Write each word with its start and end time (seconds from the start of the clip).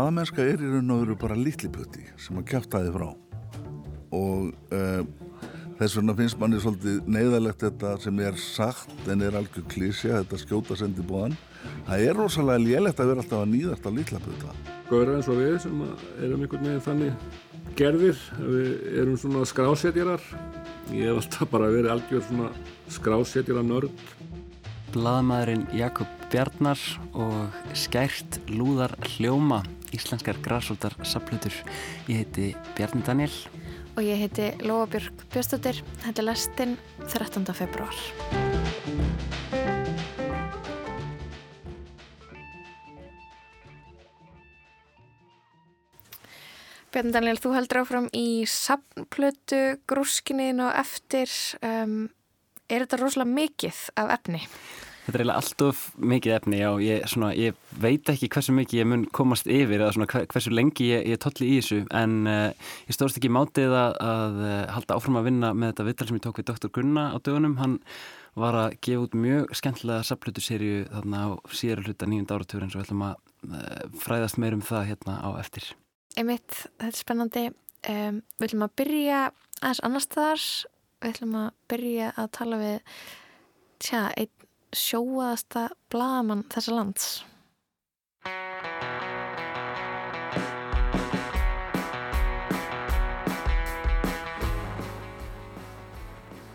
Blaðamennska 0.00 0.40
er 0.48 0.62
í 0.64 0.68
raun 0.70 0.92
og 0.94 1.00
veru 1.02 1.14
bara 1.20 1.34
litliputti 1.36 2.06
sem 2.16 2.38
að 2.40 2.46
kæftæði 2.48 2.92
frá. 2.94 3.08
Og 4.16 4.46
uh, 4.72 5.02
þess 5.76 5.96
vegna 5.98 6.14
finnst 6.16 6.38
manni 6.40 6.60
svolítið 6.62 7.10
neyðalegt 7.12 7.66
þetta 7.66 7.90
sem 8.00 8.22
er 8.24 8.38
sagt 8.40 9.10
en 9.12 9.20
er 9.26 9.34
algjör 9.36 9.66
klísja, 9.68 10.22
þetta 10.22 10.38
skjóta 10.40 10.78
sendi 10.80 11.04
búan 11.04 11.36
það 11.84 12.04
er 12.06 12.16
rosalega 12.16 12.62
lélægt 12.64 13.02
að 13.04 13.10
vera 13.10 13.20
alltaf 13.20 13.42
að 13.42 13.52
nýðast 13.52 13.84
á 13.84 13.90
litlaputta 13.98 14.54
Góður 14.88 15.12
eins 15.18 15.28
og 15.28 15.36
við 15.42 15.58
sem 15.66 15.82
erum 15.84 16.46
einhvern 16.46 16.64
veginn 16.70 16.86
þannig 16.86 17.74
gerðir, 17.76 18.22
við 18.40 18.70
erum 19.02 19.18
svona 19.20 19.42
skrásetjarar. 19.52 20.24
Ég 20.96 21.10
hef 21.10 21.20
alltaf 21.20 21.52
bara 21.52 21.68
verið 21.74 21.92
algjör 21.92 22.24
svona 22.24 22.48
skrásetjara 22.96 23.66
nörd 23.68 24.06
Blaðamæðurinn 24.94 25.68
Jakob 25.76 26.08
Bjarnar 26.32 26.80
og 27.12 27.60
skært 27.76 28.40
lúðar 28.48 28.96
hljóma 29.12 29.60
íslenskar 29.96 30.38
græsóldar 30.44 30.96
saplutur. 31.04 31.54
Ég 32.08 32.22
heiti 32.22 32.52
Bjarni 32.76 33.02
Daniel 33.06 33.34
og 33.96 34.06
ég 34.06 34.20
heiti 34.22 34.46
Lóabjörg 34.64 35.24
Björnstóttir. 35.32 35.82
Þetta 36.04 36.22
er 36.22 36.26
lestinn 36.28 36.76
13. 37.10 37.44
februar. 37.52 37.96
Björn 46.90 47.12
Daniel, 47.14 47.38
þú 47.38 47.52
heldur 47.54 47.82
áfram 47.84 48.08
í 48.16 48.42
samplötu 48.50 49.60
grúskinin 49.90 50.64
og 50.64 50.72
eftir. 50.80 51.30
Um, 51.62 52.08
er 52.70 52.86
þetta 52.86 52.98
rosalega 52.98 53.34
mikið 53.36 53.84
af 54.00 54.14
efni? 54.16 54.40
Þetta 55.10 55.18
er 55.18 55.22
eiginlega 55.24 55.40
alltof 55.42 55.78
mikið 56.06 56.32
efni, 56.36 56.58
já, 56.60 56.68
ég, 56.84 57.06
svona, 57.10 57.28
ég 57.34 57.56
veit 57.82 58.10
ekki 58.12 58.28
hversu 58.30 58.52
mikið 58.54 58.78
ég 58.78 58.86
mun 58.86 59.00
komast 59.10 59.48
yfir 59.50 59.80
eða 59.80 59.96
svona, 59.96 60.06
hversu 60.30 60.52
lengi 60.54 60.86
ég, 60.86 61.08
ég 61.10 61.18
tolli 61.18 61.48
í 61.50 61.56
þessu 61.56 61.78
en 61.98 62.12
uh, 62.30 62.68
ég 62.86 62.94
stóðst 62.94 63.18
ekki 63.18 63.32
mátið 63.34 63.74
að, 63.74 63.96
að 64.06 64.38
uh, 64.44 64.52
halda 64.76 64.94
áfram 65.00 65.18
að 65.18 65.26
vinna 65.26 65.50
með 65.50 65.72
þetta 65.72 65.86
vittal 65.88 66.06
sem 66.06 66.20
ég 66.20 66.24
tók 66.28 66.38
við 66.38 66.46
Dr. 66.52 66.70
Gunna 66.78 67.08
á 67.10 67.16
dögunum, 67.18 67.58
hann 67.58 67.74
var 68.38 68.60
að 68.60 68.78
gefa 68.86 69.08
út 69.08 69.18
mjög 69.18 69.58
skemmtilega 69.58 70.06
saplutuserju 70.06 70.84
þarna 70.92 71.26
á 71.26 71.28
síðara 71.58 71.86
hluta 71.88 72.06
nýjunda 72.06 72.38
áratur 72.38 72.62
eins 72.62 72.76
og 72.76 72.84
við 72.84 72.86
ætlum 72.86 73.06
að 73.08 73.16
uh, 73.50 73.84
fræðast 74.06 74.38
meir 74.38 74.58
um 74.60 74.66
það 74.70 74.90
hérna 74.92 75.16
á 75.26 75.28
eftir. 75.42 75.72
Einmitt, 76.14 76.52
þetta 76.78 76.92
er 76.92 77.00
spennandi, 77.02 77.48
um, 77.96 78.22
við 78.38 78.52
ætlum 78.52 78.68
að 78.68 78.76
byrja 78.78 79.24
aðeins 79.58 79.82
annar 79.90 80.06
staðar, 80.06 80.50
við 81.02 81.16
ætlum 81.16 81.40
að 81.42 81.50
byrja 81.74 82.12
að 82.14 82.36
tala 82.38 82.62
við, 82.62 83.00
tja, 83.82 84.04
einn 84.14 84.39
sjóaðasta 84.76 85.68
blagamann 85.90 86.46
þessa 86.52 86.76
lands. 86.76 87.10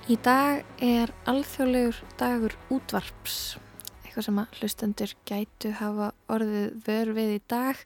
Í 0.06 0.16
dag 0.22 0.62
er 0.86 1.10
alþjóðlegur 1.26 1.98
dagur 2.20 2.54
útvarps, 2.70 3.56
eitthvað 4.04 4.28
sem 4.28 4.42
að 4.44 4.60
hlustendur 4.60 5.14
gætu 5.26 5.72
hafa 5.80 6.12
orðið 6.30 6.76
vörfið 6.86 7.32
í 7.34 7.40
dag. 7.50 7.80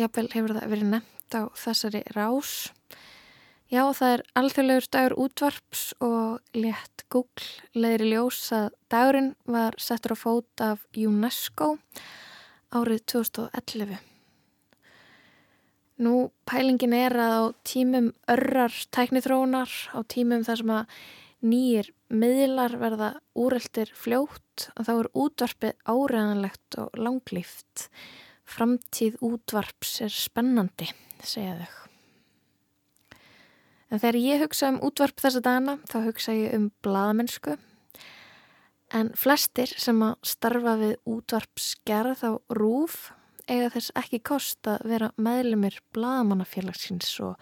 Jábel 0.00 0.30
hefur 0.32 0.54
það 0.56 0.72
verið 0.72 0.88
nefnt 0.94 1.36
á 1.36 1.42
þessari 1.52 2.00
rás. 2.16 2.54
Já, 3.72 3.86
það 3.96 4.10
er 4.12 4.22
alþjóðlegur 4.36 4.86
dagur 4.92 5.12
útvarps 5.22 5.82
og 6.04 6.42
létt 6.52 7.06
Google 7.08 7.46
leiðir 7.72 8.02
í 8.04 8.08
ljós 8.10 8.40
að 8.52 8.66
dagurinn 8.92 9.30
var 9.48 9.78
settur 9.80 10.12
á 10.12 10.16
fót 10.20 10.60
af 10.60 10.82
UNESCO 10.92 11.70
árið 12.68 13.00
2011. 13.14 13.94
Nú, 16.04 16.12
pælingin 16.44 16.92
er 16.98 17.16
að 17.16 17.32
á 17.32 17.44
tímum 17.64 18.10
örrar 18.34 18.76
tæknithróunar, 18.92 19.72
á 19.96 20.04
tímum 20.04 20.44
þar 20.44 20.60
sem 20.60 20.72
að 20.76 20.98
nýjir 21.40 21.88
miðlar 22.12 22.76
verða 22.76 23.12
úreldir 23.32 23.94
fljótt 23.96 24.68
og 24.76 24.84
þá 24.84 24.92
er 24.98 25.12
útvarpið 25.24 25.78
áreðanlegt 25.88 26.76
og 26.82 27.00
langlýft. 27.00 27.88
Framtíð 28.44 29.16
útvarps 29.24 30.02
er 30.04 30.12
spennandi, 30.12 30.90
segja 31.24 31.56
þau. 31.62 31.81
En 33.92 34.00
þegar 34.00 34.16
ég 34.16 34.42
hugsa 34.46 34.70
um 34.72 34.80
útvarp 34.86 35.20
þessa 35.20 35.42
dana 35.44 35.76
þá 35.90 35.96
hugsa 36.06 36.32
ég 36.32 36.54
um 36.56 36.70
bladamennsku. 36.84 37.58
En 38.92 39.10
flestir 39.16 39.68
sem 39.76 40.00
að 40.04 40.14
starfa 40.24 40.78
við 40.80 40.94
útvarpsgerð 41.08 42.24
á 42.24 42.32
rúf 42.56 43.10
eiga 43.50 43.68
þess 43.74 43.92
ekki 43.98 44.20
kost 44.24 44.68
að 44.70 44.84
vera 44.88 45.12
meðlumir 45.20 45.76
bladamannafélagsins 45.92 47.12
og 47.24 47.40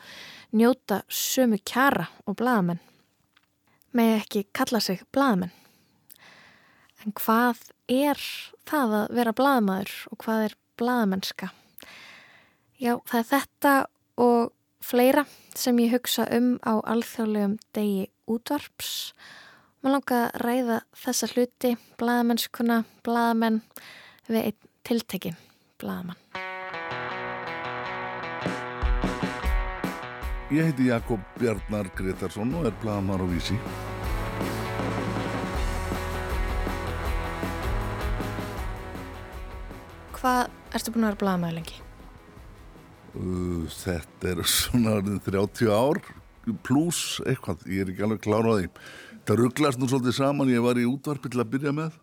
njóta 0.56 1.02
sömu 1.06 1.60
kjara 1.62 2.08
og 2.26 2.38
bladamenn 2.40 2.82
með 3.94 4.14
ekki 4.20 4.44
kalla 4.54 4.80
sig 4.82 5.02
blaðmenn. 5.14 5.52
En 7.00 7.14
hvað 7.16 7.70
er 7.90 8.18
það 8.68 8.96
að 9.00 9.12
vera 9.18 9.34
blaðmaður 9.36 9.92
og 10.10 10.22
hvað 10.24 10.46
er 10.46 10.56
blaðmennska? 10.80 11.50
Já, 12.80 12.96
það 13.08 13.20
er 13.20 13.28
þetta 13.30 13.74
og 14.20 14.52
fleira 14.80 15.26
sem 15.54 15.78
ég 15.78 15.94
hugsa 15.94 16.26
um 16.36 16.56
á 16.64 16.80
alþjóðlegum 16.80 17.58
degi 17.76 18.08
útvarps. 18.30 19.12
Mér 19.80 19.96
langar 19.96 20.26
að 20.28 20.40
ræða 20.44 20.80
þessa 21.04 21.28
hluti, 21.32 21.76
blaðmennskuna, 22.00 22.82
blaðmenn 23.06 23.62
við 24.28 24.50
einn 24.50 24.58
tiltekin 24.84 25.38
blaðmann. 25.80 26.18
Ég 30.50 30.66
heiti 30.66 30.88
Jakob 30.88 31.22
Bjarnar 31.38 31.86
Gretarsson 31.94 32.50
og 32.58 32.66
er 32.66 32.74
blagamar 32.82 33.22
á 33.22 33.26
Vísi. 33.30 33.54
Hvað 40.18 40.50
erstu 40.74 40.92
búin 40.92 41.06
að 41.06 41.12
vera 41.14 41.22
blagamæður 41.22 41.56
lengi? 41.60 41.78
Uh, 43.10 43.66
þetta 43.74 44.34
er 44.34 44.42
svona 44.46 44.98
orðin 45.00 45.22
30 45.24 45.70
ár 45.74 46.02
pluss 46.64 47.20
eitthvað, 47.28 47.64
ég 47.70 47.84
er 47.84 47.92
ekki 47.92 48.04
alveg 48.06 48.24
klára 48.24 48.54
á 48.54 48.58
því. 48.58 48.68
Það 49.28 49.40
rugglast 49.42 49.80
nú 49.80 49.88
svolítið 49.90 50.16
saman, 50.16 50.50
ég 50.50 50.64
var 50.64 50.80
í 50.80 50.88
útvarpi 50.88 51.30
til 51.30 51.42
að 51.42 51.50
byrja 51.54 51.72
með, 51.76 51.96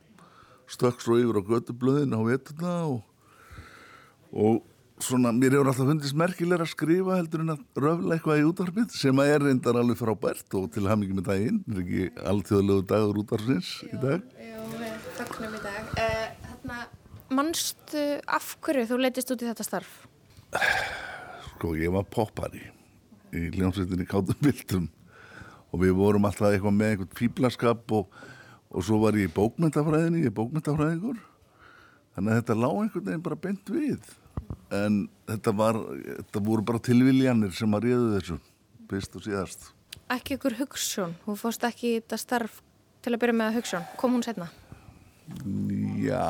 stökk 0.72 1.03
svo 1.03 1.18
yfir 1.19 1.40
á 1.41 1.47
gödublöðin 1.47 2.16
á 2.16 2.22
vetuna 2.28 2.73
og, 2.88 3.00
og 4.31 4.59
svona, 5.03 5.34
mér 5.35 5.57
hefur 5.57 5.72
alltaf 5.72 5.90
fundist 5.90 6.18
merkilega 6.18 6.66
að 6.66 6.73
skrifa 6.73 7.18
heldur 7.19 7.44
en 7.44 7.56
að 7.56 7.63
röfla 7.84 8.18
eitthvað 8.18 8.41
í 8.41 8.47
útvarpið 8.51 8.97
sem 8.97 9.24
að 9.24 9.34
er 9.34 9.45
reyndar 9.47 9.79
alveg 9.81 10.00
frábært 10.00 10.59
og 10.59 10.69
til 10.74 10.85
að 10.85 10.91
hafa 10.91 11.01
mikið 11.03 11.19
með 11.19 11.29
daginn, 11.31 11.63
er 11.68 11.81
ekki 11.84 12.28
alltjóðlegu 12.34 12.88
dagur 12.91 13.24
útvarpsins 13.24 13.72
í 13.89 14.01
dag. 14.03 14.28
Já, 14.38 14.59
við 14.75 15.09
þakkunum 15.19 15.57
í 15.57 15.63
dag. 15.66 15.95
Uh, 15.97 16.51
þarna, 16.51 16.84
mannstu 17.41 18.06
af 18.38 18.53
hverju 18.63 18.91
þú 18.91 19.01
leytist 19.03 19.34
út 19.35 19.44
í 19.44 19.50
þetta 19.50 19.68
starf? 19.68 19.97
Sko, 20.56 21.74
ég 21.75 21.91
var 21.91 22.06
poppari 22.08 22.62
í 23.35 23.47
hljómsveitinni 23.56 24.08
Kátum 24.08 24.38
Bildum 24.40 24.85
og 25.74 25.81
við 25.81 25.96
vorum 25.97 26.28
alltaf 26.28 26.53
eitthvað 26.53 26.78
með 26.78 26.94
einhvern 26.94 27.18
fýblaskap 27.18 27.96
og, 27.97 28.13
og 28.72 28.86
svo 28.88 29.02
var 29.02 29.18
ég 29.19 29.28
í 29.28 29.34
bókmyndafræðinni, 29.36 30.24
ég 30.24 30.31
er 30.31 30.38
bókmyndafræðingur 30.38 31.19
þannig 32.16 32.31
að 32.31 32.40
þetta 32.40 32.57
lág 32.57 32.78
einhvern 32.81 33.09
veginn 33.09 33.25
bara 33.25 33.40
beint 33.41 33.74
við. 33.74 34.13
En 34.74 35.02
þetta 35.28 35.53
var, 35.59 35.81
þetta 36.06 36.44
voru 36.47 36.63
bara 36.69 36.84
tilviljanir 36.88 37.52
sem 37.57 37.75
að 37.75 37.89
ríðu 37.89 38.07
þessu 38.16 38.38
fyrst 38.88 39.19
og 39.19 39.25
síðast. 39.25 39.68
Ekki 40.16 40.38
ykkur 40.38 40.56
hugssjón, 40.62 41.18
þú 41.25 41.36
fórst 41.42 41.68
ekki 41.68 41.98
þetta 41.98 42.21
starf 42.21 42.62
til 43.04 43.13
að 43.13 43.21
byrja 43.21 43.38
með 43.38 43.51
að 43.51 43.60
hugssjón, 43.60 43.86
kom 44.00 44.16
hún 44.16 44.24
setna? 44.25 44.48
Já, 46.00 46.24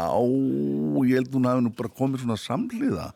ég 1.06 1.19
held 1.19 1.36
hún 1.38 1.45
hafi 1.45 1.63
nú 1.63 1.71
bara 1.77 1.94
komið 1.94 2.24
svona 2.24 2.39
samliða 2.41 3.12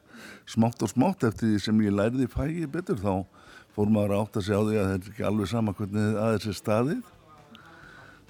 smátt 0.50 0.84
og 0.84 0.92
smátt 0.92 1.26
eftir 1.28 1.54
því 1.54 1.64
sem 1.66 1.82
ég 1.86 1.96
læriði 1.96 2.30
fægi 2.32 2.68
betur 2.72 3.00
þá 3.02 3.14
fór 3.76 3.92
maður 3.92 4.18
átt 4.20 4.40
að 4.40 4.48
segja 4.48 4.60
á 4.62 4.68
því 4.68 4.80
að 4.80 4.90
þetta 4.92 5.08
er 5.08 5.14
ekki 5.14 5.28
alveg 5.30 5.52
sama 5.52 5.76
hvernig 5.78 6.20
að 6.20 6.34
þessi 6.36 6.58
staðið. 6.60 7.02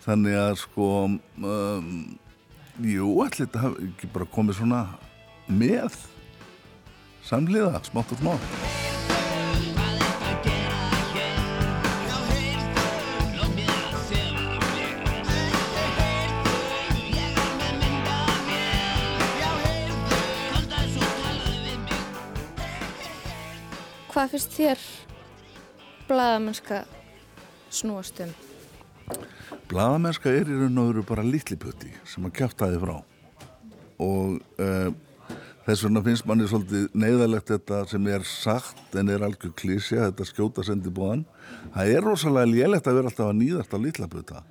Þannig 0.02 0.38
að 0.42 0.54
sko 0.62 0.88
um, 1.08 1.92
jú, 2.82 3.10
allir 3.22 3.44
þetta 3.44 3.66
hafi 3.66 3.90
ekki 3.92 4.14
bara 4.14 4.32
komið 4.38 4.62
svona 4.62 4.86
með 5.50 6.00
samliða, 7.28 7.84
smátt 7.90 8.16
og 8.16 8.24
smátt 8.24 8.91
Hvað 24.21 24.35
finnst 24.35 24.51
þér 24.53 24.81
blaðamennska 26.06 26.79
snúast 27.73 28.19
um? 28.21 28.33
Blaðamennska 29.71 30.29
er 30.29 30.45
í 30.45 30.57
raun 30.59 30.77
og 30.77 30.91
veru 30.91 31.03
bara 31.09 31.23
litli 31.25 31.57
putti 31.57 31.89
sem 32.06 32.27
að 32.29 32.35
kæftæði 32.38 32.83
frá 32.83 32.91
og 34.06 34.35
uh, 34.62 34.91
Þess 35.65 35.88
vegna 35.88 36.06
finnst 36.06 36.27
manni 36.29 36.45
svolítið 36.51 36.94
neyðalegt 37.01 37.50
þetta 37.50 37.81
sem 37.89 38.12
er 38.13 38.27
sagt 38.29 38.94
en 39.01 39.09
er 39.09 39.25
algjör 39.25 39.56
klísja, 39.57 40.12
þetta 40.12 40.29
skjóta 40.29 40.68
sendibóðan. 40.69 41.25
Það 41.73 41.95
er 41.95 42.06
rosalega 42.06 42.51
lélægt 42.53 42.91
að 42.91 43.00
vera 43.00 43.09
alltaf 43.09 43.31
að 43.31 43.39
nýðast 43.41 43.73
á 43.73 43.77
litlabuta. 43.81 44.45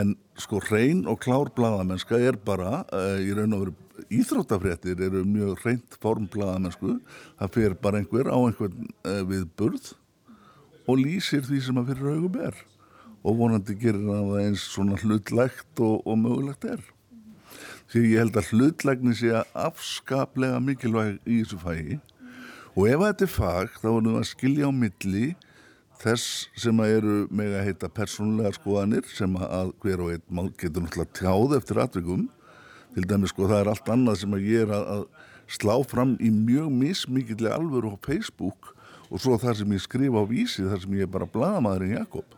En 0.00 0.16
sko 0.40 0.64
hrein 0.70 1.04
og 1.04 1.20
klár 1.20 1.52
bladamennska 1.52 2.16
er 2.16 2.40
bara, 2.40 2.80
uh, 2.96 3.20
í 3.20 3.28
raun 3.36 3.58
og 3.58 3.66
veru 3.66 3.76
íþróttafréttir 4.08 5.02
eru 5.06 5.24
mjög 5.28 5.64
hreint 5.64 5.98
form 6.02 6.28
bladamennsku. 6.32 6.98
Það 7.40 7.54
fyrir 7.56 7.76
bara 7.82 8.00
einhver 8.00 8.30
á 8.30 8.38
einhvern 8.38 8.88
uh, 9.04 9.22
við 9.28 9.48
burð 9.58 9.92
og 10.88 11.02
lýsir 11.02 11.44
því 11.46 11.60
sem 11.66 11.80
að 11.80 11.92
fyrir 11.92 12.14
augum 12.16 12.40
er. 12.48 12.62
Og 13.20 13.36
vonandi 13.36 13.76
gerir 13.76 14.06
það 14.06 14.38
eins 14.40 14.64
svona 14.72 14.96
hlutlægt 15.02 15.84
og, 15.84 16.00
og 16.08 16.16
mögulegt 16.22 16.64
er 16.64 16.80
því 17.90 18.06
ég 18.06 18.22
held 18.22 18.36
að 18.38 18.50
hlutlegni 18.54 19.12
sé 19.18 19.32
að 19.34 19.54
afskaplega 19.66 20.58
mikilvæg 20.62 21.16
í 21.26 21.40
þessu 21.40 21.58
fægi 21.58 21.96
og 22.76 22.84
ef 22.86 23.00
þetta 23.02 23.26
er 23.26 23.32
fag 23.34 23.78
þá 23.80 23.86
erum 23.90 24.10
við 24.10 24.18
að 24.20 24.28
skilja 24.30 24.68
á 24.70 24.72
milli 24.82 25.24
þess 26.00 26.28
sem 26.62 26.82
að 26.82 26.92
eru 27.00 27.16
með 27.40 27.56
að 27.58 27.66
heita 27.66 27.90
persónulega 27.96 28.54
skoðanir 28.56 29.08
sem 29.10 29.34
að 29.42 29.72
hver 29.82 30.04
og 30.04 30.12
einn 30.14 30.52
getur 30.60 30.86
náttúrulega 30.86 31.18
tjáð 31.18 31.56
eftir 31.58 31.82
atvikum 31.82 32.28
til 32.94 33.06
dæmis 33.06 33.34
sko 33.34 33.48
það 33.50 33.62
er 33.62 33.72
allt 33.72 33.92
annað 33.94 34.20
sem 34.22 34.36
að 34.36 34.50
ég 34.50 34.66
er 34.66 34.74
að, 34.74 34.90
að 34.96 35.06
slá 35.50 35.74
fram 35.90 36.16
í 36.22 36.30
mjög 36.34 36.68
mismikilli 36.82 37.50
alvöru 37.50 37.94
á 37.94 37.96
Facebook 38.06 38.74
og 39.10 39.22
svo 39.22 39.38
það 39.40 39.62
sem 39.62 39.72
ég 39.74 39.82
skrifa 39.82 40.22
á 40.22 40.24
vísi 40.30 40.66
þar 40.66 40.84
sem 40.84 40.98
ég 40.98 41.06
er 41.08 41.14
bara 41.14 41.30
bladamæðurinn 41.30 41.96
Jakob 41.98 42.36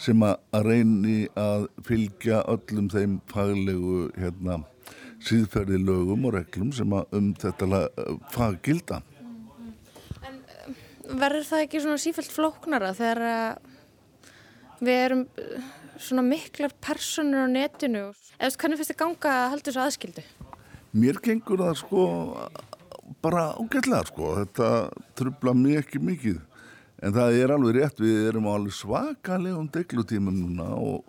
sem 0.00 0.22
að 0.24 0.64
reyni 0.64 1.18
að 1.36 1.66
fylgja 1.84 2.40
öllum 2.48 2.88
þeim 2.92 3.18
faglegu 3.28 4.06
hérna 4.16 4.62
síðferði 5.20 5.80
lögum 5.82 6.24
og 6.28 6.36
reglum 6.38 6.70
sem 6.72 6.92
um 6.96 7.32
þetta 7.36 7.82
fag 8.32 8.56
gilda. 8.64 9.02
En 10.24 10.38
um, 10.64 10.78
verður 11.20 11.44
það 11.50 11.64
ekki 11.66 11.82
svona 11.84 12.00
sífælt 12.00 12.32
flóknara 12.32 12.94
þegar 12.96 13.60
við 14.80 15.02
erum 15.04 15.26
svona 16.00 16.24
miklar 16.26 16.74
personur 16.82 17.46
á 17.46 17.48
netinu? 17.50 18.10
Eða 18.40 18.56
hvernig 18.56 18.80
finnst 18.80 18.92
þið 18.94 19.00
ganga 19.04 19.32
að 19.36 19.48
halda 19.54 19.68
þessu 19.68 19.84
aðskildu? 19.84 20.26
Mér 21.00 21.20
gengur 21.22 21.62
það 21.62 21.76
sko 21.82 22.04
bara 23.22 23.50
ágætlega 23.58 24.08
sko. 24.08 24.34
Þetta 24.40 24.70
trubla 25.18 25.54
mér 25.56 25.84
ekki 25.84 26.02
mikið. 26.02 26.40
En 27.00 27.14
það 27.16 27.38
er 27.40 27.54
alveg 27.54 27.78
rétt, 27.78 28.02
við 28.02 28.26
erum 28.28 28.48
á 28.48 28.52
alveg 28.56 28.76
svakalegum 28.76 29.70
deglutímum 29.72 30.36
núna 30.36 30.72
og 30.76 31.06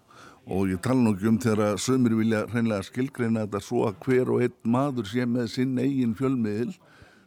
og 0.51 0.71
ég 0.71 0.79
tala 0.81 0.97
nú 0.99 1.13
ekki 1.13 1.29
um 1.29 1.37
þegar 1.39 1.77
sömur 1.79 2.15
vilja 2.17 2.45
hreinlega 2.49 2.85
skilgreina 2.87 3.43
þetta 3.45 3.61
svo 3.61 3.83
að 3.87 3.99
hver 4.05 4.31
og 4.33 4.41
einn 4.41 4.55
maður 4.73 5.09
sé 5.11 5.25
með 5.29 5.51
sinn 5.53 5.77
eigin 5.77 6.15
fjölmiðil 6.17 6.73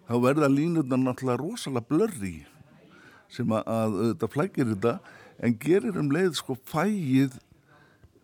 þá 0.09 0.15
verða 0.25 0.51
línurna 0.51 0.99
náttúrulega 0.99 1.41
rosalega 1.41 1.89
blörri 1.89 2.35
sem 3.31 3.55
að 3.55 3.97
þetta 4.01 4.31
flækir 4.35 4.73
þetta 4.73 4.97
en 5.47 5.57
gerir 5.63 6.01
um 6.01 6.11
leið 6.15 6.35
sko 6.41 6.59
fægið 6.69 7.39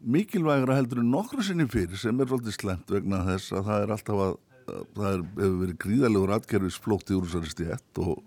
mikilvægra 0.03 0.77
heldur 0.79 1.03
en 1.03 1.11
nokkru 1.13 1.45
sinni 1.45 1.67
fyrir 1.71 1.99
sem 2.01 2.21
er 2.21 2.31
svolítið 2.31 2.57
slemt 2.57 2.93
vegna 2.93 3.25
þess 3.27 3.53
að 3.57 3.67
það 3.69 3.85
er 3.85 3.93
alltaf 3.97 4.23
að 4.27 4.39
það 4.71 5.11
er, 5.11 5.25
hefur 5.41 5.59
verið 5.65 5.77
gríðalegur 5.85 6.33
atgerfisflótt 6.37 7.11
í 7.11 7.19
úrsari 7.19 7.51
stétt 7.51 8.01
og, 8.03 8.21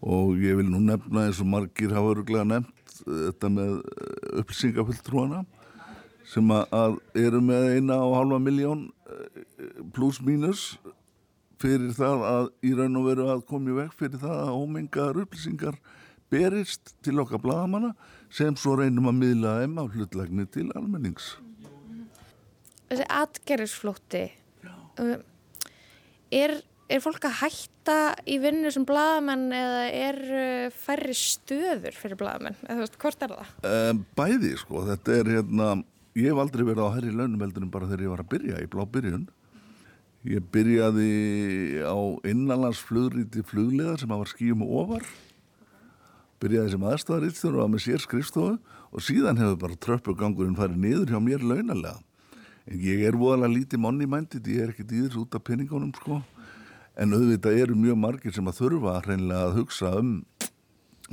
og 0.00 0.34
ég 0.42 0.58
vil 0.60 0.68
nú 0.70 0.80
nefna 0.84 1.26
eins 1.28 1.42
og 1.42 1.50
margir 1.52 1.94
hafa 1.94 2.14
öruglega 2.14 2.46
nefnt 2.48 3.00
þetta 3.04 3.50
með 3.52 3.74
upplýsingafulltrúana 4.42 5.44
sem 6.28 6.52
að 6.52 6.98
eru 7.16 7.40
með 7.44 7.70
eina 7.76 7.98
og 8.04 8.16
halva 8.18 8.40
miljón 8.42 8.88
eh, 9.08 9.44
pluss 9.94 10.20
mínus 10.24 10.74
fyrir 11.58 11.94
það 11.96 12.26
að 12.28 12.50
í 12.66 12.74
raun 12.78 13.00
og 13.00 13.08
veru 13.08 13.30
að 13.32 13.46
komi 13.48 13.74
vekk 13.76 13.96
fyrir 14.02 14.22
það 14.22 14.42
að 14.44 14.58
ómengar 14.60 15.22
upplýsingar 15.24 15.78
berist 16.30 16.92
til 17.04 17.18
okkar 17.22 17.40
bladamanna 17.42 17.94
sem 18.34 18.56
svo 18.60 18.76
reynum 18.78 19.10
að 19.10 19.20
miðla 19.22 19.54
þeim 19.62 19.76
á 19.80 19.84
hlutlegni 19.88 20.46
til 20.52 20.68
almennings. 20.78 21.34
Þessi 22.88 23.06
atgerðisflótti, 23.18 24.24
um, 25.02 25.12
er, 26.32 26.56
er 26.88 27.04
fólk 27.04 27.28
að 27.28 27.38
hætta 27.42 27.98
í 28.28 28.38
vinnu 28.40 28.72
sem 28.72 28.86
bladamenn 28.88 29.52
eða 29.52 29.84
er 29.92 30.22
færri 30.76 31.16
stöður 31.16 31.96
fyrir 31.96 32.20
bladamenn? 32.20 32.56
Eða 32.68 32.88
hvort 32.96 33.24
er 33.24 33.36
það? 33.36 33.54
Um, 33.68 34.02
bæði 34.16 34.56
sko, 34.60 34.84
þetta 34.88 35.20
er 35.20 35.32
hérna 35.36 35.70
ég 36.18 36.32
hef 36.32 36.40
aldrei 36.42 36.64
verið 36.66 36.86
á 36.88 36.94
herri 36.96 37.12
launumveldunum 37.14 37.70
bara 37.72 37.88
þegar 37.88 38.04
ég 38.04 38.12
var 38.12 38.22
að 38.24 38.32
byrja 38.32 38.62
í 38.62 38.70
blá 38.72 38.84
byrjun 38.94 39.26
ég 40.28 40.46
byrjaði 40.54 41.10
á 41.86 41.98
innanlandsflugríti 42.26 43.44
flugleðar 43.46 44.00
sem 44.02 44.12
að 44.12 44.22
var 44.24 44.32
skíum 44.32 44.64
og 44.66 44.74
ofar 44.82 45.08
byrjaði 46.42 46.74
sem 46.74 46.88
aðstæðarítstjóður 46.90 47.58
og 47.58 47.64
að 47.64 47.72
með 47.74 47.84
sér 47.84 48.04
skrifstofu 48.04 48.56
og 48.88 49.04
síðan 49.04 49.40
hefur 49.40 49.60
bara 49.64 49.80
tröppugangurinn 49.86 50.58
farið 50.58 50.82
niður 50.84 51.14
hjá 51.14 51.20
mér 51.22 51.44
launalega 51.44 51.96
en 52.68 52.82
ég 52.84 53.06
er 53.08 53.16
voðalega 53.18 53.54
lítið 53.54 53.82
monni 53.84 54.08
mæntið 54.10 54.52
ég 54.52 54.64
er 54.64 54.74
ekkert 54.74 54.92
í 54.92 55.04
þessu 55.06 55.24
út 55.24 55.38
af 55.38 55.44
peningunum 55.46 55.94
sko. 55.96 56.20
En 56.98 57.14
auðvitað 57.14 57.62
eru 57.62 57.76
mjög 57.78 57.98
margir 58.02 58.34
sem 58.34 58.48
að 58.50 58.58
þurfa 58.58 58.98
hreinlega 59.06 59.46
að 59.46 59.58
hugsa 59.60 59.92
um 60.00 60.12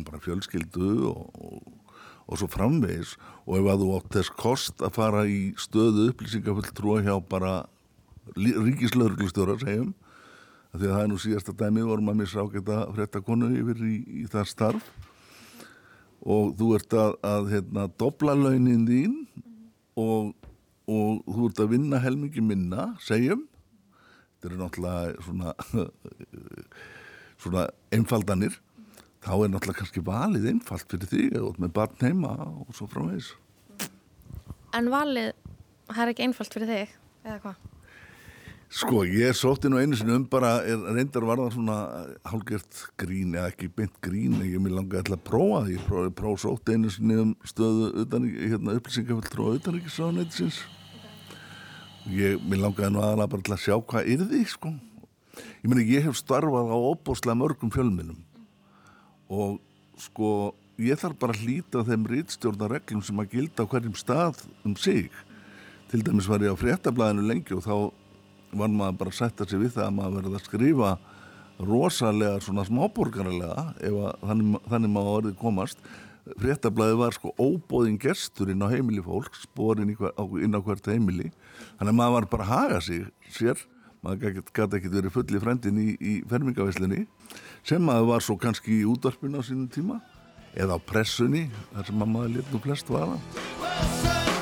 bara 0.04 0.20
fjölskyldu 0.20 0.90
og, 1.12 1.28
og 1.40 1.76
og 2.26 2.40
svo 2.40 2.50
framvegis. 2.50 3.16
Og 3.46 3.60
ef 3.60 3.70
að 3.70 3.84
þú 3.84 3.92
átt 4.00 4.18
þess 4.18 4.34
kost 4.40 4.84
að 4.86 4.96
fara 4.98 5.26
í 5.30 5.40
stöðu 5.62 6.10
upplýsingafulltrúa 6.12 7.04
hjá 7.06 7.16
bara 7.30 7.54
ríkislaurglustjóra 8.36 9.60
segjum 9.62 9.94
því 10.76 10.88
að 10.90 10.92
það 10.92 11.02
er 11.04 11.12
nú 11.12 11.18
síðasta 11.22 11.54
dæmi 11.56 11.84
vorum 11.88 12.10
að 12.12 12.18
missa 12.20 12.42
ágæta 12.44 12.80
frettakonu 12.96 13.52
yfir 13.62 13.84
í, 13.86 13.98
í 14.20 14.24
það 14.28 14.50
starf 14.50 14.88
og 16.26 16.56
þú 16.60 16.72
ert 16.80 16.96
að, 16.98 17.16
að 17.26 17.50
hérna, 17.54 17.86
dobla 18.02 18.36
launin 18.38 18.86
þín 18.90 19.16
og, 20.02 20.34
og 20.90 21.22
þú 21.30 21.50
ert 21.50 21.62
að 21.64 21.74
vinna 21.76 22.02
helmingi 22.02 22.44
minna 22.44 22.90
segjum. 23.06 23.46
Þetta 24.36 24.52
eru 24.52 24.62
náttúrulega 24.62 25.26
svona 25.26 25.56
svona 27.46 27.68
einfaldanir. 27.94 28.60
Þá 29.26 29.32
er 29.36 29.52
náttúrulega 29.54 29.80
kannski 29.82 30.06
valið 30.06 30.52
einfalt 30.52 30.92
fyrir 30.92 31.10
því 31.10 31.24
og 31.42 31.62
með 31.62 31.74
barn 31.80 32.04
heima 32.04 32.36
og 32.46 32.70
svo 32.78 32.86
frá 32.90 33.02
þess 33.08 33.34
En 34.76 34.90
valið, 34.92 35.32
það 35.88 36.02
er 36.04 36.10
ekki 36.12 36.24
einfalt 36.26 36.56
fyrir 36.56 36.68
þig, 36.68 36.96
eða 37.24 37.38
hvað? 37.46 37.75
Sko, 38.70 39.04
ég 39.08 39.36
sótti 39.38 39.70
nú 39.70 39.78
einu 39.80 39.96
sinni 39.96 40.16
um 40.18 40.24
bara, 40.28 40.58
er, 40.66 40.80
reyndar 40.96 41.24
var 41.28 41.40
það 41.40 41.54
svona 41.54 41.76
hálgert 42.28 42.80
grín, 43.00 43.36
eða 43.38 43.52
ekki 43.54 43.70
beint 43.72 44.00
grín 44.04 44.40
ég 44.44 44.58
mér 44.60 44.80
langaði 44.80 45.04
alltaf 45.04 45.20
að 45.20 45.28
prófa 45.30 45.60
því. 45.68 45.76
Ég 45.78 45.86
prófaði 45.90 46.16
próf 46.22 46.42
sótti 46.44 46.76
einu 46.76 46.92
sinni 46.92 47.20
um 47.22 47.36
stöðu 47.46 47.92
utan, 48.04 48.26
hérna, 48.34 48.76
upplýsingaföldru 48.80 49.46
og 49.46 49.60
utanrikiðsáðanætisins 49.62 50.64
ég, 52.12 52.42
mér 52.46 52.66
langaði 52.66 52.92
nú 52.94 53.02
aðalega 53.02 53.32
bara 53.32 53.46
til 53.46 53.56
að 53.56 53.64
sjá 53.64 53.76
hvað 53.80 54.12
er 54.14 54.26
því, 54.30 54.42
sko. 54.50 54.72
Ég 55.36 55.70
meni, 55.72 55.86
ég 55.90 56.06
hef 56.06 56.20
starfað 56.20 56.72
á 56.72 56.78
óbúslega 56.78 57.38
mörgum 57.38 57.74
fjölminum 57.74 58.22
og 59.26 59.58
sko 60.00 60.54
ég 60.80 61.00
þarf 61.02 61.18
bara 61.20 61.34
að 61.34 61.44
hlýta 61.44 61.84
þeim 61.88 62.06
rítstjórnareglum 62.12 63.02
sem 63.04 63.20
að 63.20 63.32
gilda 63.34 63.66
á 63.66 63.70
hverjum 63.72 63.96
stað 63.98 64.44
um 64.68 64.76
sig. 64.80 65.10
Til 65.90 66.04
dæmis 66.06 66.30
var 66.30 66.44
ég 66.46 66.54
á 66.54 66.62
fréttablaðinu 66.62 67.26
lengi 67.26 67.56
og 67.56 67.64
þá 67.66 67.76
var 68.56 68.72
maður 68.72 68.98
bara 69.02 69.14
að 69.14 69.20
setja 69.20 69.48
sig 69.50 69.62
við 69.62 69.76
það 69.76 69.86
að 69.86 69.94
maður 70.00 70.18
verði 70.20 70.40
að 70.40 70.48
skrifa 70.50 70.96
rosalega 71.60 72.42
svona 72.44 72.66
smáborgarlega 72.68 73.68
ef 73.80 74.02
þannig, 74.24 74.58
þannig 74.72 74.94
maður 74.96 75.16
verði 75.20 75.38
komast. 75.40 75.86
Fréttablaði 76.42 76.98
var 76.98 77.14
sko 77.14 77.32
óbóðin 77.38 78.00
gestur 78.02 78.50
inn 78.50 78.64
á 78.66 78.68
heimili 78.72 79.04
fólk 79.06 79.38
spórin 79.38 79.94
inn 79.94 80.58
á 80.58 80.60
hvert 80.66 80.90
heimili. 80.90 81.30
Þannig 81.78 81.92
að 81.92 82.00
maður 82.00 82.16
var 82.18 82.30
bara 82.34 82.48
að 82.48 82.54
haga 82.54 82.82
sig 82.82 83.06
sér. 83.30 83.62
Maður 84.06 84.42
gæti 84.54 84.80
ekki 84.80 84.92
verið 84.94 85.14
full 85.16 85.26
í 85.34 85.42
frendin 85.42 85.82
í, 85.82 85.88
í 85.98 86.14
fermingavæslinni 86.30 87.06
sem 87.66 87.82
maður 87.82 88.12
var 88.12 88.26
svo 88.26 88.38
kannski 88.38 88.82
í 88.82 88.86
útvarpinu 88.90 89.42
á 89.42 89.48
sínum 89.48 89.70
tíma 89.74 89.98
eða 90.54 90.78
á 90.78 90.86
pressunni 90.86 91.48
þar 91.74 91.90
sem 91.90 92.06
maður 92.06 92.46
og 92.54 92.66
flest 92.68 92.94
var 92.94 93.18
að 93.18 94.35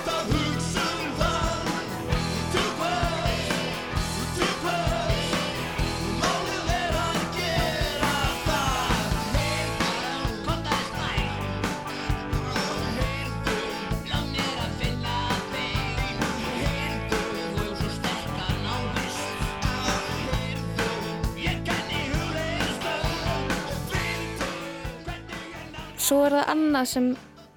Svo 26.13 26.27
er 26.27 26.33
það 26.35 26.49
annað 26.51 26.83
sem 26.91 27.05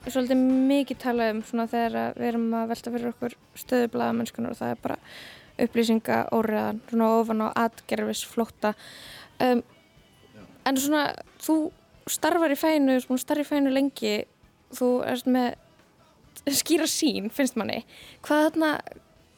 er 0.08 0.12
svolítið 0.14 0.38
mikið 0.70 0.96
talað 1.02 1.30
um 1.34 1.40
svona 1.44 1.64
þegar 1.68 2.14
við 2.16 2.26
erum 2.30 2.44
að 2.56 2.70
velta 2.70 2.92
fyrir 2.94 3.08
okkur 3.10 3.32
stöðublaða 3.60 4.14
mennskunar 4.16 4.52
og 4.54 4.56
það 4.56 4.70
er 4.72 4.78
bara 4.80 4.94
upplýsinga 5.60 6.16
óriðan, 6.32 6.78
svona 6.88 7.08
ofan 7.18 7.42
á 7.44 7.48
atgerfis 7.66 8.22
flótta 8.30 8.70
um, 9.44 9.60
en 10.64 10.80
svona 10.80 11.02
þú 11.44 11.56
starfar 12.08 12.54
í 12.54 12.56
fæinu, 12.56 12.94
þú 13.04 13.18
starfar 13.20 13.44
í 13.44 13.50
fæinu 13.50 13.72
lengi 13.74 14.14
þú 14.78 14.88
erst 15.10 15.28
með 15.28 15.58
skýra 16.56 16.86
sín, 16.88 17.28
finnst 17.28 17.58
manni. 17.60 17.82
Hvað 18.24 18.46
þarna, 18.46 18.70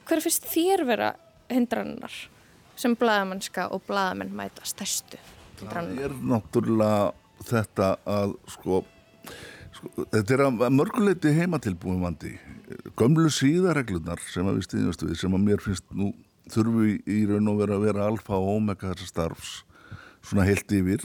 hver 0.06 0.22
finnst 0.28 0.46
þér 0.52 0.84
vera 0.92 1.08
hindrannar 1.50 2.20
sem 2.78 2.94
bladamennska 2.94 3.66
og 3.75 3.82
bladamenn 3.90 4.30
mæta 4.30 4.62
stærstu 4.62 5.18
það 5.64 5.90
er 6.06 6.14
náttúrulega 6.22 7.10
þetta 7.48 7.90
að 8.06 8.37
sko 8.54 8.84
þetta 10.12 10.35
er 10.35 10.44
að 10.47 10.64
mörguleiti 10.75 11.35
heimatilbúin 11.37 12.02
vandi 12.02 12.35
gömlu 12.99 13.30
síðareglunar 13.32 14.20
sem 14.28 14.49
að 14.49 14.58
við 14.58 14.66
stýðjumst 14.68 15.04
við 15.06 15.20
sem 15.20 15.37
að 15.37 15.44
mér 15.44 15.62
finnst 15.64 15.87
nú 15.97 16.11
þurfu 16.52 16.88
í 17.04 17.20
raun 17.28 17.52
og 17.52 17.61
vera 17.62 17.76
að 17.76 17.87
vera 17.87 18.08
alfa 18.08 18.37
og 18.38 18.56
omega 18.56 18.92
þessar 18.92 19.12
starfs 19.12 19.52
svona 20.25 20.47
heilt 20.49 20.73
yfir. 20.75 21.04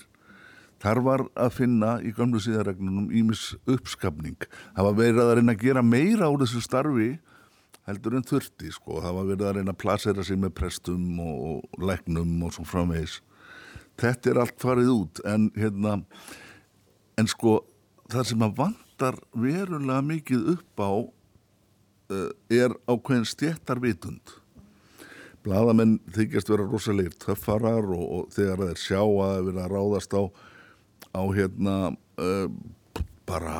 Þar 0.83 0.99
var 1.05 1.21
að 1.39 1.53
finna 1.59 1.93
í 2.03 2.11
gömlu 2.15 2.41
síðareglunum 2.43 3.11
ímis 3.15 3.53
uppskapning. 3.71 4.39
Það 4.75 4.87
var 4.89 4.97
verið 4.97 5.21
að 5.23 5.35
reyna 5.37 5.55
að 5.55 5.63
gera 5.63 5.83
meira 5.85 6.31
úr 6.31 6.43
þessu 6.43 6.63
starfi 6.63 7.11
heldur 7.87 8.17
en 8.17 8.25
þurfti 8.27 8.71
sko, 8.71 8.99
það 9.03 9.17
var 9.17 9.29
verið 9.29 9.47
að 9.47 9.55
reyna 9.57 9.75
að 9.75 9.81
plasera 9.83 10.25
sig 10.27 10.39
með 10.39 10.55
prestum 10.59 11.19
og, 11.23 11.63
legnum 11.79 12.33
og 12.47 12.55
svo 12.55 12.65
framvegis. 12.67 13.19
Þetta 13.99 14.31
er 14.31 14.41
allt 14.43 14.59
farið 14.59 14.91
út 14.91 15.23
en 15.29 15.49
hérna 15.55 15.97
en 17.19 17.29
sko 17.29 17.59
það 18.13 18.29
sem 18.29 18.45
að 18.45 18.55
vandar 18.61 19.19
verulega 19.33 20.05
mikið 20.05 20.47
upp 20.53 20.83
á 20.83 20.91
uh, 20.93 22.29
er 22.53 22.75
ákveðin 22.87 23.27
stjættarvitund 23.29 24.37
bladamenn 25.43 25.97
þykjast 26.15 26.51
vera 26.53 26.67
rosalegir 26.67 27.15
töffarar 27.19 27.87
og, 27.91 28.03
og 28.03 28.33
þegar 28.35 28.67
þeir 28.69 28.81
sjá 28.83 28.99
að 29.01 29.15
það 29.19 29.37
er 29.37 29.47
verið 29.49 29.63
að 29.63 29.73
ráðast 29.73 30.15
á 30.15 30.23
á 31.13 31.23
hérna 31.35 31.77
uh, 31.93 32.47
bara 33.27 33.57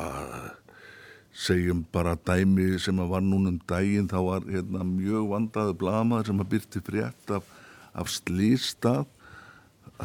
segjum 1.34 1.82
bara 1.92 2.14
dæmi 2.14 2.78
sem 2.78 2.98
að 3.02 3.10
var 3.10 3.24
núnum 3.26 3.58
dægin 3.68 4.08
þá 4.10 4.18
var 4.22 4.46
hérna 4.46 4.86
mjög 4.86 5.28
vandaðu 5.32 5.76
bladamaður 5.82 6.30
sem 6.30 6.42
að 6.44 6.50
byrti 6.54 6.82
frétt 6.86 7.34
af, 7.34 7.48
af 7.92 8.10
slýstað 8.12 9.08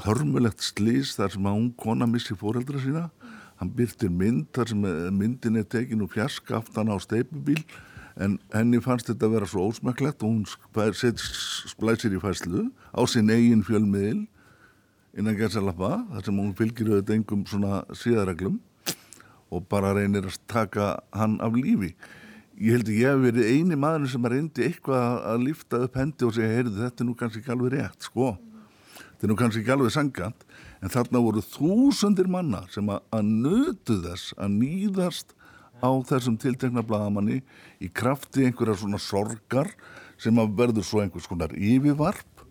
hörmulegt 0.05 0.63
slýst 0.63 1.19
þar 1.19 1.33
sem 1.33 1.47
að 1.49 1.57
hún 1.57 1.69
kona 1.77 2.07
missi 2.09 2.37
fóreldra 2.37 2.81
sína 2.81 3.07
hann 3.59 3.75
byrtir 3.75 4.11
mynd 4.11 4.47
þar 4.55 4.71
sem 4.71 4.89
myndin 5.15 5.59
er 5.59 5.67
tekin 5.67 6.03
úr 6.05 6.11
fjarska 6.11 6.59
aftan 6.61 6.91
á 6.91 6.95
steipubíl 7.03 7.61
en 8.19 8.37
henni 8.53 8.79
fannst 8.83 9.11
þetta 9.11 9.27
að 9.27 9.35
vera 9.35 9.49
svo 9.49 9.67
ósmæklegt 9.69 10.23
og 10.23 10.33
hún 10.33 10.45
splæsir 11.71 12.15
í 12.15 12.21
fæslu 12.23 12.67
á 12.91 13.01
sin 13.07 13.31
eigin 13.31 13.63
fjölmiðil 13.67 14.25
innan 15.17 15.37
gerðsalappa 15.37 15.91
þar 16.13 16.25
sem 16.25 16.39
hún 16.39 16.55
fylgir 16.57 16.91
auðvitað 16.91 17.15
engum 17.17 17.45
svona 17.49 17.83
síðareglum 17.95 18.59
og 19.49 19.65
bara 19.71 19.95
reynir 19.97 20.27
að 20.29 20.37
taka 20.49 20.99
hann 21.15 21.39
af 21.41 21.55
lífi. 21.57 21.95
Ég 22.59 22.75
held 22.75 22.91
að 22.91 22.99
ég 22.99 23.13
hef 23.13 23.23
verið 23.23 23.49
eini 23.49 23.77
maður 23.79 24.11
sem 24.11 24.27
reyndi 24.29 24.65
eitthvað 24.67 25.23
að 25.31 25.45
lifta 25.47 25.79
upp 25.85 25.95
hendi 25.97 26.27
og 26.27 26.35
segja, 26.35 26.51
heyrðu 26.53 26.83
þetta 26.83 27.03
er 27.03 27.07
nú 27.07 27.15
kannski 27.17 27.41
ekki 27.41 27.53
alveg 27.55 27.73
rétt 27.73 28.07
sko. 28.09 28.33
Þetta 28.99 29.25
er 29.25 29.31
nú 29.31 29.37
kannski 29.39 29.63
ekki 29.63 29.73
alveg 29.75 29.95
sangant 29.95 30.45
en 30.79 30.93
þarna 30.93 31.21
voru 31.23 31.43
þúsundir 31.43 32.29
manna 32.31 32.63
sem 32.73 32.87
að, 32.91 33.01
nötu 33.25 33.99
þess 34.03 34.33
að 34.39 34.55
nýðast 34.59 35.35
á 35.79 35.89
þessum 36.09 36.37
tiltekna 36.39 36.83
bladamanni 36.83 37.41
í 37.79 37.89
krafti 37.91 38.45
einhverja 38.47 38.79
svona 38.81 38.99
sorgar 39.01 39.71
sem 40.19 40.39
að 40.39 40.55
verður 40.59 40.87
svo 40.87 41.03
einhvers 41.03 41.27
konar 41.29 41.53
yfirvarp 41.55 42.45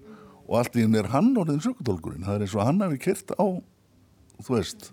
og 0.49 0.55
allt 0.61 0.79
í 0.79 0.85
henni 0.85 1.01
er 1.01 1.11
hann 1.13 1.35
orðin 1.37 1.61
sökutólkurinn, 1.65 2.25
það 2.25 2.39
er 2.39 2.47
eins 2.47 2.57
og 2.57 2.65
hann 2.65 2.85
hafi 2.85 3.01
kert 3.09 3.35
á, 3.37 3.47
þú 4.45 4.57
veist 4.57 4.93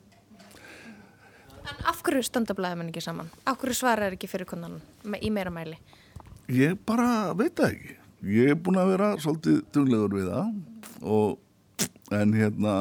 En 1.65 1.79
af 1.89 2.03
hverju 2.05 2.21
standa 2.21 2.53
bladamenn 2.53 2.91
ekki 2.91 3.01
saman? 3.01 3.31
Af 3.49 3.57
hverju 3.57 3.73
svara 3.73 4.05
er 4.05 4.13
ekki 4.13 4.27
fyrir 4.29 4.45
konan 4.45 4.83
í 5.17 5.31
meira 5.33 5.49
mæli? 5.49 5.79
Ég 6.53 6.77
bara 6.85 7.33
veit 7.33 7.55
það 7.57 7.71
ekki 7.71 7.95
ég 8.25 8.53
er 8.53 8.59
búin 8.59 8.79
að 8.79 8.91
vera 8.93 9.09
svolítið 9.21 9.57
duglegur 9.75 10.15
við 10.17 10.29
það 10.31 11.09
og 11.15 11.85
en 12.15 12.33
hérna 12.37 12.75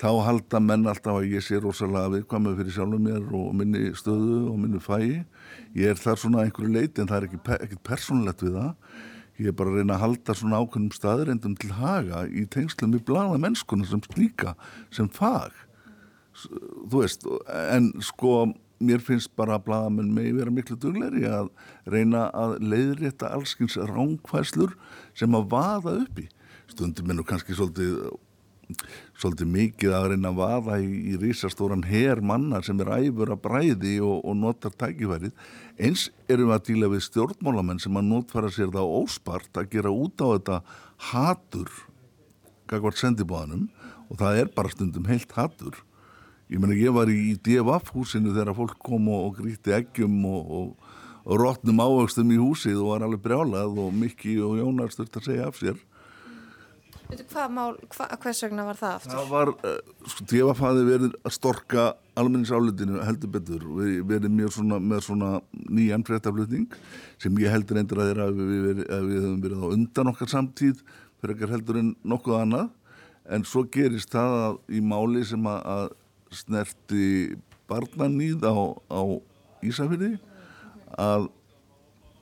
þá 0.00 0.08
halda 0.26 0.60
menn 0.60 0.88
alltaf 0.90 1.18
að 1.22 1.30
ég 1.32 1.44
sé 1.44 1.58
rosalega 1.60 2.12
viðkvæmið 2.12 2.58
fyrir 2.60 2.74
sjálfum 2.74 3.04
mér 3.06 3.28
og 3.36 3.52
minni 3.56 3.92
stöðu 3.96 4.40
og 4.50 4.58
minni 4.60 4.80
fæi. 4.82 5.22
Ég 5.76 5.92
er 5.92 6.00
þar 6.00 6.20
svona 6.20 6.44
einhverju 6.44 6.72
leiti 6.74 7.00
en 7.00 7.08
það 7.08 7.18
er 7.18 7.28
ekkert 7.28 7.52
ekki 7.56 7.78
persónlegt 7.86 8.44
við 8.44 8.58
það. 8.58 8.98
Ég 9.36 9.50
er 9.52 9.56
bara 9.56 9.72
að 9.72 9.80
reyna 9.80 9.96
að 9.96 10.04
halda 10.04 10.36
svona 10.36 10.60
ákveðnum 10.60 10.96
staðrendum 10.96 11.56
til 11.60 11.72
haga 11.76 12.22
í 12.28 12.44
tengslum 12.52 12.92
við 12.96 13.06
blada 13.08 13.40
mennskuna 13.40 13.88
sem 13.88 14.04
slíka 14.04 14.54
sem 14.92 15.08
fag. 15.12 15.56
Þú 16.36 17.00
veist, 17.00 17.24
en 17.48 17.90
sko 18.04 18.52
mér 18.84 19.00
finnst 19.00 19.32
bara 19.36 19.56
að 19.56 19.68
bladamenn 19.70 20.12
megi 20.12 20.34
vera 20.36 20.52
miklu 20.52 20.76
dugleiri 20.80 21.24
að 21.28 21.48
reyna 21.88 22.26
að 22.36 22.58
leiðrétta 22.60 23.32
allskins 23.32 23.78
ránkvæslur 23.88 24.76
sem 25.16 25.32
að 25.36 25.48
vaða 25.54 25.96
uppi 26.02 26.28
stundum 26.68 27.10
er 27.10 27.16
nú 27.16 27.24
kannski 27.26 27.56
svolítið 27.56 27.96
svolítið 29.16 29.50
mikið 29.52 29.94
að 29.94 30.06
reyna 30.12 30.32
að 30.32 30.40
vaða 30.40 30.78
í, 30.82 30.88
í 31.12 31.16
rísastóran 31.22 31.84
her 31.86 32.20
manna 32.24 32.60
sem 32.66 32.80
er 32.82 32.92
æfur 32.98 33.32
að 33.34 33.42
bræði 33.44 33.96
og, 34.02 34.24
og 34.26 34.38
notar 34.40 34.74
tækifærið. 34.74 35.34
Eins 35.78 36.08
erum 36.30 36.50
við 36.50 36.56
að 36.56 36.64
díla 36.70 36.90
við 36.92 37.04
stjórnmálamenn 37.06 37.82
sem 37.82 37.98
að 37.98 38.08
notfæra 38.10 38.50
sér 38.54 38.72
það 38.74 38.94
óspart 39.00 39.60
að 39.60 39.70
gera 39.76 39.92
út 39.94 40.24
á 40.24 40.26
þetta 40.34 40.60
hatur 41.12 41.70
gagvart 42.70 42.98
sendibóðanum 42.98 43.68
og 44.10 44.18
það 44.20 44.40
er 44.42 44.52
bara 44.54 44.72
stundum 44.72 45.06
heilt 45.10 45.32
hatur. 45.36 45.78
Ég 46.50 46.62
menna 46.62 46.78
ég 46.78 46.94
var 46.94 47.10
í 47.10 47.34
DFF 47.42 47.90
húsinu 47.94 48.34
þegar 48.34 48.54
fólk 48.54 48.78
kom 48.86 49.08
og, 49.10 49.30
og 49.30 49.40
gríti 49.40 49.74
eggjum 49.74 50.20
og, 50.30 50.52
og, 50.60 50.92
rótnum 51.26 51.82
ávöxtum 51.82 52.30
í 52.30 52.38
húsið 52.38 52.78
og 52.78 52.92
var 52.92 53.02
alveg 53.02 53.24
brjálað 53.24 53.80
og 53.82 53.94
Mikki 53.94 54.36
og 54.46 54.60
Jónar 54.60 54.92
sturt 54.94 55.18
að 55.18 55.26
segja 55.26 55.48
af 55.50 55.58
sér 55.58 55.80
hvað 57.06 57.52
mál, 57.54 57.76
hva, 57.94 58.08
hvers 58.22 58.42
vegna 58.44 58.64
var 58.66 58.78
það 58.80 58.94
aftur? 58.96 59.12
Það 59.14 59.30
var, 59.30 59.52
uh, 59.54 59.92
sko, 60.12 60.26
djefafaði 60.32 60.84
verið 60.86 61.16
að 61.22 61.34
storka 61.36 61.84
almenningsálutinu 62.18 63.02
heldur 63.06 63.32
betur, 63.36 63.66
við 63.78 63.98
verið 64.08 64.34
mjög 64.38 64.54
svona 64.56 64.80
með 64.80 65.04
svona 65.06 65.30
nýjan 65.52 66.06
fréttaflutning 66.06 66.78
sem 67.22 67.42
ég 67.42 67.52
heldur 67.52 67.80
eindur 67.80 68.02
að 68.02 68.10
þeirra 68.10 68.28
að 68.30 68.40
við, 68.40 68.56
við, 68.66 68.82
við 69.10 69.20
höfum 69.20 69.44
verið 69.44 69.62
á 69.62 69.68
undan 69.76 70.12
okkar 70.12 70.32
samtíð 70.32 70.82
fyrir 71.20 71.36
ekkar 71.36 71.54
heldur 71.56 71.80
en 71.82 71.94
nokkuð 72.06 72.40
annað 72.40 72.72
en 73.36 73.46
svo 73.46 73.64
gerist 73.72 74.12
það 74.14 74.36
að 74.40 74.58
í 74.78 74.82
máli 74.84 75.24
sem 75.26 75.50
að, 75.50 75.60
að 75.76 76.36
snerti 76.42 77.06
barnanýð 77.70 78.46
á, 78.46 78.56
á 78.90 79.02
Ísafjörði 79.66 80.16
að 81.00 81.30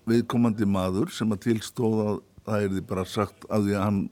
viðkomandi 0.09 0.69
maður 0.69 1.13
sem 1.13 1.33
að 1.33 1.43
tilstóða 1.49 2.19
það 2.45 2.67
er 2.67 2.75
því 2.75 2.85
bara 2.89 3.07
sagt 3.09 3.47
að 3.53 3.69
því 3.69 3.77
að 3.79 3.85
hann 3.85 4.03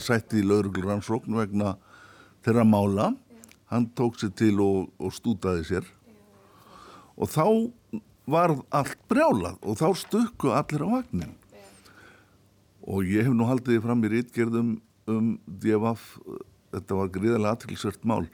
sætti 0.00 0.40
í 0.42 0.46
lauruglur 0.46 0.90
rannsókn 0.90 1.38
vegna 1.38 1.76
þeirra 2.44 2.64
mála. 2.68 3.12
Hann 3.70 3.88
tók 3.96 4.18
sér 4.20 4.34
til 4.36 4.58
og, 4.62 4.90
og 4.98 5.14
stútaði 5.14 5.64
sér. 5.68 5.88
Og 7.14 7.30
þá 7.30 7.46
var 8.30 8.54
allt 8.72 9.00
brjálað 9.10 9.58
og 9.62 9.78
þá 9.78 9.88
stukku 10.00 10.52
allir 10.56 10.84
á 10.84 10.88
vagnin 10.98 11.34
og 12.84 13.08
ég 13.08 13.24
hef 13.24 13.36
nú 13.36 13.46
haldið 13.48 13.82
fram 13.84 14.04
í 14.04 14.10
rítgerðum 14.12 14.70
um 15.08 15.34
DFF 15.46 16.18
þetta 16.74 16.98
var 16.98 17.12
gríðarlega 17.12 17.56
aðtilsvört 17.56 18.08
mál 18.08 18.24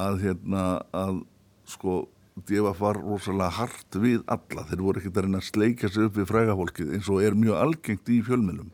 að 0.00 0.20
hérna 0.24 0.64
að 0.96 1.22
sko 1.68 2.04
DFF 2.36 2.80
var 2.84 3.00
rosalega 3.00 3.56
hart 3.56 3.96
við 3.96 4.20
alla. 4.28 4.66
Þeir 4.68 4.82
voru 4.84 5.00
ekkert 5.00 5.16
að 5.16 5.24
reyna 5.24 5.38
að 5.40 5.46
sleika 5.48 5.88
sig 5.88 6.04
upp 6.04 6.18
við 6.18 6.28
frægafólkið 6.28 6.90
eins 6.92 7.08
og 7.08 7.22
er 7.24 7.36
mjög 7.36 7.62
algengt 7.62 8.10
í 8.12 8.18
fjölmjölum 8.26 8.68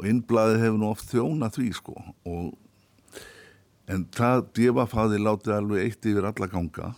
og 0.00 0.08
innblæði 0.08 0.58
hefur 0.62 0.80
nú 0.80 0.88
oft 0.88 1.12
þjóna 1.12 1.50
því 1.52 1.68
sko. 1.76 1.94
Og 2.24 2.54
en 3.90 4.06
það 4.16 4.46
djefafaði 4.56 5.20
látið 5.20 5.56
alveg 5.58 5.84
eitt 5.84 6.08
yfir 6.08 6.28
alla 6.30 6.48
ganga. 6.50 6.92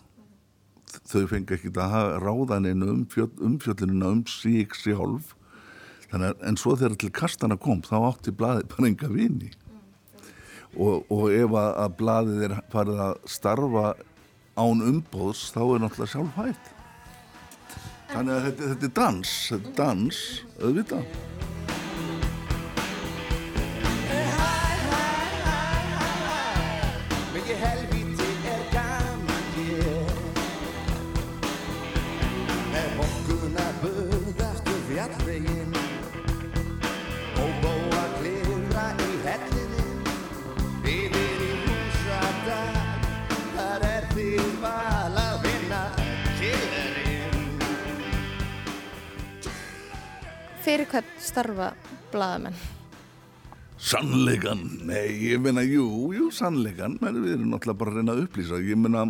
Þau 1.09 1.25
fengi 1.31 1.57
ekki 1.57 1.73
að 1.83 2.19
ráða 2.23 2.61
neina 2.63 2.93
um 2.93 3.03
umfjöllunina 3.03 4.13
um 4.13 4.23
sík 4.29 4.77
að 6.13 6.45
en 6.45 6.59
svo 6.61 6.77
þegar 6.77 6.99
til 7.01 7.11
kastana 7.11 7.57
kom 7.57 7.81
þá 7.83 7.97
átti 8.13 8.35
blæði 8.37 8.69
bara 8.69 8.89
enga 8.91 9.09
vini. 9.09 9.51
Og, 10.77 11.05
og 11.13 11.27
ef 11.33 11.53
að, 11.57 11.71
að 11.83 11.97
blæðið 11.99 12.45
er 12.47 12.55
farið 12.73 13.01
að 13.09 13.15
starfa 13.29 13.87
án 14.57 14.85
umbóðs 14.85 15.49
þá 15.53 15.63
er 15.65 15.83
náttúrulega 15.83 16.13
sjálf 16.13 16.37
hægt 16.37 16.73
þannig 18.13 18.35
að 18.35 18.47
þetta, 18.47 18.69
þetta 18.73 18.89
er 18.89 18.95
dans 18.99 19.33
þetta 19.49 19.71
er 19.71 19.77
dans, 19.81 20.23
auðvitað 20.61 21.52
fyrir 50.73 50.89
hvern 50.89 51.09
starfa 51.21 51.67
blaðamenn? 52.13 52.55
Sannleikan, 53.83 54.61
nei, 54.87 55.11
ég 55.27 55.43
meina, 55.43 55.61
jú, 55.67 55.85
jú, 56.15 56.31
sannleikan, 56.33 56.95
menn 57.03 57.19
við 57.21 57.35
erum 57.35 57.51
náttúrulega 57.51 57.81
bara 57.81 57.93
að 57.93 57.99
reyna 57.99 58.15
að 58.15 58.23
upplýsa. 58.23 58.61
Ég 58.63 58.79
meina, 58.81 59.03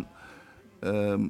um, 0.89 1.27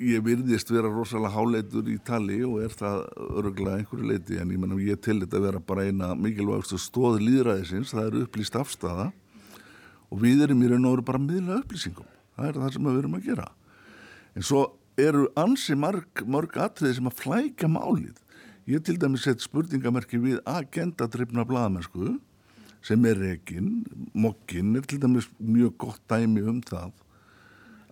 ég 0.00 0.24
virðist 0.24 0.72
vera 0.74 0.90
rosalega 0.90 1.36
háleitur 1.36 1.90
í 1.92 1.98
tali 2.02 2.40
og 2.42 2.64
er 2.64 2.74
það 2.74 3.04
öruglega 3.28 3.82
einhverju 3.82 4.08
leiti, 4.10 4.40
en 4.40 4.50
ég 4.56 4.62
meina, 4.64 4.80
ég 4.82 5.02
til 5.04 5.20
þetta 5.20 5.38
að 5.38 5.46
vera 5.46 5.62
bara 5.68 5.86
eina 5.86 6.10
mikilvægstu 6.18 6.80
stóð 6.82 7.20
líðræðisins, 7.22 7.94
það 7.94 8.08
er 8.08 8.18
upplýst 8.24 8.58
afstafa 8.58 9.12
og 10.08 10.24
við 10.24 10.48
erum 10.48 10.64
í 10.64 10.72
raun 10.72 10.88
og 10.88 10.96
veru 10.96 11.08
bara 11.12 11.22
miðla 11.28 11.60
upplýsingum. 11.60 12.10
Það 12.34 12.50
er 12.50 12.60
það 12.64 12.74
sem 12.74 12.90
við 12.90 13.00
erum 13.04 13.16
að 13.20 13.30
gera. 13.30 13.48
En 14.34 14.50
svo 14.50 14.66
eru 14.98 15.28
ansi 15.38 15.78
marg, 15.78 16.26
marg 16.26 16.58
atriði 16.64 16.98
sem 16.98 17.12
að 17.12 17.18
flækja 17.22 17.70
málið. 17.70 18.23
Ég 18.64 18.80
til 18.80 18.96
dæmis 18.96 19.26
sett 19.26 19.42
spurningamerki 19.44 20.16
við 20.22 20.38
agendadrifna 20.48 21.44
blaðamennsku 21.44 22.14
sem 22.84 23.04
er 23.08 23.18
reygin, 23.20 23.82
mokkin 24.16 24.76
er 24.78 24.86
til 24.88 25.02
dæmis 25.02 25.28
mjög 25.36 25.74
gott 25.84 26.00
dæmi 26.08 26.44
um 26.48 26.62
það 26.64 26.92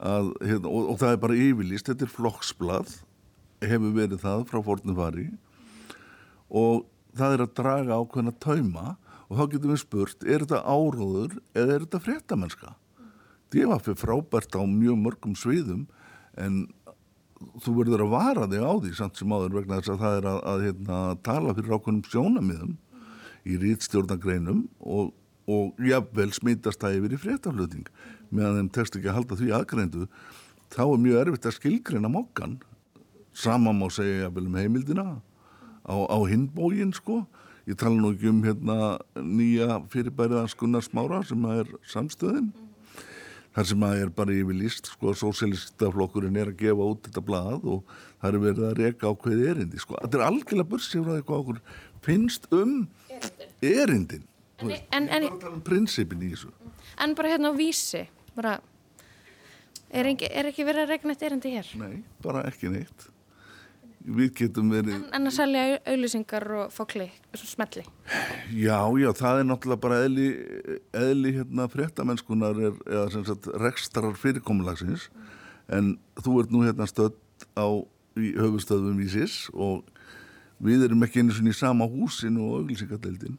að, 0.02 0.31
hérna, 0.41 0.71
og, 0.71 0.88
og 0.95 1.00
það 1.02 1.14
er 1.14 1.21
bara 1.23 1.38
yfirlist, 1.38 1.88
þetta 1.91 2.07
er 2.07 2.14
flokksblad 2.14 2.95
hefur 3.62 3.95
verið 3.95 4.23
það 4.25 4.47
frá 4.49 4.61
fornum 4.64 4.99
fari. 4.99 5.29
Og 6.49 6.87
það 7.17 7.37
er 7.37 7.45
að 7.45 7.55
draga 7.61 7.99
ákveðna 8.00 8.35
tauma 8.43 8.87
og 9.29 9.38
þá 9.38 9.45
getum 9.52 9.75
við 9.75 9.83
spurt, 9.85 10.25
er 10.25 10.45
þetta 10.45 10.64
áróður 10.64 11.37
eða 11.52 11.76
er 11.76 11.85
þetta 11.87 12.02
fréttamennska? 12.07 12.75
Það 13.52 13.69
var 13.69 13.85
fyrir 13.85 14.00
frábært 14.00 14.57
á 14.57 14.62
mjög 14.64 14.99
mörgum 15.05 15.37
sviðum 15.37 15.85
en 16.41 16.62
þú 17.63 17.75
verður 17.79 18.05
að 18.07 18.13
vara 18.13 18.47
þig 18.51 18.63
á 18.65 18.73
því 18.83 18.93
samt 18.99 19.19
sem 19.19 19.35
áður 19.35 19.57
vegna 19.59 19.81
þess 19.81 19.93
að 19.95 20.03
það 20.03 20.17
er 20.19 20.29
að, 20.31 20.39
að 20.53 20.65
hérna, 20.67 21.01
tala 21.27 21.55
fyrir 21.57 21.75
ákveðnum 21.77 22.07
sjónamiðum 22.13 22.73
í 23.43 23.59
rítstjórnagreinum 23.63 24.63
og, 24.81 25.13
og 25.51 25.83
jafnvel 25.83 26.31
smítast 26.37 26.83
það 26.83 26.99
yfir 27.01 27.17
í 27.17 27.21
fréttaflutning. 27.25 27.93
Meðan 28.33 28.61
þeim 28.61 28.73
tekst 28.79 28.99
ekki 28.99 29.11
að 29.11 29.19
halda 29.19 29.39
því 29.41 29.53
aðgreindu 29.59 30.09
þá 30.73 30.83
er 30.85 31.03
mjög 31.05 31.21
erfitt 31.23 31.49
að 31.51 31.57
skilgreina 31.59 32.13
mokkan. 32.13 32.59
Sama 33.33 33.75
má 33.77 33.87
segja 33.93 34.27
jafnvel 34.27 34.49
um 34.49 34.59
heimildina 34.61 35.07
á, 35.89 35.95
á 35.97 36.19
hinbógin 36.29 36.93
sko. 36.97 37.23
Ég 37.69 37.79
tala 37.79 37.95
nú 37.95 38.11
ekki 38.13 38.31
um 38.31 38.43
hérna 38.43 38.99
nýja 39.23 39.81
fyrirbæriða 39.93 40.49
Gunnar 40.59 40.83
Smára 40.83 41.23
sem 41.27 41.45
er 41.53 41.69
samstöðin 41.87 42.51
þar 43.53 43.69
sem 43.69 43.85
að 43.87 44.01
er 44.01 44.13
bara 44.17 44.35
yfir 44.35 44.59
líst 44.59 44.91
sko 44.93 45.13
að 45.13 45.21
sósélistaflokkurinn 45.21 46.39
er 46.41 46.53
að 46.53 46.61
gefa 46.63 46.89
út 46.95 47.07
þetta 47.09 47.25
blad 47.29 47.67
og 47.69 47.95
það 48.23 48.29
er 48.31 48.43
verið 48.47 48.67
að 48.69 48.77
reyka 48.81 49.11
á 49.11 49.13
hverði 49.13 49.49
erindi 49.53 49.83
sko. 49.83 49.99
Þetta 50.01 50.19
er 50.19 50.27
algjörlega 50.29 50.71
börsið 50.73 51.07
frá 51.07 51.15
eitthvað 51.19 51.43
okkur 51.43 51.63
finnst 52.03 52.49
um 52.57 52.75
erindin. 53.63 54.27
En, 54.63 54.75
en, 54.95 55.09
en, 55.11 55.29
um 55.51 55.63
prinsipin 55.65 56.23
í 56.23 56.33
þessu. 56.35 56.53
en 57.03 57.17
bara 57.19 57.33
hérna 57.33 57.51
á 57.51 57.55
vísi, 57.59 58.05
bara, 58.37 58.59
er 59.91 60.09
ekki, 60.13 60.29
er 60.31 60.53
ekki 60.53 60.67
verið 60.69 60.85
að 60.85 60.93
regna 60.95 61.17
eitt 61.17 61.25
erindi 61.27 61.57
hér? 61.57 61.73
Nei, 61.81 62.03
bara 62.23 62.45
ekki 62.47 62.71
neitt. 62.71 63.09
Við 64.03 64.33
getum 64.41 64.73
verið... 64.73 64.97
En, 64.97 65.05
en 65.15 65.31
að 65.31 65.35
selja 65.37 65.65
auðlýsingar 65.87 66.47
og 66.59 66.73
svona 66.75 67.07
smelli. 67.37 67.85
Já, 68.51 68.79
já, 68.99 69.09
það 69.15 69.38
er 69.38 69.47
náttúrulega 69.47 69.83
bara 69.85 70.01
eðli, 70.07 70.29
eðli 70.99 71.35
hérna 71.37 71.69
fréttamennskunar 71.71 72.59
er, 72.59 72.81
eða 72.88 73.05
sem 73.15 73.27
sagt 73.29 73.47
rekstrar 73.62 74.19
fyrirkomulagsins 74.19 75.07
en 75.73 75.95
þú 76.19 76.41
ert 76.43 76.55
nú 76.55 76.65
hérna 76.67 76.88
stödd 76.91 77.19
á 77.55 77.67
í 78.19 78.35
höfustöðum 78.37 78.99
vísis 79.01 79.47
og 79.55 79.87
við 80.62 80.87
erum 80.87 81.07
ekki 81.07 81.23
einu 81.23 81.35
svona 81.35 81.55
í 81.55 81.59
sama 81.59 81.88
húsin 81.88 82.38
og 82.43 82.61
auglýsingadeildin 82.61 83.38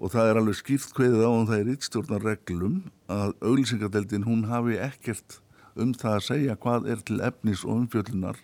og 0.00 0.12
það 0.14 0.30
er 0.30 0.40
alveg 0.40 0.58
skýrt 0.58 0.94
hveðið 0.96 1.24
á 1.24 1.30
um 1.30 1.46
það 1.48 1.62
er 1.62 1.72
yttstjórnar 1.74 2.26
reglum 2.26 2.76
að 3.12 3.34
auglýsingadeildin 3.44 4.26
hún 4.26 4.46
hafi 4.50 4.80
ekkert 4.80 5.40
um 5.80 5.92
það 5.94 6.16
að 6.16 6.26
segja 6.26 6.56
hvað 6.60 6.88
er 6.92 7.02
til 7.06 7.20
efnis 7.24 7.64
og 7.66 7.82
umfjöllunar 7.82 8.40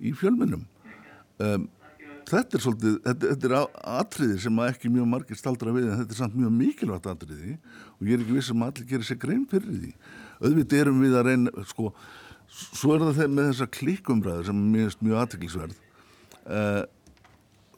í 0.00 0.14
fjölmunum 0.16 0.64
um, 1.42 1.66
þetta 2.28 2.58
er 2.58 2.64
svolítið 2.64 2.96
þetta, 3.06 3.32
þetta 3.32 3.48
er 3.48 3.56
atriði 3.94 4.38
sem 4.44 4.62
ekki 4.66 4.92
mjög 4.92 5.10
margir 5.14 5.40
staldra 5.40 5.74
við 5.74 5.88
en 5.88 6.00
þetta 6.02 6.16
er 6.16 6.20
samt 6.22 6.38
mjög 6.38 6.54
mikilvægt 6.58 7.10
atriði 7.12 7.56
og 7.96 8.06
ég 8.06 8.14
er 8.14 8.24
ekki 8.24 8.36
vissum 8.36 8.64
að 8.64 8.72
allir 8.72 8.90
gerir 8.92 9.08
sér 9.08 9.20
grein 9.22 9.46
fyrir 9.50 9.74
því. 9.74 9.92
Auðvitað 10.38 10.82
erum 10.84 11.00
við 11.02 11.16
að 11.18 11.26
reyna 11.30 11.64
sko, 11.66 11.90
svo 12.48 12.94
er 12.94 13.06
það 13.06 13.32
með 13.32 13.50
þessa 13.50 13.70
klikkumræður 13.78 14.48
sem 14.50 14.60
er 14.60 14.70
mjög, 14.76 15.00
mjög 15.02 15.22
aðtiklisverð 15.22 15.80
uh, 16.48 16.84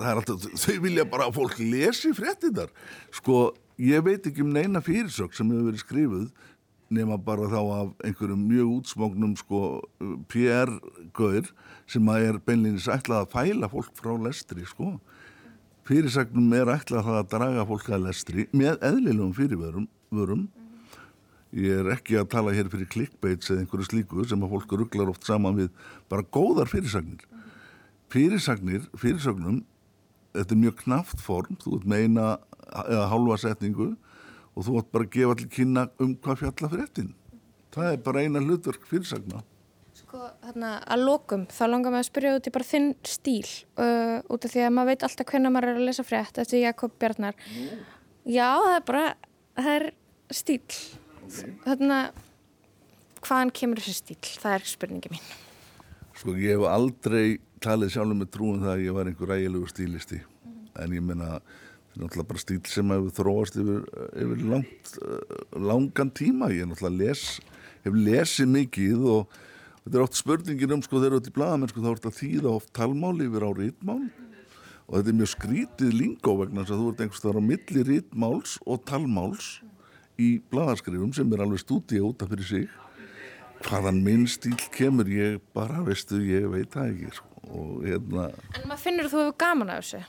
það 0.01 0.11
er 0.11 0.21
alltaf, 0.21 0.47
þau 0.65 0.77
vilja 0.85 1.09
bara 1.09 1.29
að 1.29 1.41
fólk 1.41 1.59
lesi 1.63 2.13
fréttinar 2.17 2.71
sko, 3.17 3.41
ég 3.81 4.05
veit 4.07 4.27
ekki 4.29 4.45
um 4.45 4.53
neina 4.55 4.83
fyrirsök 4.85 5.37
sem 5.37 5.51
hefur 5.53 5.71
verið 5.71 5.85
skrifuð 5.85 6.29
nema 6.91 7.19
bara 7.23 7.49
þá 7.51 7.61
af 7.61 7.91
einhverjum 8.07 8.43
mjög 8.51 8.71
útsmóknum 8.81 9.35
sko 9.39 9.61
PR-gauður 10.33 11.51
sem 11.91 12.11
að 12.11 12.27
er 12.29 12.39
beinleginis 12.43 12.89
ætlað 12.91 13.25
að 13.25 13.35
fæla 13.35 13.71
fólk 13.71 13.93
frá 13.99 14.13
lestri 14.19 14.67
sko. 14.67 14.97
Fyrirsagnum 15.87 16.53
er 16.59 16.73
ætlað 16.75 17.13
að 17.15 17.29
draga 17.33 17.67
fólk 17.69 17.91
að 17.91 18.09
lestri 18.09 18.47
með 18.51 18.83
eðlilegum 18.91 19.37
fyrirvörum 19.39 20.49
ég 21.51 21.81
er 21.81 21.89
ekki 21.97 22.19
að 22.19 22.31
tala 22.31 22.55
hér 22.55 22.69
fyrir 22.71 22.91
clickbaits 22.91 23.51
eða 23.51 23.65
einhverju 23.65 23.89
slíku 23.89 24.27
sem 24.29 24.43
að 24.45 24.53
fólk 24.55 24.75
rugglar 24.79 25.11
oft 25.11 25.27
saman 25.27 25.59
við 25.59 25.71
bara 26.11 26.23
góðar 26.23 26.71
fyrirsagnir. 26.71 27.25
Fyrirsagnir, 28.11 28.87
fyrirsögnum 28.99 29.65
þetta 30.35 30.55
er 30.55 30.63
mjög 30.63 30.79
knaft 30.85 31.23
form 31.23 31.59
þú 31.63 31.79
ert 31.79 31.91
meina 31.91 32.29
eða 32.85 33.09
hálfa 33.11 33.39
setningu 33.47 33.93
og 34.61 34.67
þú 34.67 34.77
ætti 34.81 34.95
bara 34.95 35.07
að 35.07 35.15
gefa 35.17 35.37
allir 35.37 35.53
kynna 35.55 35.87
um 36.05 36.13
hvað 36.21 36.43
fjalla 36.43 36.71
fyrir 36.73 36.85
eftir 36.85 37.09
það 37.75 37.95
er 37.95 38.05
bara 38.05 38.25
eina 38.25 38.43
hlutverk 38.45 38.85
fyrirsagna 38.91 39.43
Sko, 40.01 40.21
þarna, 40.43 40.71
að 40.91 41.03
lokum, 41.07 41.43
þá 41.51 41.63
langar 41.69 41.93
maður 41.93 42.03
að 42.03 42.09
spyrja 42.09 42.31
út 42.39 42.47
í 42.49 42.53
bara 42.55 42.67
þinn 42.67 42.89
stíl 43.07 43.49
uh, 43.79 44.17
út 44.33 44.47
af 44.47 44.53
því 44.53 44.63
að 44.65 44.73
maður 44.75 44.91
veit 44.91 45.05
alltaf 45.07 45.29
hvernig 45.31 45.53
maður 45.55 45.71
er 45.71 45.79
að 45.79 45.87
lesa 45.87 46.05
frétt 46.07 46.41
eftir 46.43 46.65
Jakob 46.65 46.97
Bjarnar 46.99 47.37
mm. 47.39 47.85
Já, 48.27 48.49
það 48.59 48.75
er 48.75 48.85
bara, 48.89 49.05
það 49.59 49.71
er 49.75 49.87
stíl 50.35 50.59
okay. 51.21 51.53
Þarna 51.67 52.01
hvaðan 53.21 53.55
kemur 53.61 53.83
þessi 53.85 53.97
stíl? 54.01 54.19
Það 54.43 54.57
er 54.57 54.67
spurningi 54.73 55.13
mín 55.15 55.31
Sko, 56.19 56.35
ég 56.35 56.59
hef 56.59 56.67
aldrei 56.71 57.25
talið 57.63 57.95
sjálfur 57.95 58.21
með 58.23 58.33
trúin 58.35 58.65
það 58.65 58.75
að 58.75 58.85
ég 58.87 58.99
var 58.99 59.11
einhver 59.11 59.35
ægilegu 59.37 59.71
stílisti 59.71 60.23
mm. 60.25 60.61
en 60.85 60.97
ég 60.97 61.07
menna 61.07 61.33
það 61.91 61.99
er 61.99 62.05
náttúrulega 62.05 62.31
bara 62.31 62.43
stíl 62.45 62.61
sem 62.71 62.93
hefur 62.95 63.15
þróast 63.19 63.61
yfir, 63.61 63.85
yfir 64.15 64.43
langt, 64.51 64.93
langan 65.59 66.11
tíma. 66.15 66.51
Ég 66.55 66.83
les, 66.95 67.25
hef 67.85 67.97
lesið 67.97 68.53
mikið 68.55 69.07
og 69.11 69.39
þetta 69.85 69.99
er 69.99 70.05
oft 70.05 70.19
spurningin 70.21 70.77
um 70.77 70.83
sko 70.85 71.01
þegar 71.01 71.17
þú 71.17 71.21
ert 71.21 71.31
í 71.31 71.37
bladamenn 71.39 71.73
sko 71.73 71.85
þá 71.85 71.91
ert 71.95 72.11
að 72.11 72.19
þýða 72.21 72.53
oft 72.53 72.73
talmál 72.77 73.17
yfir 73.25 73.47
á 73.47 73.51
rítmál 73.57 74.03
og 74.91 74.99
þetta 74.99 75.11
er 75.11 75.19
mjög 75.21 75.33
skrítið 75.35 75.97
lingó 75.97 76.37
vegna 76.41 76.63
þess 76.63 76.75
að 76.75 76.81
þú 76.83 76.93
ert 76.93 77.03
einhvers 77.05 77.25
þar 77.25 77.39
á 77.39 77.43
milli 77.49 77.85
rítmáls 77.87 78.55
og 78.67 78.85
talmáls 78.91 79.51
í 80.21 80.31
bladarskriðum 80.53 81.13
sem 81.17 81.35
er 81.35 81.45
alveg 81.45 81.63
stúdíu 81.63 82.11
út 82.11 82.25
af 82.25 82.33
fyrir 82.33 82.49
sig. 82.49 82.71
Hvaðan 83.67 84.01
minn 84.05 84.25
stíl 84.31 84.57
kemur 84.73 85.09
ég 85.11 85.41
bara 85.57 85.83
veistu 85.85 86.21
ég 86.25 86.49
veit 86.53 86.71
það 86.73 86.95
ekki 86.95 87.13
sko. 87.19 87.29
hérna 87.85 88.31
En 88.57 88.67
maður 88.69 88.83
finnur 88.83 89.09
að 89.09 89.15
þú 89.15 89.23
hefur 89.25 89.39
gaman 89.41 89.73
af 89.73 89.85
þessu. 89.85 90.03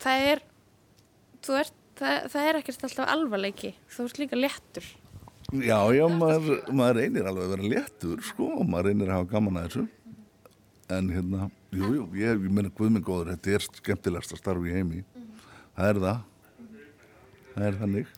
Það 0.00 0.28
er 0.30 0.42
ert, 1.60 1.76
það, 1.98 2.26
það 2.32 2.48
er 2.48 2.58
ekkert 2.60 2.84
alltaf 2.88 3.12
alvarleiki 3.14 3.72
þú 3.90 4.06
ert 4.08 4.20
líka 4.22 4.38
léttur. 4.38 4.90
Já, 5.50 5.78
já, 5.90 6.04
maður, 6.14 6.60
maður 6.70 7.00
reynir 7.00 7.26
alveg 7.26 7.46
að 7.46 7.54
vera 7.56 7.70
léttur 7.72 8.22
sko 8.22 8.52
og 8.60 8.68
maður 8.70 8.90
reynir 8.90 9.10
að 9.10 9.18
hafa 9.18 9.30
gaman 9.32 9.58
að 9.58 9.66
þessu. 9.66 9.84
En 10.90 11.10
hérna, 11.10 11.50
jú, 11.74 11.90
jú, 11.96 12.06
ég, 12.18 12.38
ég 12.46 12.54
meina 12.54 12.70
guðmengóður, 12.74 13.32
þetta 13.34 13.56
er 13.56 13.66
skemmtilegast 13.80 14.34
að 14.34 14.42
starfa 14.42 14.70
í 14.70 14.74
heimi. 14.74 15.04
Það 15.74 15.90
er 15.90 16.00
það. 16.04 16.24
Það 17.50 17.68
er 17.68 17.78
þannig. 17.82 18.16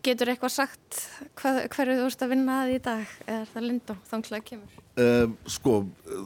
Getur 0.00 0.30
eitthvað 0.32 0.54
sagt 0.54 1.00
hvað, 1.38 1.58
hverju 1.74 1.98
þú 1.98 2.06
ert 2.08 2.22
að 2.24 2.32
vinna 2.32 2.60
að 2.62 2.70
í 2.72 2.78
dag? 2.86 3.18
Eða 3.26 3.40
er 3.42 3.50
það 3.50 3.66
lindó 3.66 3.96
þanglega 4.10 4.46
kemur? 4.46 4.78
Uh, 5.00 5.34
sko, 5.50 5.74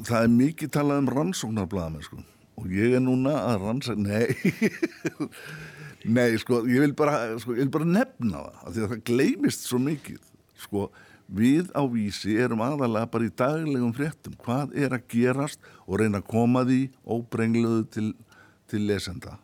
það 0.07 0.21
er 0.21 0.37
mikið 0.39 0.73
talað 0.79 1.03
um 1.03 1.11
rannsóknarblæðamenn 1.19 2.07
sko 2.07 2.23
og 2.61 2.71
ég 2.71 2.95
er 2.99 3.03
núna 3.03 3.35
að 3.51 3.65
rannsókn 3.65 4.07
nei. 4.07 4.27
Nei, 6.05 6.35
sko, 6.37 6.61
ég 6.69 6.83
vil 6.85 6.93
bara, 6.93 7.33
sko, 7.41 7.55
ég 7.57 7.65
vil 7.65 7.73
bara 7.73 7.89
nefna 7.89 8.43
það 8.43 8.57
af 8.61 8.73
því 8.75 8.83
að 8.83 8.91
það 8.91 9.05
gleymist 9.09 9.63
svo 9.65 9.79
mikið. 9.81 10.19
Sko, 10.61 10.83
við 11.33 11.71
á 11.73 11.83
vísi 11.89 12.35
erum 12.45 12.61
aðalega 12.61 13.09
bara 13.15 13.25
í 13.25 13.33
daglegum 13.33 13.95
fréttum. 13.97 14.35
Hvað 14.45 14.75
er 14.77 14.93
að 14.93 15.07
gerast 15.15 15.65
og 15.87 16.03
reyna 16.03 16.21
að 16.21 16.29
koma 16.29 16.67
því 16.69 16.81
óbrengluðu 17.09 17.87
til, 17.97 18.11
til 18.69 18.85
lesenda. 18.85 19.39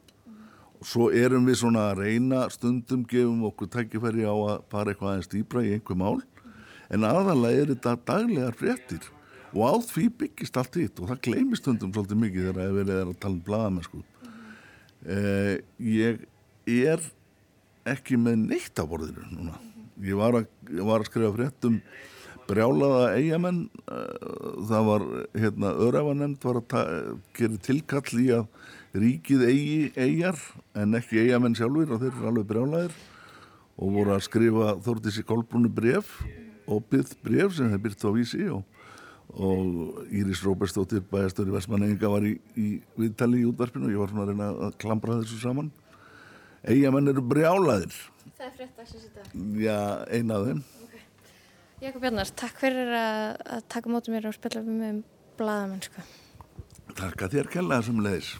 Og 0.80 0.88
svo 0.88 1.08
erum 1.16 1.48
við 1.48 1.62
svona 1.62 1.86
að 1.90 2.02
reyna 2.04 2.42
stundum 2.52 3.06
gefum 3.08 3.46
okkur 3.48 3.72
tækifæri 3.72 4.28
á 4.28 4.36
að 4.36 4.60
fara 4.72 4.92
eitthvað 4.92 5.14
aðeins 5.14 5.32
dýbra 5.32 5.64
í 5.64 5.72
einhver 5.78 6.00
mál. 6.00 6.20
En 6.92 7.08
aðalega 7.08 7.64
er 7.64 7.72
þetta 7.72 7.96
daglegar 8.04 8.60
fréttir 8.60 9.08
og 9.50 9.62
á 9.66 9.74
því 9.82 10.06
byggist 10.22 10.56
allt 10.60 10.78
hitt 10.78 11.00
og 11.02 11.10
það 11.10 11.22
gleymist 11.26 11.64
stundum 11.64 11.92
svolítið 11.94 12.22
mikið 12.24 12.48
þegar 12.50 12.74
við 12.76 12.94
erum 12.94 13.14
að 13.14 13.22
tala 13.24 13.36
um 13.36 13.44
bladamenn 13.46 13.86
sko 13.88 14.02
Eh, 15.00 15.60
ég 15.80 16.20
er 16.68 17.04
ekki 17.88 18.18
með 18.20 18.42
neitt 18.50 18.76
á 18.76 18.84
borðinu 18.84 19.24
núna. 19.32 19.56
Ég 20.04 20.18
var 20.18 20.36
að, 20.36 20.48
ég 20.68 20.84
var 20.84 21.00
að 21.00 21.08
skrifa 21.08 21.30
frétt 21.38 21.68
um 21.68 21.78
brjálaða 22.50 23.06
eigamenn. 23.16 23.62
Eh, 23.88 24.26
það 24.68 24.90
var, 24.90 25.06
hérna, 25.40 25.72
örafanemnd 25.86 26.44
var 26.44 26.60
að 26.60 27.14
gera 27.38 27.62
tilkall 27.64 28.20
í 28.20 28.28
að 28.36 29.00
ríkið 29.00 29.46
eigi 29.46 29.80
eigjar 29.96 30.44
en 30.76 30.98
ekki 30.98 31.24
eigamenn 31.24 31.56
sjálfur 31.56 31.96
og 31.96 32.04
þeir 32.04 32.12
eru 32.12 32.30
alveg 32.32 32.50
brjálaðir 32.50 33.00
og 33.80 33.96
voru 33.96 34.16
að 34.16 34.24
skrifa 34.26 34.74
Þórdísi 34.84 35.24
Kolbrúnu 35.24 35.70
bref 35.72 36.18
opið 36.68 37.14
bref 37.24 37.54
sem 37.56 37.70
þeir 37.70 37.84
byrtu 37.86 38.10
á 38.10 38.12
vísi 38.12 38.42
og, 38.52 38.66
og 39.34 40.00
Íris 40.10 40.42
Róberstóttir 40.46 41.04
bæjastöri 41.10 41.52
Vestmanninga 41.54 42.10
var 42.10 42.26
í, 42.26 42.34
í 42.58 42.68
viðtali 42.98 43.42
í 43.42 43.46
útvarpinu 43.50 43.86
og 43.88 43.94
ég 43.94 44.02
var 44.02 44.12
svona 44.12 44.26
að 44.26 44.32
reyna 44.32 44.50
að 44.66 44.76
klambra 44.82 45.20
þessu 45.20 45.38
saman 45.42 45.70
eigamenn 46.66 47.12
eru 47.12 47.22
brjálaðir 47.24 47.94
Það 48.36 48.46
er 48.46 48.52
frétt 48.56 48.82
að 48.82 48.92
þetta. 48.96 49.24
já, 49.60 49.78
eina 50.10 50.40
af 50.40 50.50
þeim 50.50 50.62
Jakob 51.80 52.02
Jarnars, 52.04 52.34
takk 52.36 52.58
fyrir 52.60 52.90
að, 52.92 53.38
að 53.56 53.62
taka 53.72 53.88
mótið 53.88 54.12
mér 54.12 54.26
og 54.28 54.34
spilla 54.36 54.60
við 54.66 54.74
mig 54.76 54.90
um 54.92 54.98
bladamennsku. 55.38 56.02
Takka 56.98 57.30
þér 57.32 57.48
kella 57.54 57.78
þessum 57.80 58.02
leiðis 58.04 58.34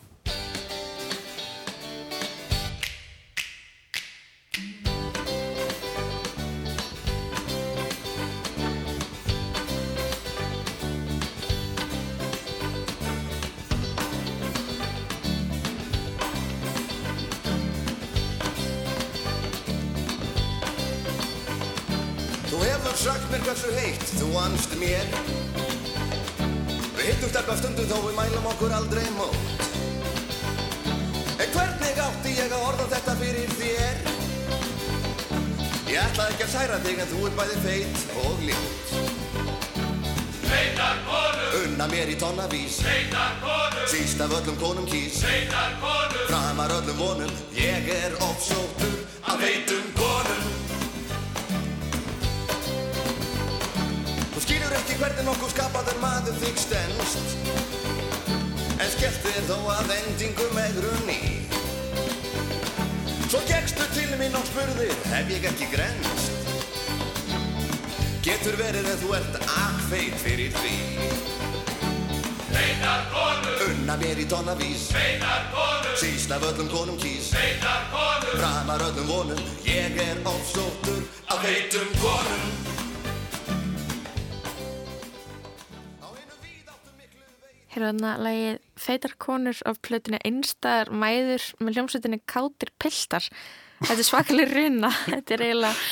feitum 81.51 81.89
konum 81.99 82.43
Hérna 87.71 88.13
lagið 88.19 88.59
Feitar 88.79 89.15
konur 89.23 89.59
af 89.67 89.81
plötinu 89.87 90.19
Einstæðar 90.27 90.91
mæður 90.91 91.45
með 91.63 91.77
hljómsveitinni 91.77 92.19
Kátir 92.27 92.73
Piltar. 92.83 93.27
Þetta 93.79 93.95
er 93.95 94.09
svakalega 94.09 94.57
runa. 94.57 94.91
Þetta 95.07 95.37
er 95.37 95.45
eiginlega, 95.47 95.85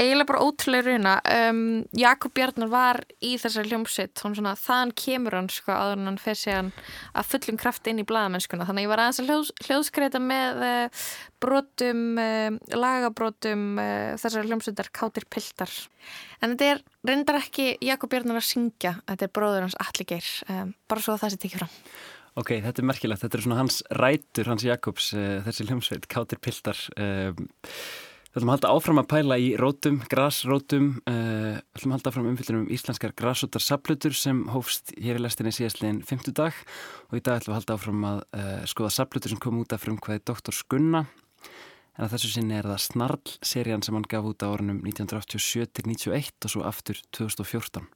eiginlega 0.00 0.26
bara 0.26 0.42
ótrúlega 0.42 0.88
runa. 0.88 1.12
Um, 1.22 1.84
Jakob 1.94 2.32
Bjarnar 2.34 2.70
var 2.70 3.00
í 3.22 3.34
þessari 3.38 3.70
hljómsveit. 3.70 4.18
Svona, 4.18 4.54
þann 4.58 4.92
kemur 4.98 5.36
hann 5.38 5.50
sko 5.52 5.74
áður 5.74 6.00
en 6.00 6.08
hann 6.10 6.20
fer 6.22 6.38
sig 6.38 6.56
hann 6.56 6.72
að 7.14 7.28
fullum 7.30 7.58
kraft 7.60 7.86
inn 7.90 8.02
í 8.02 8.06
blaðamennskuna. 8.08 8.66
Þannig 8.66 8.82
að 8.82 8.86
ég 8.86 8.92
var 8.92 9.02
aðeins 9.04 9.20
að 9.22 9.30
hljóðs, 9.30 9.52
hljóðskreita 9.68 10.22
með 10.22 10.64
uh, 10.66 11.04
brotum, 11.44 12.02
uh, 12.18 12.56
lagabrotum 12.74 13.68
uh, 13.78 14.16
þessari 14.18 14.50
hljómsveitar 14.50 14.90
Kátir 14.98 15.28
Piltar. 15.30 15.76
En 16.42 16.56
þetta 16.56 16.72
er 16.72 16.82
reyndar 17.06 17.38
ekki 17.38 17.70
Jakob 17.84 18.10
Bjarnar 18.12 18.40
að 18.40 18.48
syngja, 18.48 18.96
þetta 19.06 19.28
er 19.28 19.34
bróður 19.38 19.68
hans 19.68 19.78
Alli 19.84 20.08
Geir, 20.10 20.32
um, 20.50 20.74
bara 20.90 21.04
svo 21.04 21.14
að 21.14 21.22
það 21.22 21.36
sé 21.36 21.40
tekið 21.44 21.62
fram. 21.62 21.78
Ok, 22.34 22.50
þetta 22.64 22.82
er 22.82 22.86
merkilegt, 22.90 23.22
þetta 23.22 23.38
er 23.38 23.44
svona 23.44 23.60
hans 23.60 23.76
rætur, 23.94 24.48
hans 24.50 24.64
Jakobs, 24.66 25.12
þessi 25.14 25.68
hljómsveit, 25.68 26.08
Kátir 26.10 26.40
Piltar. 26.42 26.80
Um, 26.98 27.46
Við 28.34 28.40
ætlum 28.40 28.50
að 28.50 28.56
halda 28.56 28.70
áfram 28.74 28.98
að 28.98 29.10
pæla 29.12 29.36
í 29.38 29.50
rótum, 29.54 29.96
grasrótum, 30.10 30.86
uh, 31.06 31.52
við 31.54 31.76
ætlum 31.78 31.92
að 31.92 31.94
halda 31.94 32.10
áfram 32.10 32.24
umfyllunum 32.32 32.72
íslenskar 32.74 33.12
grasrótar 33.14 33.62
saplutur 33.62 34.16
sem 34.18 34.40
hófst 34.50 34.90
hér 34.98 35.20
í 35.20 35.22
lestinni 35.22 35.52
síðastliðin 35.54 36.00
50 36.02 36.34
dag 36.34 36.58
og 37.12 37.14
í 37.14 37.22
dag 37.22 37.38
ætlum 37.38 37.52
við 37.52 37.54
að 37.54 37.60
halda 37.60 37.76
áfram 37.78 38.08
að 38.10 38.18
uh, 38.34 38.66
skoða 38.72 38.90
saplutur 38.96 39.30
sem 39.30 39.42
kom 39.44 39.62
út 39.62 39.76
af 39.76 39.86
frumkvæði 39.86 40.24
Dr. 40.26 40.50
Skunna 40.50 41.04
en 41.06 42.08
að 42.08 42.16
þessu 42.16 42.32
sinni 42.34 42.58
er 42.58 42.66
það 42.72 42.82
Snarl 42.88 43.36
serían 43.38 43.86
sem 43.86 43.94
hann 43.94 44.10
gaf 44.10 44.26
út 44.26 44.42
á 44.42 44.50
ornum 44.50 44.82
1987-91 44.82 46.34
og 46.42 46.56
svo 46.56 46.66
aftur 46.66 46.98
2014. 47.14 47.86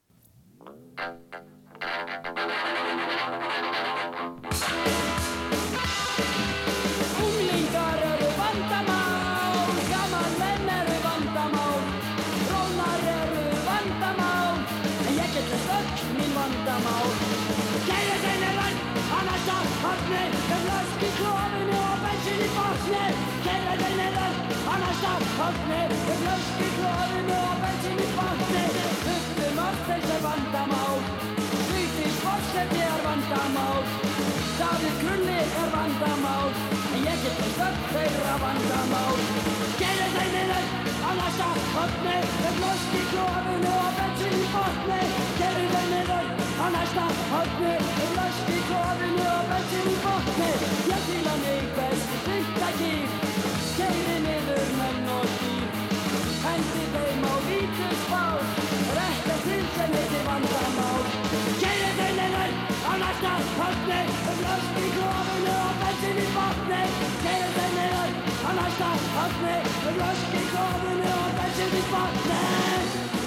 að 25.49 25.57
hafni, 25.57 25.81
er 26.13 26.19
löst 26.25 26.59
í 26.61 26.67
klófinu 26.77 27.37
og 27.49 27.61
bensin 27.63 28.01
í 28.03 28.07
botni. 28.17 28.63
Uppum 29.13 29.61
allt 29.65 29.85
þessi 29.87 30.17
vandamál, 30.25 30.97
Vigdís 31.69 32.17
Forseti 32.23 32.81
er 32.85 33.01
vandamál, 33.05 33.79
Davíð 34.59 34.97
Krulli 35.01 35.39
er 35.61 35.71
vandamál, 35.73 36.51
en 36.93 37.07
ég 37.07 37.23
get 37.23 37.39
þess 37.41 37.63
öll 37.67 37.79
þeirra 37.93 38.35
vandamál. 38.43 39.23
Gerðu 39.79 40.09
þeim 40.17 40.35
niður 40.35 40.67
á 41.07 41.09
næsta 41.21 41.49
hotni, 41.77 42.17
er 42.49 42.61
lost 42.65 42.93
í 42.99 43.03
klófinu 43.13 43.73
og 43.85 43.97
bensin 44.01 44.37
í 44.37 44.51
botni. 44.53 45.01
Gerðu 45.39 45.65
þeim 45.73 45.89
niður 45.95 46.29
á 46.59 46.65
næsta 46.77 47.07
hotni, 47.33 47.73
er 48.05 48.13
lost 48.19 48.53
í 48.53 48.61
klófinu 48.69 49.25
og 49.33 49.49
bensin 49.55 49.89
í 49.95 49.97
botni. 50.05 50.53
Ég 50.93 51.09
fíla 51.09 51.35
mig 51.47 51.73
best 51.79 52.15
í 52.19 52.23
fyrta 52.29 52.71
gír, 53.79 53.91
keiði 53.91 54.15
niður 54.25 54.71
menn 54.79 55.09
og 55.13 55.27
dýr. 55.39 55.67
Hendi 56.43 56.83
þeim 56.93 57.23
á 57.27 57.33
vítusbál, 57.45 58.39
rekka 58.97 59.35
til 59.45 59.61
sem 59.75 59.93
heitir 59.97 60.25
vandamál. 60.27 61.05
Keiði 61.61 61.91
þeim 61.99 62.19
niður 62.19 62.51
á 62.89 62.91
næsta 63.03 63.35
hotni, 63.59 64.01
er 64.31 64.41
lost 64.43 64.81
í 64.81 64.89
klófinu 64.97 65.55
og 65.67 65.79
bensin 65.83 66.19
í 66.23 66.27
botni. 66.35 66.81
Keiði 67.23 67.53
þeim 67.59 67.77
niður 67.77 68.19
á 68.47 68.49
næsta 68.59 68.91
hotni, 69.15 69.55
er 69.91 70.03
lost 70.03 70.35
í 70.41 70.43
klófinu 70.51 71.15
og 71.21 71.31
bensin 71.39 71.79
í 71.79 71.87
botni. 71.93 73.18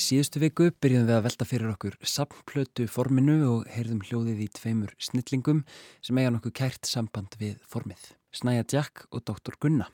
Síðustu 0.00 0.40
viku 0.42 0.68
byrjuðum 0.80 1.08
við 1.08 1.16
að 1.16 1.24
velta 1.26 1.46
fyrir 1.48 1.72
okkur 1.72 1.96
samplötu 2.06 2.86
forminu 2.90 3.36
og 3.50 3.66
heyrðum 3.74 4.00
hljóðið 4.06 4.44
í 4.44 4.48
tveimur 4.56 4.94
snillingum 5.02 5.64
sem 6.04 6.20
eiga 6.20 6.32
nokkuð 6.34 6.54
kært 6.60 6.88
samband 6.88 7.36
við 7.40 7.56
formið, 7.68 8.00
Snæja 8.32 8.64
Jack 8.72 9.04
og 9.10 9.26
Dr. 9.28 9.58
Gunna. 9.60 9.90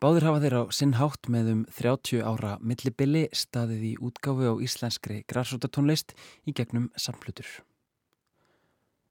Báðir 0.00 0.28
hafa 0.28 0.44
þeir 0.44 0.56
á 0.56 0.62
sinn 0.72 0.94
hátt 1.00 1.28
með 1.32 1.50
um 1.54 1.64
30 1.76 2.22
ára 2.24 2.54
millibili 2.60 3.26
staðið 3.36 3.82
í 3.90 3.92
útgáfu 4.00 4.52
á 4.52 4.54
íslenskri 4.64 5.20
græsrótatónlist 5.28 6.14
í 6.46 6.54
gegnum 6.56 6.88
samplötur. 6.96 7.48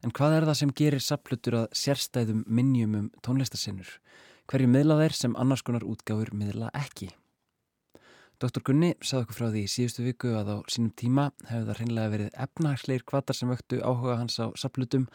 En 0.06 0.16
hvað 0.16 0.38
er 0.38 0.50
það 0.50 0.60
sem 0.62 0.76
gerir 0.80 1.04
samplötur 1.04 1.62
að 1.66 1.72
sérstæðum 1.76 2.46
minnjum 2.48 2.96
um 2.96 3.14
tónlistasinnur? 3.26 4.00
hverju 4.50 4.70
miðla 4.70 4.98
þeir 5.04 5.14
sem 5.14 5.36
annars 5.38 5.62
konar 5.66 5.86
útgáfur 5.86 6.32
miðla 6.34 6.72
ekki. 6.78 7.12
Dr. 8.40 8.62
Gunni 8.64 8.94
sagði 9.04 9.26
okkur 9.26 9.36
frá 9.36 9.48
því 9.52 9.62
í 9.66 9.70
síðustu 9.72 10.04
viku 10.06 10.30
að 10.40 10.54
á 10.56 10.58
sínum 10.72 10.94
tíma 10.96 11.26
hefur 11.50 11.66
það 11.68 11.80
hreinlega 11.82 12.12
verið 12.14 12.38
efnahagsleir 12.46 13.04
kvatar 13.12 13.36
sem 13.36 13.50
vöktu 13.52 13.82
áhuga 13.84 14.16
hans 14.22 14.40
á 14.40 14.48
saplutum 14.56 15.10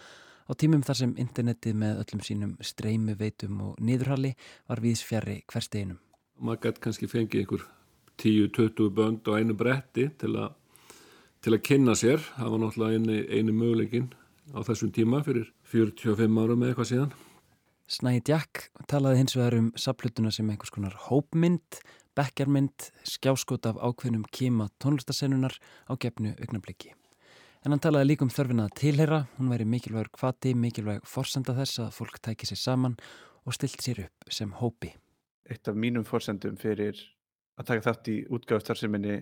á 0.44 0.52
tímum 0.60 0.84
þar 0.84 0.98
sem 0.98 1.14
internetið 1.22 1.78
með 1.80 2.02
öllum 2.02 2.24
sínum 2.26 2.52
streymu 2.60 3.14
veitum 3.16 3.62
og 3.64 3.80
niðurhalli 3.80 4.34
var 4.68 4.84
viðsfjari 4.84 5.38
hversteginum. 5.48 6.02
Maður 6.36 6.60
gæti 6.66 6.84
kannski 6.84 7.08
fengið 7.08 7.46
ykkur 7.46 7.64
10-20 8.20 8.92
bönd 9.00 9.32
á 9.32 9.32
einu 9.40 9.56
bretti 9.56 10.10
til 10.20 10.34
að, 10.36 10.52
til 11.40 11.56
að 11.56 11.64
kynna 11.70 11.96
sér. 11.96 12.20
Það 12.36 12.52
var 12.52 12.64
náttúrulega 12.66 13.00
einu, 13.00 13.18
einu 13.40 13.56
möguleikin 13.56 14.12
á 14.52 14.60
þessum 14.68 14.92
tíma 14.92 15.24
fyrir 15.24 15.48
45 15.72 16.42
ára 16.44 16.60
með 16.60 16.74
eitthvað 16.74 16.92
síðan. 16.92 17.18
Snæði 17.88 18.22
Jack 18.28 18.68
talaði 18.88 19.24
hins 19.24 19.36
vegar 19.36 19.56
um 19.58 19.72
saplutuna 19.80 20.30
sem 20.32 20.48
einhvers 20.48 20.72
konar 20.72 20.94
hópmynd, 21.08 21.80
bekkjarmynd, 22.18 22.90
skjáskot 23.08 23.66
af 23.70 23.80
ákveðnum 23.80 24.26
kima 24.32 24.68
tónlistasennunar 24.82 25.56
á 25.90 25.92
gefnu 25.98 26.34
augnabliki. 26.38 26.94
En 27.64 27.72
hann 27.72 27.80
talaði 27.80 28.10
líka 28.10 28.26
um 28.26 28.32
þörfina 28.32 28.66
að 28.68 28.76
tilheyra, 28.80 29.20
hún 29.38 29.48
væri 29.52 29.64
mikilvægur 29.64 30.10
kvati, 30.12 30.52
mikilvæg 30.54 31.06
forsenda 31.08 31.54
þess 31.56 31.80
að 31.86 31.94
fólk 31.96 32.18
tæki 32.20 32.48
sér 32.50 32.60
saman 32.60 32.98
og 33.44 33.56
stilt 33.56 33.80
sér 33.80 34.04
upp 34.04 34.32
sem 34.32 34.52
hópi. 34.60 34.92
Eitt 35.48 35.68
af 35.68 35.76
mínum 35.76 36.04
forsendum 36.08 36.58
fyrir 36.60 37.00
að 37.60 37.70
taka 37.70 37.86
þátt 37.88 38.10
í 38.12 38.18
útgáðstarfseminni 38.32 39.16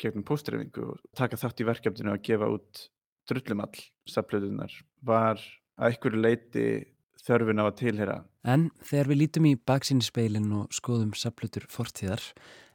gegnum 0.00 0.24
póstreifingu 0.26 0.86
og 0.92 1.02
taka 1.18 1.38
þátt 1.40 1.62
í 1.62 1.68
verkefninu 1.68 2.14
að 2.14 2.24
gefa 2.30 2.48
út 2.54 2.86
drullumall 3.30 3.82
saflöðunar 4.08 4.72
var 5.06 5.42
að 5.78 5.90
einhverju 5.90 6.22
leiti 6.22 6.66
þörfin 7.26 7.62
á 7.62 7.64
að 7.66 7.76
tilheyra. 7.82 8.16
En 8.44 8.70
þegar 8.84 9.12
við 9.12 9.20
lítum 9.22 9.46
í 9.50 9.54
baksínispeilin 9.68 10.50
og 10.56 10.74
skoðum 10.74 11.12
saflutur 11.18 11.66
fortíðar 11.70 12.24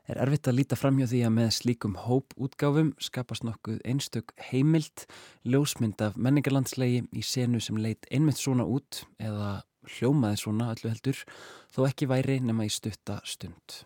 er 0.09 0.19
erfitt 0.21 0.49
að 0.49 0.59
líta 0.59 0.77
fram 0.77 0.99
hjá 0.99 1.07
því 1.09 1.21
að 1.25 1.33
með 1.39 1.49
slíkum 1.57 1.95
hóp 2.05 2.35
útgáfum 2.37 2.91
skapast 3.01 3.45
nokkuð 3.45 3.79
einstök 3.89 4.35
heimild, 4.51 5.07
ljósmynd 5.47 6.01
af 6.05 6.17
menningarlandslegi 6.17 7.07
í 7.09 7.25
senu 7.25 7.61
sem 7.63 7.79
leit 7.81 8.05
einmitt 8.13 8.41
svona 8.41 8.67
út 8.69 9.03
eða 9.17 9.63
hljómaði 9.95 10.41
svona 10.41 10.69
öllu 10.73 10.91
heldur 10.93 11.25
þó 11.73 11.83
ekki 11.89 12.09
væri 12.09 12.39
nema 12.43 12.67
í 12.67 12.73
stutta 12.73 13.19
stund. 13.25 13.81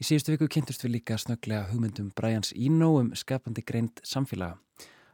Í 0.00 0.06
síðustu 0.06 0.32
viku 0.32 0.48
kynnturst 0.48 0.86
við 0.86 0.94
líka 0.96 1.18
snöglega 1.20 1.68
hugmyndum 1.68 2.10
Brians 2.16 2.54
Eno 2.56 2.94
um 3.02 3.10
skapandi 3.18 3.62
greint 3.66 4.00
samfélaga. 4.06 4.56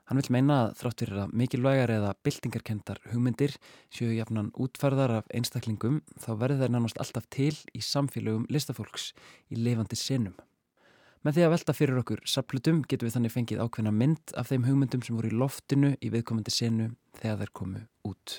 Hann 0.06 0.20
vil 0.20 0.30
meina 0.36 0.56
að 0.62 0.74
þrátt 0.78 1.02
fyrir 1.02 1.20
að 1.24 1.32
mikilvægar 1.34 1.92
eða 1.96 2.12
byltingarkendar 2.22 3.00
hugmyndir 3.10 3.56
séu 3.90 4.12
jafnan 4.14 4.52
útfarðar 4.54 5.16
af 5.16 5.32
einstaklingum 5.34 5.98
þá 6.14 6.28
verður 6.38 6.62
þær 6.62 6.74
nánast 6.76 7.00
alltaf 7.02 7.26
til 7.34 7.54
í 7.74 7.82
samfélögum 7.82 8.46
listafólks 8.46 9.08
í 9.50 9.58
lifandi 9.58 9.98
senum. 9.98 10.36
Með 11.26 11.40
því 11.40 11.46
að 11.46 11.52
velta 11.56 11.74
fyrir 11.74 11.98
okkur 12.04 12.22
saplutum 12.22 12.84
getum 12.86 13.08
við 13.08 13.16
þannig 13.16 13.34
fengið 13.34 13.64
ákveðna 13.64 13.94
mynd 13.98 14.36
af 14.38 14.52
þeim 14.52 14.68
hugmyndum 14.68 15.02
sem 15.02 15.18
voru 15.18 15.32
í 15.32 15.40
loftinu 15.42 15.96
í 15.98 16.12
viðkomandi 16.14 16.54
senu 16.54 16.92
þegar 17.18 17.42
þær 17.42 17.54
komu 17.62 17.82
út. 18.06 18.38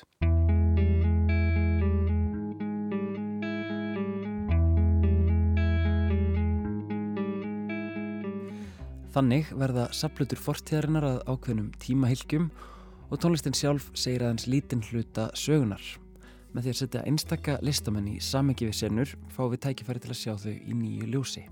Þannig 9.15 9.51
verða 9.55 9.87
saplutur 9.95 10.39
fortíðarinnar 10.41 11.05
að 11.07 11.21
ákveðnum 11.31 11.69
tímahylgjum 11.81 12.49
og 13.07 13.21
tónlistin 13.23 13.55
sjálf 13.55 13.87
segir 13.95 14.25
aðeins 14.25 14.47
lítinn 14.51 14.83
hluta 14.89 15.29
sögunar. 15.37 15.83
Með 16.53 16.67
því 16.67 16.73
að 16.73 16.79
setja 16.81 17.05
einstakka 17.07 17.59
listamenn 17.63 18.09
í 18.11 18.17
samengi 18.23 18.67
við 18.67 18.79
senur 18.81 19.13
fáum 19.35 19.53
við 19.53 19.63
tækifæri 19.67 20.03
til 20.03 20.11
að 20.13 20.19
sjá 20.21 20.33
þau 20.43 20.53
í 20.53 20.75
nýju 20.75 21.09
ljósi. 21.13 21.45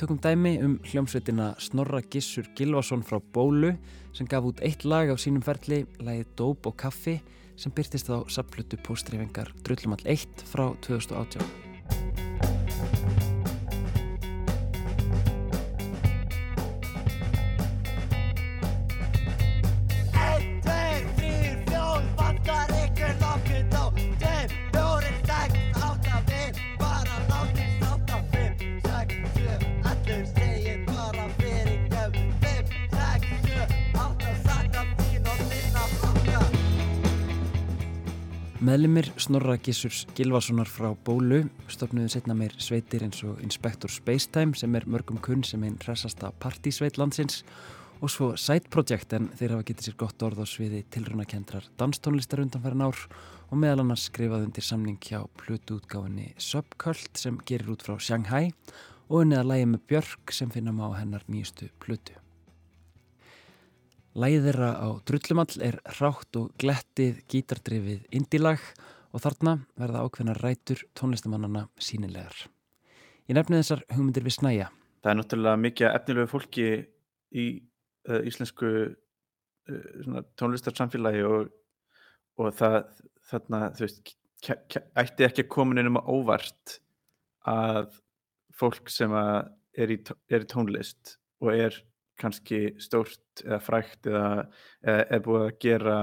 Tökum 0.00 0.18
dæmi 0.18 0.56
um 0.64 0.78
hljómsveitina 0.88 1.52
Snorra 1.62 2.00
Gissur 2.02 2.48
Gilvason 2.58 3.04
frá 3.06 3.20
Bólu 3.34 3.74
sem 4.16 4.26
gaf 4.26 4.48
út 4.48 4.62
eitt 4.64 4.86
lag 4.88 5.12
á 5.12 5.16
sínum 5.20 5.44
ferli, 5.44 5.84
lagið 6.00 6.32
Dóp 6.40 6.66
og 6.66 6.78
Kaffi 6.80 7.20
sem 7.56 7.74
byrtist 7.76 8.10
á 8.10 8.18
saplutu 8.26 8.80
póstreifingar 8.82 9.52
Drullumall 9.62 10.02
1 10.08 10.48
frá 10.48 10.72
2018. 10.88 11.71
Meðlimir 38.62 39.08
Snorra 39.18 39.56
Gissurs 39.58 40.04
Gilvasonar 40.14 40.68
frá 40.70 40.92
Bólu 41.02 41.40
stofnuðu 41.72 42.12
setna 42.12 42.36
meir 42.38 42.52
sveitir 42.62 43.02
eins 43.02 43.24
og 43.26 43.40
Inspector 43.42 43.90
Spacetime 43.90 44.54
sem 44.54 44.76
er 44.78 44.86
mörgum 44.86 45.18
kunn 45.18 45.42
sem 45.42 45.64
einn 45.66 45.80
hressasta 45.82 46.30
partysveit 46.44 47.00
landsins 47.00 47.40
og 47.98 48.14
svo 48.14 48.30
Side 48.38 48.70
Project 48.70 49.16
en 49.18 49.26
þeir 49.34 49.56
hafa 49.56 49.66
getið 49.72 49.88
sér 49.88 49.98
gott 50.04 50.22
orð 50.22 50.44
á 50.44 50.46
sviði 50.46 50.84
tilrunakendrar 50.94 51.66
danstónlistar 51.80 52.44
undanfæran 52.44 52.86
ár 52.86 53.02
og 53.50 53.58
meðal 53.58 53.82
annars 53.82 54.06
skrifað 54.12 54.46
undir 54.46 54.68
samning 54.68 55.02
hjá 55.02 55.24
plötuútgáfinni 55.42 56.30
Subcult 56.38 57.18
sem 57.18 57.42
gerir 57.42 57.74
út 57.74 57.82
frá 57.82 57.98
Shanghai 57.98 58.52
og 59.08 59.24
unnið 59.24 59.42
að 59.42 59.54
lægi 59.56 59.70
með 59.74 59.88
Björk 59.90 60.38
sem 60.38 60.54
finna 60.54 60.70
má 60.70 60.86
á 60.86 61.02
hennar 61.02 61.26
nýjustu 61.26 61.66
plötu. 61.82 62.21
Lægið 64.12 64.42
þeirra 64.44 64.70
á 64.76 64.88
Drullumall 65.08 65.54
er 65.64 65.76
rátt 65.96 66.36
og 66.36 66.50
glettið 66.60 67.22
gítardrifið 67.32 68.02
indilag 68.12 68.60
og 69.08 69.22
þarna 69.24 69.54
verða 69.80 70.02
ákveðna 70.04 70.34
rætur 70.36 70.82
tónlistamannana 70.98 71.62
sínilegar. 71.80 72.34
Ég 73.24 73.38
nefni 73.38 73.62
þessar 73.62 73.80
hugmyndir 73.88 74.26
við 74.26 74.34
snæja. 74.36 74.66
Það 75.00 75.12
er 75.12 75.18
náttúrulega 75.18 75.60
mikið 75.62 75.88
efnilegu 75.88 76.28
fólki 76.28 76.66
í 77.32 77.46
uh, 78.10 78.20
íslensku 78.28 78.72
uh, 78.92 80.20
tónlistarsamfélagi 80.36 81.24
og, 81.24 81.48
og 82.36 82.52
það 82.58 82.76
þarna, 83.30 83.62
þú 83.78 83.86
veist, 83.86 84.12
ætti 84.52 85.24
ekki 85.24 85.46
að 85.46 85.52
koma 85.56 85.78
nefnum 85.78 86.02
að 86.02 86.12
óvart 86.12 86.76
að 87.48 87.96
fólk 88.60 88.92
sem 88.92 89.16
að 89.16 89.48
er, 89.72 89.96
í, 89.96 89.98
er 90.28 90.44
í 90.44 90.50
tónlist 90.52 91.16
og 91.40 91.54
er 91.56 91.80
kannski 92.22 92.62
stórt 92.82 93.42
eða 93.44 93.60
frækt 93.62 94.08
eða, 94.10 94.26
er 94.82 95.22
búið 95.24 95.46
að 95.48 95.56
gera 95.64 95.98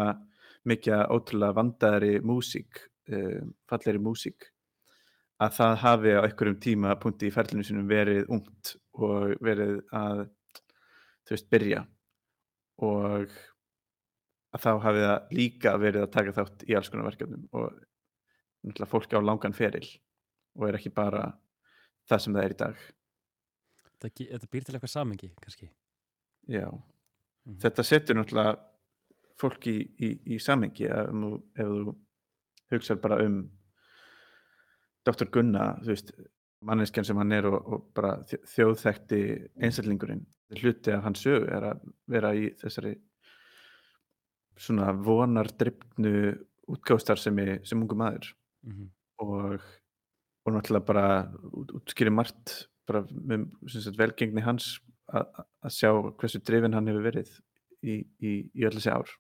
mikið 0.70 1.04
ótrúlega 1.16 1.58
vandaðri 1.58 2.14
músík, 2.26 2.82
uh, 3.14 3.42
fallegri 3.70 4.02
músík 4.04 4.50
að 5.40 5.56
það 5.56 5.78
hafi 5.84 6.16
á 6.20 6.22
einhverjum 6.26 6.60
tíma 6.64 6.98
punkti 7.00 7.30
í 7.30 7.34
ferlinu 7.34 7.64
sinum 7.64 7.88
verið 7.88 8.28
ungt 8.28 8.74
og 9.00 9.38
verið 9.46 9.80
að 9.96 10.26
þú 11.24 11.36
veist, 11.36 11.50
byrja 11.54 11.86
og 12.84 13.32
að 14.50 14.64
þá 14.66 14.72
hafi 14.84 15.04
það 15.06 15.34
líka 15.40 15.76
verið 15.80 16.06
að 16.06 16.14
taka 16.16 16.36
þátt 16.36 16.68
í 16.68 16.76
alls 16.76 16.92
konar 16.92 17.08
verkefnum 17.12 17.48
og 17.56 17.68
náttúrulega 18.66 18.92
fólk 18.92 19.16
á 19.16 19.20
langan 19.24 19.56
feril 19.56 19.88
og 20.60 20.68
er 20.68 20.80
ekki 20.80 20.92
bara 20.92 21.30
það 22.10 22.24
sem 22.26 22.36
það 22.36 22.46
er 22.46 22.56
í 22.56 22.60
dag 22.64 22.88
þetta 24.00 24.50
býr 24.52 24.66
til 24.66 24.76
eitthvað 24.76 24.94
samengi, 24.94 25.32
kannski. 25.44 25.70
Já, 26.50 26.66
Mhm. 27.46 27.58
þetta 27.62 27.84
setur 27.86 28.16
náttúrulega 28.18 28.58
fólk 29.40 29.68
í, 29.68 29.78
í, 30.02 30.10
í 30.36 30.40
samengi 30.42 30.86
ef 30.90 31.10
ef 31.56 31.66
þú 31.68 31.96
hugsar 32.72 33.00
bara 33.02 33.24
um 33.26 33.50
Dr. 35.06 35.26
Gunna, 35.32 35.80
þú 35.82 35.88
veist, 35.94 36.12
manneskjan 36.62 37.06
sem 37.08 37.18
hann 37.18 37.32
er 37.32 37.46
og, 37.48 37.68
og 37.74 37.86
bara 37.96 38.18
þj- 38.28 38.44
þjóðþekti 38.52 39.20
einstaklingurinn. 39.64 40.26
Hluti 40.60 40.92
af 40.92 41.04
hans 41.04 41.22
sögu 41.24 41.48
er 41.48 41.64
að 41.70 41.80
vera 42.08 42.34
í 42.36 42.50
þessari 42.60 42.98
svona 44.60 44.92
vonardryfnu 44.94 46.14
útgáfstar 46.70 47.18
sem, 47.18 47.38
ungu 47.82 47.96
maður 47.96 48.34
Mm 48.64 48.72
-hmm. 48.74 48.90
og, 49.20 49.62
og 50.46 50.54
náttúrulega 50.54 50.86
bara 50.86 51.32
út- 51.54 51.72
útskýrir 51.80 52.12
margt 52.12 52.68
bara 52.86 53.04
með 53.04 53.48
velgengni 53.98 54.42
hans 54.42 54.80
að 55.10 55.74
sjá 55.74 55.90
hversu 55.92 56.42
drifin 56.46 56.76
hann 56.78 56.88
hefur 56.90 57.06
verið 57.08 57.32
í, 57.82 58.00
í, 58.22 58.34
í 58.54 58.66
öll 58.68 58.76
þessi 58.76 58.94
ár. 58.94 59.12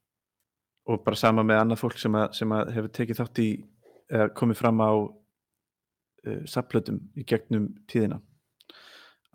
Og 0.89 1.03
bara 1.05 1.19
sama 1.19 1.45
með 1.45 1.61
annað 1.63 1.81
fólk 1.83 1.99
sem 2.01 2.15
að, 2.17 2.31
sem 2.37 2.55
að 2.55 2.71
hefur 2.75 2.93
tekið 2.97 3.21
þátt 3.21 3.41
í 3.43 3.49
komið 4.09 4.57
fram 4.57 4.81
á 4.81 4.91
uh, 4.95 6.41
sapplötum 6.49 6.99
í 7.17 7.25
gegnum 7.27 7.69
tíðina. 7.89 8.19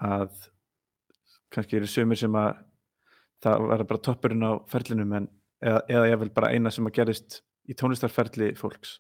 Að 0.03 0.35
kannski 1.55 1.79
eru 1.79 1.89
sömur 1.91 2.19
sem 2.19 2.35
að 2.39 2.57
það 3.45 3.67
var 3.71 3.85
bara 3.91 4.05
toppurinn 4.09 4.47
á 4.47 4.53
ferlinum 4.71 5.13
en, 5.21 5.29
eða, 5.63 5.83
eða 5.89 6.09
ég 6.11 6.23
vil 6.25 6.33
bara 6.35 6.53
eina 6.55 6.73
sem 6.75 6.87
að 6.89 6.97
gerist 6.99 7.43
í 7.71 7.77
tónlistarferli 7.79 8.55
fólks. 8.59 8.99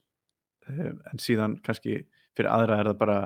Um, 0.68 1.00
en 1.10 1.20
síðan 1.20 1.58
kannski 1.64 2.04
fyrir 2.36 2.52
aðra 2.52 2.80
er 2.80 2.92
það 2.92 3.00
bara 3.02 3.18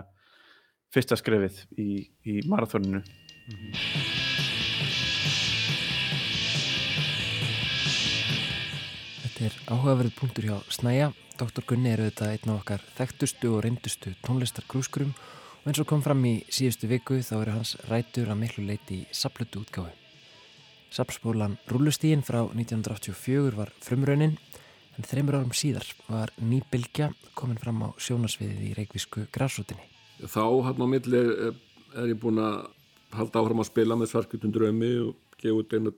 fyrsta 0.94 1.18
skrefið 1.20 1.60
í, 1.78 1.90
í 2.24 2.40
marathóninu 2.48 3.04
Þetta 9.38 9.54
er 9.54 9.70
áhugaverð 9.70 10.14
punktur 10.18 10.46
hjá 10.48 10.54
Snæja. 10.74 11.12
Dr. 11.38 11.62
Gunni 11.62 11.92
er 11.92 12.00
auðvitað 12.02 12.32
einn 12.32 12.50
af 12.50 12.56
okkar 12.56 12.80
þekktustu 12.96 13.52
og 13.54 13.60
reyndustu 13.62 14.10
tónlistargrúskurum 14.26 15.12
og 15.14 15.68
eins 15.70 15.78
og 15.78 15.86
kom 15.86 16.02
fram 16.02 16.24
í 16.26 16.32
síðustu 16.50 16.88
viku 16.90 17.20
þá 17.22 17.36
eru 17.36 17.54
hans 17.54 17.76
rætur 17.86 18.32
að 18.32 18.40
miklu 18.40 18.64
leiti 18.66 18.96
í 18.96 19.06
saplutu 19.14 19.60
útgáfu. 19.62 19.92
Sapspólan 20.90 21.54
Rúlustígin 21.70 22.26
frá 22.26 22.40
1984 22.48 23.54
var 23.60 23.70
frumraunin 23.78 24.34
en 24.98 25.06
þreymur 25.06 25.38
árum 25.38 25.54
síðar 25.54 25.86
var 26.08 26.34
nýbylgja 26.42 27.12
komin 27.38 27.62
fram 27.62 27.86
á 27.86 27.94
sjónasviðið 27.94 28.66
í 28.72 28.74
reikvísku 28.80 29.28
græsrútinni. 29.30 29.86
Þá 30.18 30.42
hann 30.66 30.82
á 30.82 30.86
milli 30.90 31.22
er, 31.22 31.54
ég 32.10 32.18
búin 32.18 32.42
að 32.42 32.64
halda 33.14 33.46
áfram 33.46 33.62
að 33.62 33.70
spila 33.70 34.02
með 34.02 34.16
svarkutun 34.16 34.58
drömi 34.58 34.92
og 35.06 35.38
gefa 35.38 35.62
út 35.62 35.78
einu 35.78 35.94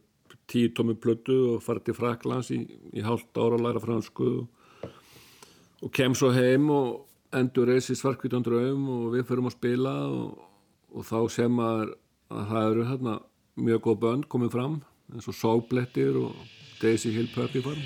tíu 0.50 0.72
tómi 0.74 0.96
plötu 0.98 1.36
og 1.54 1.62
fara 1.64 1.82
til 1.84 1.96
Fraklands 1.96 2.50
í, 2.54 2.64
í 2.92 3.04
hálft 3.06 3.38
ára 3.38 3.58
að 3.58 3.64
læra 3.66 3.82
fransku 3.82 4.28
og, 4.42 4.90
og 5.80 5.92
kem 5.94 6.16
svo 6.18 6.32
heim 6.34 6.68
og 6.74 7.06
endur 7.36 7.70
reysi 7.70 7.94
svarkutun 7.94 8.44
dröm 8.46 8.88
og 8.90 9.10
við 9.14 9.26
förum 9.30 9.50
að 9.50 9.56
spila 9.56 9.96
og, 10.10 10.38
og 10.90 11.06
þá 11.06 11.18
sem 11.30 11.60
að, 11.62 11.92
að 12.34 12.48
það 12.52 12.70
eru 12.70 12.88
hérna 12.90 13.18
mjög 13.60 13.84
góð 13.86 14.00
bönd 14.04 14.30
komið 14.32 14.56
fram 14.56 14.80
eins 15.14 15.30
og 15.30 15.36
Sóblettir 15.38 16.18
og 16.18 16.34
Daisy 16.80 17.12
Hill 17.14 17.30
Puppy 17.34 17.62
Farm. 17.62 17.82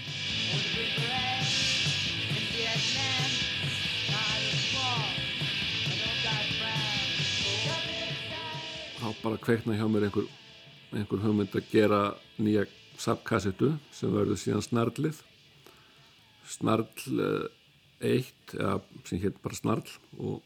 Bara 9.24 9.38
kveikna 9.40 9.72
hjá 9.72 9.86
mér 9.88 10.04
einhver, 10.04 10.26
einhver 10.94 11.22
hugmynd 11.24 11.54
að 11.58 11.70
gera 11.72 12.00
nýja 12.38 12.64
sapkassettu 13.00 13.72
sem 13.94 14.12
verður 14.14 14.38
síðan 14.38 14.64
snarlið. 14.64 15.20
Snarl 16.46 16.86
1 18.04 18.56
eða 18.58 18.78
sem 19.08 19.22
hétt 19.22 19.40
bara 19.42 19.58
snarl 19.58 19.88
og 20.20 20.42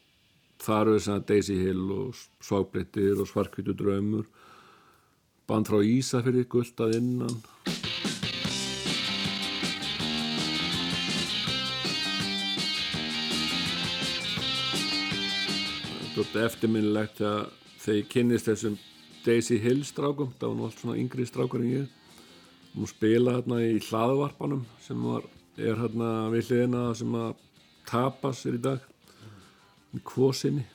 þar 0.63 0.89
eru 0.89 0.99
þess 0.99 1.13
að 1.15 1.27
Daisy 1.31 1.59
Hill 1.59 1.87
og 1.95 2.21
Sváblettir 2.45 3.21
og 3.21 3.29
Svarkvítu 3.31 3.75
draumur. 3.77 4.27
Band 5.49 5.69
frá 5.69 5.81
Ísafyrði 5.85 6.45
gulltað 6.51 6.99
innan. 6.99 7.39
Þetta 16.19 16.41
er 16.41 16.49
eftirminnilegt 16.49 17.21
að 17.23 17.43
þegar 17.79 17.99
ég 18.01 18.09
kynnist 18.13 18.49
þessum 18.51 18.75
Daisy 19.25 19.59
Hill 19.63 19.83
strákum, 19.87 20.31
það 20.39 20.55
var 20.55 20.69
allt 20.69 20.83
svona 20.83 20.99
yngri 21.01 21.27
strákar 21.29 21.65
en 21.65 21.73
ég. 21.73 21.95
Og 22.79 22.89
spila 22.91 23.39
hérna 23.39 23.61
í 23.65 23.79
hlaðvarpanum 23.83 24.65
sem 24.85 25.01
var, 25.03 25.25
er 25.59 25.79
hérna 25.81 26.11
við 26.33 26.51
hliðina 26.51 26.83
sem 26.99 27.15
að 27.19 27.41
tapas 27.89 28.45
er 28.47 28.59
í 28.59 28.63
dag. 28.63 28.85
Í 29.97 30.03
kvosinni. 30.07 30.67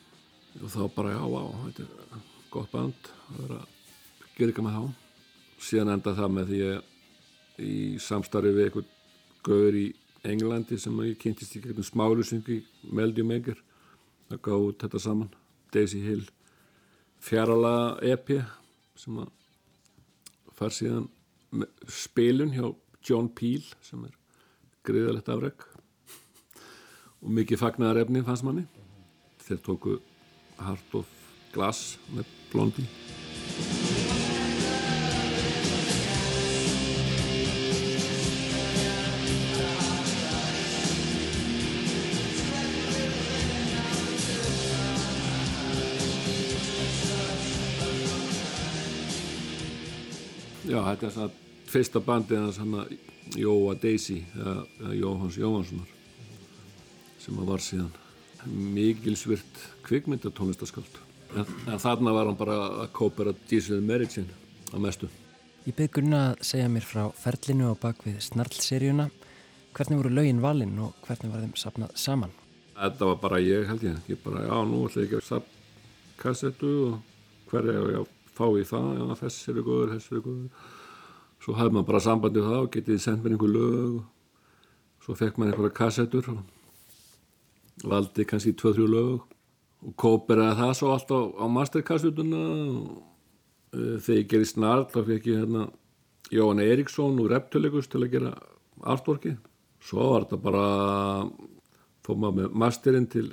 Og 0.60 0.70
þá 0.70 0.82
bara 0.94 1.14
já, 1.14 1.22
á, 1.22 1.44
þetta 1.66 1.86
er 1.86 2.26
gott 2.54 2.70
band 2.74 3.10
að 3.30 3.40
vera 3.40 3.60
að 3.62 4.34
gera 4.36 4.52
eitthvað 4.52 4.68
með 4.68 4.78
þá. 4.78 4.84
Síðan 5.64 5.94
enda 5.94 6.16
það 6.18 6.34
með 6.36 6.52
því 6.52 6.60
að 6.68 7.64
í 7.64 7.74
samstarfi 8.02 8.54
við 8.54 8.68
eitthvað 8.68 8.90
gauður 9.46 9.78
í 9.78 9.86
Englandi 10.24 10.78
sem 10.80 11.00
ég 11.04 11.18
kynntist 11.20 11.56
í 11.58 11.60
gegnum 11.64 11.84
smálusingi 11.84 12.62
Meldi 12.96 13.24
Maker 13.26 13.58
að 14.32 14.40
gá 14.46 14.54
út 14.56 14.80
þetta 14.80 15.00
saman 15.02 15.28
Daisy 15.74 16.00
Hill 16.00 16.24
fjárala 17.24 17.96
EP 18.04 18.34
sem 18.98 19.20
að 19.22 19.30
far 20.54 20.74
síðan 20.74 21.08
spilun 21.90 22.52
hjá 22.54 22.66
John 23.04 23.30
Peel 23.32 23.64
sem 23.84 24.04
er 24.06 24.14
greiðalegt 24.86 25.30
afreg 25.32 25.64
og 27.24 27.32
mikið 27.38 27.62
fagnar 27.62 28.00
efni 28.00 28.24
fannst 28.26 28.44
manni. 28.46 28.66
Þeir 29.44 29.64
tóku 29.64 29.96
Heart 30.60 31.00
of 31.00 31.16
Glass 31.54 31.96
með 32.12 32.28
Blondie 32.52 33.03
Já, 50.74 50.80
þetta 50.82 51.06
er 51.06 51.12
svona 51.14 51.68
fyrsta 51.70 52.00
bandið 52.02 52.40
hans 52.42 52.56
hann 52.58 52.72
að 52.80 52.94
Jóa 53.38 53.74
Daisy 53.78 54.16
eða, 54.34 54.54
Jóhans 54.98 55.36
Jóhanssonar 55.38 55.92
sem 57.22 57.36
að 57.38 57.50
var 57.52 57.62
síðan 57.62 57.92
mikilsvirt 58.74 59.60
kvikmyndatónlistaskáld 59.86 60.98
en, 61.38 61.46
en 61.70 61.78
þarna 61.80 62.14
var 62.16 62.26
hann 62.28 62.40
bara 62.40 62.56
að 62.82 62.90
kópera 62.96 63.36
Diesel 63.46 63.78
Meritsin 63.86 64.26
að 64.72 64.82
mestu 64.82 65.10
Ég 65.64 65.76
byrð 65.78 65.94
Gunna 65.96 66.18
að 66.32 66.42
segja 66.44 66.66
mér 66.68 66.84
frá 66.84 67.04
ferlinu 67.16 67.70
á 67.72 67.74
bakvið 67.80 68.18
Snarl-seríuna. 68.26 69.06
Hvernig 69.72 69.96
voru 70.02 70.10
lögin 70.12 70.42
valinn 70.44 70.74
og 70.84 70.98
hvernig 71.06 71.32
var 71.32 71.40
þeim 71.40 71.54
sapnað 71.56 71.94
saman? 72.02 72.34
Þetta 72.74 73.08
var 73.08 73.22
bara 73.22 73.38
ég 73.40 73.64
held 73.70 73.86
ég, 73.86 74.02
ég 74.12 74.20
bara 74.26 74.42
já 74.44 74.58
nú 74.68 74.82
ætla 74.84 75.06
ég 75.06 75.08
ekki 75.08 75.22
að 75.22 75.30
sapna 75.30 76.20
kassettu 76.20 76.74
og 76.90 77.48
hverja 77.48 77.78
ég 77.78 78.02
að 78.02 78.10
fá 78.34 78.46
í 78.58 78.64
það, 78.66 78.88
já 78.98 79.20
þess 79.22 79.52
eru 79.52 79.64
góður, 79.66 79.94
þess 79.94 80.10
eru 80.12 80.24
góður. 80.24 80.66
Svo 81.44 81.54
hafði 81.58 81.76
maður 81.76 81.88
bara 81.90 82.02
sambandið 82.04 82.48
það 82.48 82.60
og 82.62 82.72
getið 82.74 83.00
sendt 83.04 83.24
mér 83.24 83.36
einhver 83.36 83.52
lög 83.52 83.96
og 83.98 85.04
svo 85.04 85.16
fekk 85.18 85.38
maður 85.38 85.52
einhverja 85.52 85.78
kassettur 85.78 86.30
og 86.32 86.42
valdi 87.84 88.26
kannski 88.28 88.54
2-3 88.56 88.86
lög 88.88 89.24
og 89.84 89.96
kóperaði 90.00 90.56
það 90.62 90.76
svo 90.78 90.92
allt 90.94 91.12
á, 91.12 91.20
á 91.20 91.46
masterkassutuna 91.52 92.42
og 92.48 92.84
uh, 93.76 93.96
þegar 94.00 94.20
ég 94.20 94.30
gerði 94.30 94.50
snart 94.50 94.94
þá 94.94 95.00
fekk 95.10 95.28
ég 95.30 95.42
hérna 95.42 95.66
Jóhann 96.32 96.64
Eriksson 96.64 97.20
úr 97.20 97.34
Reptilegus 97.34 97.90
til 97.92 98.00
að 98.00 98.14
gera 98.14 98.30
artworki. 98.80 99.34
Svo 99.84 100.14
var 100.14 100.24
þetta 100.24 100.40
bara 100.40 100.68
fór 102.04 102.16
maður 102.16 102.38
með 102.38 102.56
masterinn 102.64 103.10
til 103.12 103.28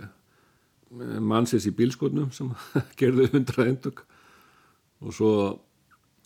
mannsins 0.91 1.69
í 1.69 1.71
bílskotnum 1.75 2.33
sem 2.35 2.51
gerði 2.99 3.29
100 3.31 3.69
endug 3.69 4.03
og 5.01 5.15
svo 5.15 5.31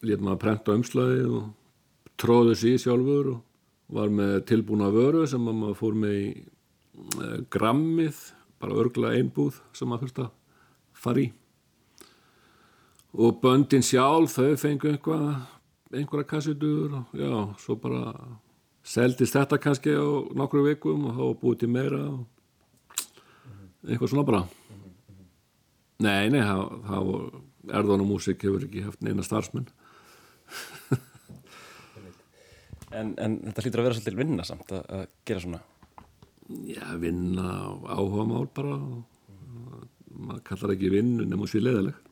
létt 0.05 0.21
maður 0.21 0.35
að 0.35 0.41
prenta 0.43 0.75
umslaði 0.75 1.23
og 1.29 1.45
tróðu 2.19 2.55
sér 2.59 2.81
sjálfur 2.81 3.31
og 3.35 3.95
var 3.95 4.11
með 4.13 4.37
tilbúna 4.49 4.89
vöru 4.93 5.25
sem 5.29 5.43
maður 5.45 5.77
fór 5.79 5.97
með 6.01 6.15
í 6.17 6.27
e, 6.35 7.31
grammið, 7.53 8.21
bara 8.61 8.79
örgla 8.81 9.13
einbúð 9.17 9.59
sem 9.75 9.89
maður 9.89 10.07
fyrst 10.07 10.21
að 10.23 10.31
fara 11.05 11.21
í. 11.21 11.27
Og 13.15 13.37
böndin 13.43 13.85
sjálf 13.85 14.35
þau 14.35 14.55
fengu 14.59 14.91
einhvað 14.91 15.27
einhverja 15.95 16.27
kassutur 16.27 16.97
og 16.99 17.13
já, 17.15 17.31
svo 17.61 17.77
bara 17.79 18.15
seldist 18.85 19.37
þetta 19.37 19.59
kannski 19.61 19.95
á 19.95 20.07
nokkru 20.35 20.65
vikum 20.65 21.07
og 21.09 21.15
þá 21.17 21.41
búið 21.41 21.61
til 21.61 21.71
meira 21.71 22.01
og 22.09 22.25
eitthvað 23.85 24.11
svona 24.11 24.27
bara. 24.27 24.43
Nei, 26.03 26.27
nei, 26.33 26.41
það, 26.43 26.63
það 26.89 27.11
erðan 27.69 28.03
og 28.05 28.09
músik 28.09 28.43
hefur 28.45 28.65
ekki 28.67 28.85
haft 28.85 29.03
neina 29.05 29.25
starfsmenn. 29.25 29.69
En, 32.95 33.09
en 33.19 33.33
þetta 33.43 33.63
hlýtur 33.65 33.81
að 33.81 33.87
vera 33.89 33.95
svolítið 33.97 34.19
vinna 34.21 34.43
samt 34.47 34.69
að, 34.71 34.83
að 34.95 35.01
gera 35.27 35.41
svona? 35.43 35.57
Já, 36.69 36.85
vinna 37.01 37.55
áhuga 37.91 38.23
mál 38.29 38.45
bara 38.55 38.77
maður 40.15 40.43
kallar 40.47 40.75
ekki 40.75 40.91
vinnu 40.93 41.25
nema 41.27 41.49
sér 41.49 41.65
leðileg 41.65 42.04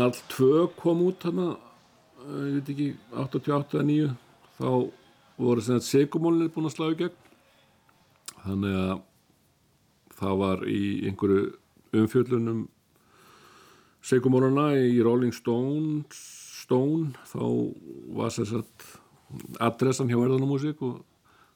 Snarl 0.00 0.16
2 0.32 0.68
kom 0.80 1.02
út 1.04 1.20
þarna 1.20 1.46
eh, 1.52 2.44
ég 2.48 2.54
veit 2.54 2.68
ekki 2.72 2.84
88-89 3.20 4.14
þá 4.56 4.70
voru 5.36 5.64
sem 5.64 5.76
sagt 5.76 5.90
segumólinir 5.90 6.48
búin 6.54 6.70
að 6.70 6.72
slá 6.72 6.86
í 6.86 6.96
gegn. 7.02 7.18
Þannig 8.46 8.78
að 8.80 8.94
það 10.16 10.40
var 10.40 10.64
í 10.72 10.80
einhverju 11.10 11.44
umfjöllunum 12.00 12.64
segumólina 14.00 14.70
í 14.80 14.96
Rolling 15.04 15.36
Stone, 15.36 16.06
Stone 16.16 17.12
þá 17.28 17.44
var 18.16 18.32
sem 18.32 18.48
sagt 18.48 18.88
adressan 19.60 20.08
hjá 20.08 20.16
erðanumúsík 20.16 20.80
og 20.80 21.02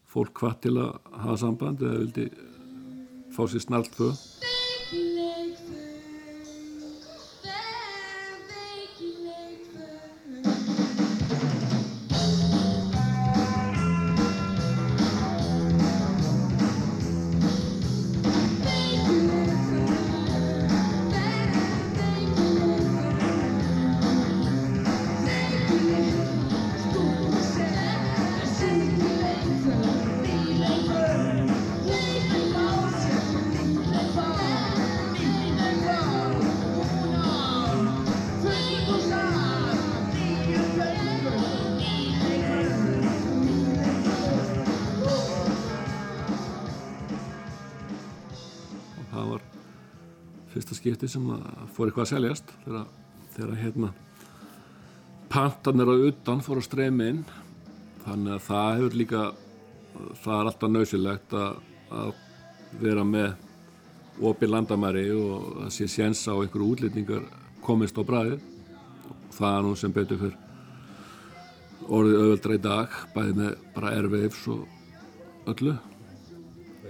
fólk 0.05 0.37
hvað 0.43 0.61
til 0.67 0.77
að 0.85 1.01
hafa 1.15 1.41
samband 1.47 1.81
eða 1.81 2.03
vildi 2.05 2.29
fá 3.33 3.47
sér 3.49 3.65
Snarl 3.65 3.89
2 3.97 4.54
skipti 50.85 51.09
sem 51.09 51.25
að 51.33 51.45
fór 51.73 51.89
eitthvað 51.89 52.05
að 52.05 52.11
seljast 52.11 52.51
þegar, 52.67 52.89
þegar 53.33 53.61
hérna 53.63 53.89
pantanir 55.33 55.89
á 55.89 55.97
utan 56.11 56.43
fór 56.45 56.61
að 56.61 56.67
streymi 56.67 57.07
inn. 57.09 57.23
Þannig 58.05 58.35
að 58.35 58.43
það 58.45 58.69
hefur 58.75 58.97
líka 59.01 59.23
það 60.21 60.35
er 60.35 60.51
alltaf 60.51 60.73
nöðsilegt 60.75 61.37
að, 61.41 61.57
að 61.89 62.13
vera 62.83 63.07
með 63.09 64.21
opið 64.29 64.53
landamæri 64.53 65.07
og 65.17 65.47
það 65.63 65.73
sé 65.79 65.89
séns 65.89 66.21
á 66.29 66.37
einhverju 66.37 66.75
útlýtningar 66.75 67.25
komist 67.65 67.97
á 67.97 68.05
bræði 68.05 68.37
það 69.35 69.57
er 69.57 69.65
nú 69.65 69.73
sem 69.79 69.95
betur 69.95 70.21
fyrr 70.21 70.37
orðið 71.89 72.21
auðveldra 72.21 72.59
í 72.59 72.65
dag 72.69 73.01
bæði 73.17 73.39
með 73.41 73.57
bara 73.73 73.97
erveifs 74.03 74.45
og 74.53 75.49
öllu 75.55 75.79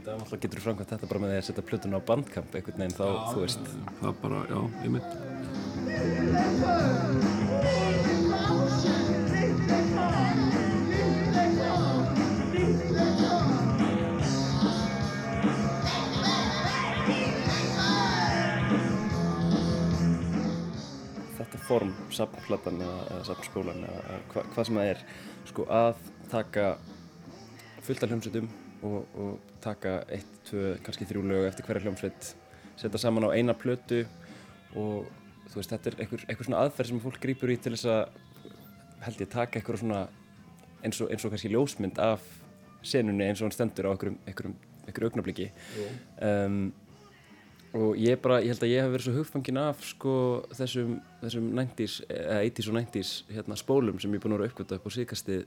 Að 0.05 0.19
alltaf 0.21 0.41
getur 0.43 0.61
framkvæmt 0.61 0.91
þetta 0.93 1.07
bara 1.09 1.21
með 1.23 1.31
því 1.33 1.37
að 1.41 1.47
setja 1.47 1.63
plötun 1.65 1.97
á 1.97 2.01
bandkamp 2.05 2.57
einhvern 2.59 2.83
veginn 2.83 2.97
þá, 2.99 3.07
þú 3.33 3.39
veist. 3.41 3.65
það 4.03 4.19
bara, 4.21 4.41
já, 4.53 4.61
þetta 21.39 21.63
form, 21.65 21.95
safnplatan 22.13 22.85
eða, 22.85 23.23
safnskólan 23.31 23.81
eða, 23.89 24.05
eða 24.11 24.21
hva, 24.35 24.45
hvað 24.53 24.69
sem 24.69 24.83
það 24.83 24.91
er 24.91 25.01
sko 25.49 25.67
að 25.81 26.05
taka 26.35 26.69
fullt 27.89 28.05
af 28.05 28.13
hljómsveitum 28.13 28.53
og, 28.85 29.19
og 29.19 29.59
taka 29.65 30.01
eitt, 30.13 30.31
tvö, 30.49 30.75
kannski 30.85 31.09
þrjú 31.09 31.25
lög 31.29 31.49
eftir 31.49 31.67
hverja 31.67 31.87
hljómsveit 31.87 32.35
setja 32.77 33.01
saman 33.01 33.29
á 33.31 33.37
eina 33.37 33.55
plötu 33.57 34.05
og 34.75 35.09
þú 35.51 35.61
veist, 35.61 35.73
þetta 35.73 35.91
er 35.91 35.99
einhver, 36.05 36.25
einhver 36.29 36.49
svona 36.49 36.63
aðferð 36.65 36.93
sem 36.93 37.03
fólk 37.03 37.21
grýpur 37.23 37.53
í 37.55 37.59
til 37.63 37.75
þess 37.77 37.91
að 37.91 38.55
held 39.05 39.21
ég 39.23 39.33
taka 39.33 39.61
einhver 39.61 39.81
svona 39.81 40.05
eins 40.85 41.01
og, 41.01 41.11
eins 41.13 41.25
og 41.25 41.35
kannski 41.35 41.53
ljósmynd 41.53 42.01
af 42.03 42.25
senunni 42.85 43.29
eins 43.29 43.41
og 43.41 43.49
hann 43.49 43.57
stendur 43.57 43.89
á 43.89 43.93
einhverjum, 43.95 44.19
einhverjum, 44.29 44.57
einhverjum 44.85 45.13
augnabliki 45.13 45.51
um, 46.25 46.59
og 47.75 47.99
ég 47.99 48.21
bara, 48.23 48.39
ég 48.45 48.53
held 48.55 48.67
að 48.67 48.71
ég 48.71 48.85
hef 48.85 48.93
verið 48.93 49.07
svo 49.09 49.15
hugfangin 49.17 49.59
af 49.59 49.81
sko 49.83 50.13
þessum, 50.55 50.99
þessum 51.25 51.49
90s, 51.59 51.97
eða 52.07 52.43
80s 52.45 52.69
og 52.71 52.77
90s 52.79 53.15
hérna, 53.35 53.59
spólum 53.59 53.99
sem 54.03 54.15
ég 54.15 54.21
er 54.21 54.25
búin 54.25 54.37
að 54.37 54.45
vera 54.45 54.53
uppgötta 54.53 54.79
upp 54.79 54.87
á 54.87 54.91
síðkastið 54.95 55.47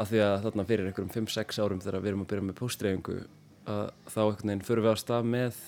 af 0.00 0.10
því 0.10 0.22
að 0.24 0.36
þarna 0.46 0.66
fyrir 0.68 0.88
einhverjum 0.88 1.12
5-6 1.14 1.60
árum 1.60 1.82
þegar 1.82 2.00
við 2.00 2.12
erum 2.12 2.24
að 2.24 2.30
byrja 2.32 2.46
með 2.48 2.58
póstreifingu 2.60 3.16
að 3.70 3.82
þá 4.08 4.20
einhvern 4.24 4.52
veginn 4.52 4.66
förum 4.66 4.86
við 4.86 4.94
á 4.94 5.02
stað 5.02 5.26
með 5.30 5.58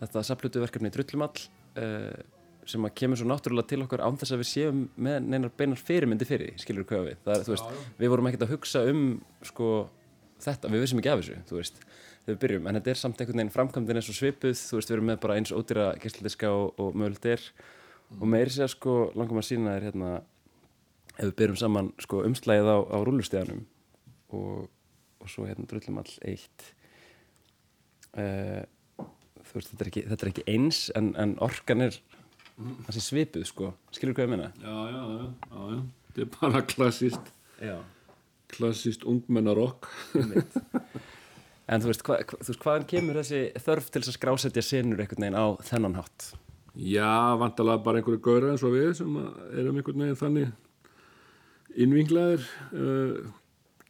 þetta 0.00 0.24
saplutuverkefni 0.28 0.92
Drullumall 0.94 1.44
uh, 1.80 2.22
sem 2.68 2.86
að 2.86 2.94
kemur 2.98 3.20
svo 3.20 3.28
náttúrulega 3.28 3.70
til 3.70 3.82
okkar 3.84 4.02
án 4.04 4.16
þess 4.20 4.34
að 4.34 4.40
við 4.40 4.50
séum 4.50 4.80
með 4.96 5.18
neinar 5.28 5.52
beinar 5.58 5.80
fyrirmyndi 5.80 6.28
fyrir, 6.28 6.54
skilur 6.60 6.86
hvað 6.88 7.10
við. 7.10 7.20
Það 7.26 7.34
er, 7.34 7.44
þú 7.44 7.52
veist, 7.54 7.82
við 8.00 8.12
vorum 8.14 8.30
ekkert 8.30 8.46
að 8.46 8.54
hugsa 8.54 8.84
um 8.88 9.02
sko 9.44 9.70
þetta, 10.44 10.70
við 10.72 10.84
vissum 10.84 11.00
ekki 11.02 11.12
af 11.12 11.20
þessu, 11.20 11.40
þú 11.50 11.58
veist 11.60 11.80
þegar 11.84 12.32
við 12.32 12.40
byrjum, 12.44 12.68
en 12.68 12.78
þetta 12.78 12.92
er 12.92 13.00
samt 13.00 13.20
einhvern 13.20 13.42
veginn 13.42 13.54
framkvæmdin 13.54 14.00
eins 14.00 14.08
og 14.08 14.16
svipuð, 14.16 14.56
þú 14.56 14.78
veist, 14.78 14.90
við 14.90 14.96
erum 14.96 15.10
með 15.10 15.18
bara 15.24 15.36
eins 15.38 15.52
ódýra 15.52 15.88
gæstladiska 16.00 16.52
og, 16.56 16.70
og 16.80 16.96
mögult 16.96 17.28
er. 17.28 17.44
Og 18.16 18.24
meiri 18.30 18.54
segja 18.54 18.70
sko, 18.72 18.94
langum 19.18 19.40
að 19.40 19.48
sína 19.50 19.76
þér 19.76 19.86
hérna, 19.90 20.10
ef 21.18 21.28
við 21.28 21.36
byrjum 21.40 21.60
saman 21.60 21.92
sko 22.02 22.22
umslæðið 22.26 22.70
á, 22.70 22.78
á 22.90 22.98
rúllusteganum 23.06 23.64
og, 24.34 24.68
og 25.22 25.30
svo 25.30 25.46
hérna 25.48 25.68
drullum 25.70 26.00
all 26.02 26.14
eitt 26.26 26.68
uh, 28.18 28.62
þú 28.98 29.58
veist, 29.58 29.72
þetta 29.72 29.82
er 29.84 29.92
ekki, 29.92 30.04
þetta 30.10 30.26
er 30.26 30.32
ekki 30.32 30.46
eins 30.54 30.84
en, 30.98 31.12
en 31.20 31.36
orkan 31.44 31.88
er 31.88 31.98
þessi 32.88 33.02
svipuð 33.02 33.48
sko, 33.50 33.72
skilur 33.94 34.16
hvað 34.16 34.28
ég 34.28 34.34
meina? 34.36 34.52
Já, 34.62 34.74
já, 34.90 35.02
já, 35.02 35.26
já, 35.50 35.66
já. 35.74 35.82
Þetta 36.08 36.22
er 36.24 36.32
bara 36.38 36.62
klassíst, 36.70 37.34
Já 37.58 37.76
klassíst 38.54 39.04
ungmennarokk. 39.08 39.88
En 41.64 41.80
þú 41.80 41.88
veist, 41.88 42.02
hva, 42.04 42.18
þú 42.28 42.50
veist, 42.50 42.60
hvaðan 42.60 42.82
kemur 42.90 43.18
þessi 43.22 43.38
þörf 43.64 43.86
til 43.88 44.02
að 44.02 44.16
skrásetja 44.18 44.64
senur 44.64 45.00
einhvern 45.00 45.24
veginn 45.24 45.38
á 45.40 45.46
þennan 45.64 45.94
hátt? 45.96 46.26
Já, 46.76 47.38
vantalega 47.40 47.80
bara 47.86 48.02
einhverju 48.02 48.20
gauðra 48.20 48.50
eins 48.52 48.64
og 48.66 48.74
við 48.74 48.90
sem 48.98 49.14
erum 49.16 49.78
einhvern 49.80 50.04
veginn 50.04 50.20
þannig 50.20 50.50
innvinglaðir, 51.80 52.46
uh, 52.74 53.32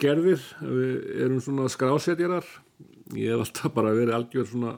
gerðir, 0.00 0.42
við 0.60 1.22
erum 1.24 1.42
svona 1.44 1.68
skrásetjarar. 1.72 2.48
Ég 3.14 3.34
hef 3.34 3.44
alltaf 3.44 3.74
bara 3.76 3.94
verið 3.94 4.16
algjör 4.16 4.48
svona 4.50 4.74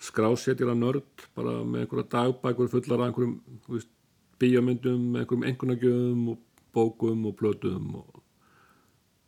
skrásetjara 0.00 0.74
nörd, 0.78 1.26
bara 1.36 1.60
með 1.64 1.84
einhverja 1.84 2.08
dagbækur 2.14 2.70
fullar 2.72 3.02
af 3.02 3.10
einhverjum 3.10 3.34
veist, 3.68 3.90
bíómyndum, 4.40 5.16
einhverjum 5.20 5.46
einhvernagjöfum 5.50 6.28
og 6.32 6.38
bókum 6.74 7.26
og 7.28 7.36
plötum 7.36 7.96
og 8.00 8.22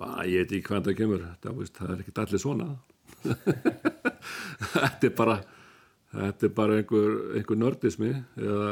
bara 0.01 0.25
ég 0.27 0.43
veit 0.43 0.55
ekki 0.57 0.69
hvað 0.71 0.89
það 0.89 0.99
kemur, 1.03 1.27
það, 1.43 1.59
veist, 1.61 1.77
það 1.79 1.93
er 1.95 2.05
ekki 2.05 2.15
allir 2.25 2.43
svona. 2.43 2.69
þetta 4.73 5.11
er 5.11 5.17
bara 5.19 5.37
þetta 6.13 6.49
er 6.49 6.55
bara 6.57 6.79
einhver, 6.81 7.19
einhver 7.39 7.61
nördismi 7.61 8.13
eða 8.41 8.71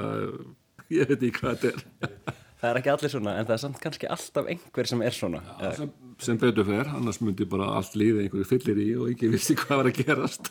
ég 0.91 1.11
veit 1.11 1.19
ekki 1.21 1.35
hvað 1.41 1.61
þetta 1.67 1.75
er 1.77 2.40
Það 2.61 2.71
er 2.71 2.79
ekki 2.81 2.93
allir 2.93 3.13
svona, 3.15 3.35
en 3.41 3.47
það 3.49 3.55
er 3.55 3.61
samt 3.63 3.79
kannski 3.81 4.09
alltaf 4.13 4.49
einhver 4.53 4.89
sem 4.91 5.03
er 5.07 5.15
svona. 5.17 5.41
Já, 5.63 5.71
sem, 5.79 5.93
sem 6.21 6.41
betur 6.41 6.67
fer, 6.69 6.91
annars 6.93 7.21
myndi 7.25 7.47
bara 7.49 7.71
allt 7.79 7.95
líði 7.97 8.27
einhverju 8.27 8.49
fyllir 8.51 8.81
í 8.83 8.89
og 8.99 9.13
ekki 9.15 9.31
vissi 9.33 9.57
hvað 9.57 9.81
var 9.81 9.89
að 9.89 10.01
gerast 10.03 10.51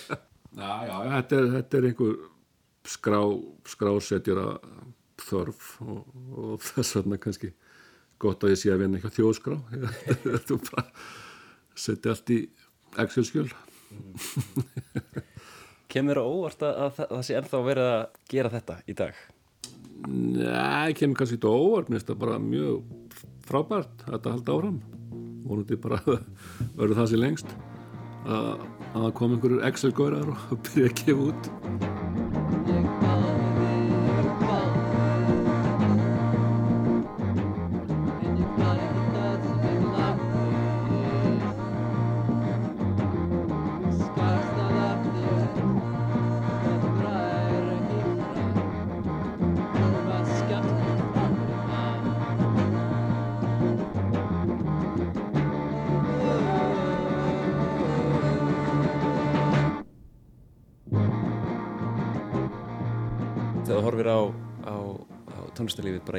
já, 0.62 0.72
já, 0.86 0.96
þetta 1.16 1.40
er, 1.40 1.48
þetta 1.56 1.80
er 1.80 1.88
einhver 1.90 2.18
skrá, 2.88 3.20
skrásetjara 3.68 4.46
þörf 5.28 5.72
og, 5.82 6.04
og 6.38 6.62
þess 6.62 6.98
vegna 7.00 7.18
kannski 7.22 7.50
gott 8.22 8.44
að 8.44 8.54
ég 8.54 8.60
sé 8.62 8.70
að 8.72 8.84
vinna 8.84 8.98
eitthvað 8.98 9.16
þjóðskrá 9.18 9.56
þú 10.48 10.60
bara 10.68 10.86
setja 11.78 12.14
allt 12.14 12.34
í 12.34 12.38
Excel-skjöl 12.98 13.48
Kemur 15.88 16.20
það 16.20 16.30
óvart 16.30 16.62
að, 16.66 16.78
að 16.84 16.94
það, 16.98 17.10
það 17.10 17.26
sé 17.26 17.36
ennþá 17.38 17.60
verið 17.64 17.90
að 17.90 18.00
gera 18.30 18.52
þetta 18.52 18.78
í 18.84 18.96
dag? 18.98 19.20
Nei, 20.06 20.94
kemur 20.94 21.18
kannski 21.18 21.38
þetta 21.38 21.50
óvart, 21.50 21.88
mér 21.90 21.98
finnst 21.98 22.12
það 22.12 22.20
bara 22.22 22.38
mjög 22.42 23.24
frábært 23.48 24.04
að 24.06 24.14
þetta 24.14 24.34
halda 24.36 24.56
áfram. 24.56 24.80
Vonandi 25.48 25.80
bara 25.82 26.00
verður 26.78 26.98
það 27.00 27.12
sér 27.12 27.24
lengst 27.24 27.54
að, 28.28 28.66
að 28.94 29.08
koma 29.18 29.38
einhverjur 29.38 29.64
Excel-górar 29.70 30.34
og 30.36 30.58
byrja 30.68 30.92
að 30.92 31.00
gefa 31.02 31.30
út 31.32 31.97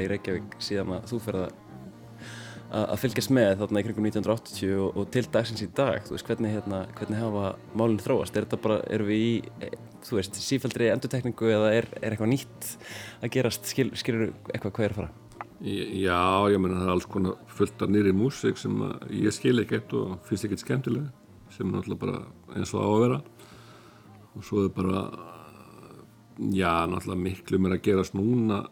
bara 0.00 0.06
í 0.06 0.14
Reykjavík 0.14 0.56
síðan 0.62 0.96
að 0.96 1.10
þú 1.10 1.20
ferð 1.26 1.50
að 2.70 3.00
fylgjast 3.02 3.32
með 3.34 3.48
þarna 3.58 3.80
í 3.80 3.84
kringum 3.84 4.04
1980 4.06 4.74
og, 4.78 4.98
og 5.00 5.08
til 5.10 5.24
dagsins 5.34 5.62
í 5.64 5.66
dag. 5.74 6.04
Þú 6.06 6.14
veist, 6.14 6.26
hvernig, 6.28 6.52
hérna, 6.54 6.84
hvernig 7.00 7.18
hafa 7.18 7.48
málinn 7.74 7.98
þróast? 7.98 8.36
Er 8.38 8.46
þetta 8.46 8.60
bara, 8.62 8.76
erum 8.94 9.08
við 9.10 9.24
í 9.24 9.32
e, 9.66 9.70
þú 10.06 10.20
veist, 10.20 10.38
sífældri 10.38 10.86
endurtekningu 10.92 11.50
eða 11.50 11.72
er, 11.80 11.88
er 11.98 12.14
eitthvað 12.14 12.30
nýtt 12.30 12.68
að 13.18 13.32
gerast? 13.34 13.66
Skil, 13.66 13.88
skilur 13.98 14.30
eitthvað 14.52 14.76
hvað 14.76 14.86
er 14.86 14.94
að 14.94 15.00
fara? 15.00 15.10
Já, 15.66 16.22
ég 16.54 16.62
menna 16.62 16.78
það 16.78 16.86
er 16.86 16.94
alls 16.94 17.10
konar 17.10 17.42
fullt 17.58 17.82
af 17.82 17.90
nýri 17.90 18.14
músik 18.16 18.62
sem 18.62 18.78
ég 19.18 19.34
skil 19.34 19.58
ekkert 19.64 19.90
og 19.98 20.14
finnst 20.30 20.46
ekkert 20.46 20.62
skemmtilega 20.62 21.10
sem 21.50 21.66
er 21.66 21.74
náttúrulega 21.74 22.04
bara 22.06 22.22
eins 22.54 22.70
og 22.70 22.86
á 22.86 22.86
að 22.86 23.02
vera. 23.02 23.22
Og 24.38 24.46
svo 24.46 24.62
er 24.62 24.70
bara 24.78 25.08
já, 26.54 26.86
náttúrulega 26.86 27.24
miklu 27.26 27.58
mér 27.58 27.80
að 27.80 27.88
gerast 27.90 28.14
núna 28.14 28.62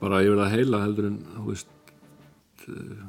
bara 0.00 0.22
yfir 0.24 0.40
það 0.42 0.54
heila 0.56 0.82
heldur 0.84 1.10
en, 1.10 1.18
veist 1.46 1.70
Eh, 2.66 3.06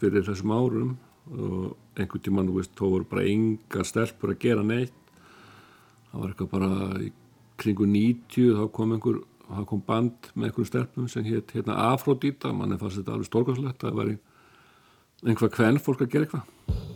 fyrir 0.00 0.24
þessum 0.24 0.52
árum 0.56 0.92
og 1.30 1.98
einhvern 2.00 2.22
tíman, 2.24 2.48
þá 2.48 2.84
voru 2.86 3.06
bara 3.06 3.26
enga 3.28 3.84
stelpur 3.86 4.32
að 4.32 4.40
gera 4.42 4.64
neitt. 4.66 4.96
Það 6.10 6.22
var 6.22 6.32
eitthvað 6.32 6.50
bara 6.54 6.70
í 7.04 7.10
kringu 7.60 7.86
90 7.86 8.56
þá 8.56 8.64
kom 8.74 8.94
einhver 8.96 9.20
þá 9.50 9.64
kom 9.68 9.82
band 9.86 10.30
með 10.34 10.48
einhverjum 10.48 10.70
stelpum 10.70 11.10
sem 11.10 11.26
hétt 11.26 11.52
hérna 11.54 11.76
Afrodita, 11.90 12.54
mann 12.54 12.72
er 12.72 12.80
fannst 12.80 13.02
þetta 13.02 13.14
alveg 13.16 13.30
stórkvæmslegt 13.30 13.84
að 13.84 13.90
það 13.90 13.98
var 14.00 14.14
einhvað 15.26 15.58
hvern 15.58 15.82
fólk 15.84 16.06
að 16.06 16.14
gera 16.14 16.26
eitthvað 16.26 16.89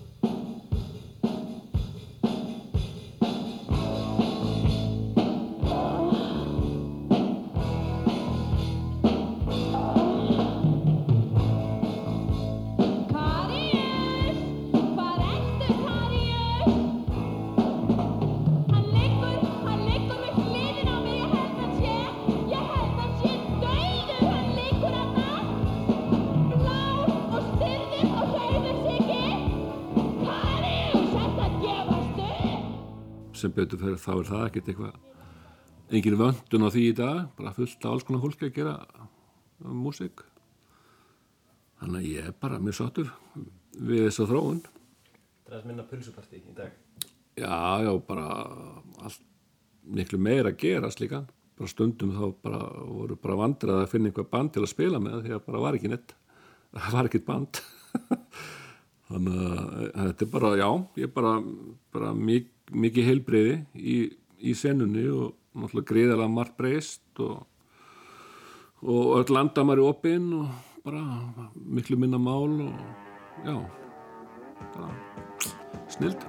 betur 33.52 33.80
fyrir 33.80 34.00
þá 34.00 34.12
er 34.14 34.30
það 34.30 34.46
ekkert 34.46 34.70
eitthvað 34.72 34.94
engin 35.94 36.18
vöndun 36.20 36.66
á 36.66 36.68
því 36.72 36.84
í 36.88 36.94
dag 36.96 37.18
bara 37.38 37.52
fullt 37.56 37.84
af 37.84 37.90
alls 37.92 38.06
konar 38.06 38.22
fólki 38.24 38.48
að 38.48 38.56
gera 38.56 38.74
um, 38.94 39.76
músík. 39.84 40.24
Þannig 41.82 42.00
að 42.00 42.08
ég 42.08 42.30
er 42.30 42.38
bara 42.40 42.62
mjög 42.62 42.78
sattur 42.78 43.12
við 43.74 44.06
þessa 44.08 44.28
þróun. 44.30 44.64
Það 45.44 45.58
er 45.58 45.68
minna 45.68 45.86
pulsuparti 45.88 46.40
í 46.40 46.56
dag. 46.56 46.74
Já, 47.34 47.84
já, 47.84 47.92
bara 48.06 48.28
allt 49.04 49.24
miklu 49.84 50.18
meira 50.22 50.54
að 50.54 50.60
gerast 50.62 51.02
líka 51.02 51.24
bara 51.54 51.70
stundum 51.70 52.14
þá 52.14 52.24
bara 52.42 52.60
voru 52.88 53.16
bara 53.20 53.38
vandrað 53.38 53.84
að 53.84 53.90
finna 53.92 54.10
einhver 54.10 54.26
band 54.30 54.54
til 54.54 54.64
að 54.64 54.72
spila 54.72 55.00
með 55.02 55.20
því 55.26 55.36
að 55.36 55.44
bara 55.46 55.62
var 55.62 55.78
ekki 55.78 55.90
neitt. 55.92 56.14
Það 56.74 56.96
var 56.96 57.08
ekkert 57.10 57.26
band. 57.28 57.60
Þannig 59.10 59.42
að 59.44 60.08
þetta 60.08 60.24
er 60.24 60.30
bara, 60.32 60.50
já 60.58 60.68
ég 60.98 61.06
er 61.06 61.12
bara, 61.14 61.32
bara 61.94 62.10
mik 62.16 62.48
mikið 62.72 63.08
heilbreyði 63.10 63.56
í, 63.74 63.96
í 64.40 64.54
senunni 64.56 65.04
og 65.12 65.34
náttúrulega 65.54 65.90
greiðalega 65.90 66.30
margt 66.32 66.56
breyst 66.58 67.22
og, 67.22 67.44
og 68.82 69.18
öll 69.20 69.34
landamæri 69.34 69.84
opinn 69.84 70.32
og 70.40 70.48
bara 70.84 71.02
miklu 71.54 71.96
minna 72.00 72.18
mál 72.18 72.60
og 72.66 72.74
já, 73.44 73.56
bara 74.74 74.90
snild. 75.88 76.20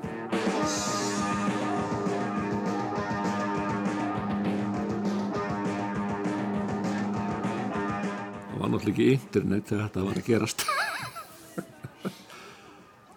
Það 8.46 8.60
var 8.62 8.70
náttúrulega 8.72 8.94
ekki 8.94 9.10
internet 9.14 9.72
þegar 9.72 9.88
þetta 9.88 10.06
var 10.06 10.22
að 10.22 10.30
gerast. 10.30 10.66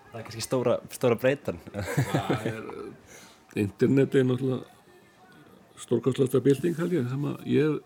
Það 0.08 0.16
er 0.18 0.24
kannski 0.24 0.42
stóra, 0.42 0.78
stóra 0.90 1.16
breytan. 1.20 1.60
Það 1.68 2.46
er 2.48 2.64
interneti 3.57 4.18
er 4.18 4.26
náttúrulega 4.28 4.64
stórkastlega 5.78 6.42
bilding 6.44 6.76
held 6.76 6.92
ég 6.92 7.09
sem 7.09 7.26
ég 7.49 7.78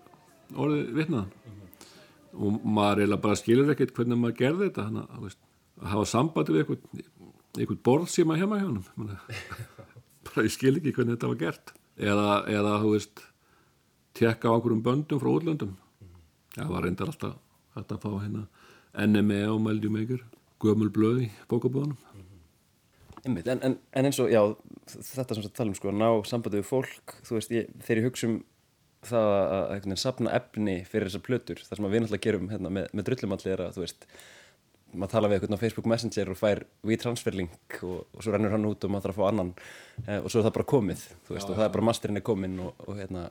orðið 0.53 0.93
vitnaðan 0.97 1.29
mm 1.29 1.53
-hmm. 1.57 2.45
og 2.45 2.65
maður 2.65 3.03
eiginlega 3.03 3.23
bara 3.23 3.37
skilur 3.37 3.71
ekkert 3.71 3.95
hvernig 3.97 4.19
maður 4.19 4.39
gerði 4.39 4.69
þetta 4.69 4.87
hana, 4.89 5.07
veist, 5.21 5.39
að 5.81 5.89
hafa 5.89 6.05
sambandi 6.05 6.53
við 6.53 6.65
einhvern, 7.59 7.83
borð 7.85 8.09
sem 8.09 8.31
að 8.31 8.39
heima 8.39 8.59
hjá 8.59 8.67
hann 8.67 8.85
bara 10.27 10.47
ég 10.47 10.53
skil 10.53 10.77
ekki 10.77 10.93
hvernig 10.93 11.17
þetta 11.17 11.29
var 11.29 11.41
gert 11.45 11.73
eða, 11.97 12.29
eða 12.49 12.81
þú 12.83 12.93
veist 12.97 13.25
tekka 14.15 14.49
á 14.49 14.55
einhverjum 14.55 14.83
böndum 14.83 15.21
frá 15.21 15.31
útlöndum 15.31 15.69
mm 15.69 15.77
-hmm. 15.77 16.57
það 16.57 16.69
var 16.69 16.83
reyndar 16.83 17.09
alltaf 17.09 17.37
að 17.75 18.03
fá 18.05 18.11
hérna 18.23 18.47
NME 19.07 19.49
og 19.49 19.61
Meldjum 19.61 19.97
Eigur 19.97 20.23
gömul 20.61 20.91
blöð 20.91 21.23
í 21.27 21.31
bókabóðanum 21.49 21.97
Einmitt, 23.23 23.47
en, 23.47 23.61
en, 23.63 23.77
en 23.95 24.09
eins 24.09 24.19
og, 24.19 24.33
já, 24.33 24.41
þetta 24.91 25.37
sem 25.37 25.45
við 25.45 25.53
talum 25.55 25.77
sko, 25.79 25.93
að 25.93 26.01
ná 26.01 26.09
sambandi 26.27 26.59
við 26.59 26.67
fólk, 26.67 27.17
þú 27.23 27.37
veist, 27.37 27.53
ég, 27.55 27.69
þegar 27.87 28.01
ég 28.01 28.09
hugsa 28.09 28.29
um 28.29 28.41
það 29.07 29.29
að 29.37 29.65
veginn 29.73 29.99
sapna 29.99 30.35
efni 30.39 30.77
fyrir 30.87 31.09
þessar 31.09 31.25
plötur, 31.27 31.63
það 31.67 31.79
sem 31.79 31.89
við 31.91 32.03
náttúrulega 32.03 32.27
gerum 32.27 32.49
hérna, 32.51 32.73
með, 32.75 32.89
með 32.95 33.09
drullumalli 33.09 33.53
er 33.53 33.63
að, 33.65 33.77
þú 33.77 33.85
veist, 33.85 34.07
maður 34.93 35.13
tala 35.15 35.31
við 35.31 35.39
eitthvað 35.39 35.57
á 35.57 35.63
Facebook 35.63 35.89
Messenger 35.91 36.33
og 36.33 36.39
fær 36.39 36.63
WeTransfer-link 36.87 37.79
og, 37.89 38.03
og 38.13 38.25
svo 38.25 38.35
rennur 38.35 38.53
hann 38.55 38.69
út 38.69 38.85
og 38.85 38.93
maður 38.93 39.09
þarf 39.09 39.17
að 39.17 39.23
fá 39.23 39.31
annan 39.31 39.55
eh, 40.05 40.19
og 40.19 40.29
svo 40.29 40.43
er 40.43 40.47
það 40.49 40.57
bara 40.59 40.69
komið, 40.75 41.07
þú 41.27 41.37
veist, 41.37 41.47
já, 41.47 41.53
og 41.55 41.59
það 41.59 41.65
er 41.67 41.75
bara 41.79 41.89
masterinn 41.89 42.21
er 42.21 42.27
komin 42.27 42.61
og, 42.67 42.85
og 42.87 43.01
hérna, 43.01 43.25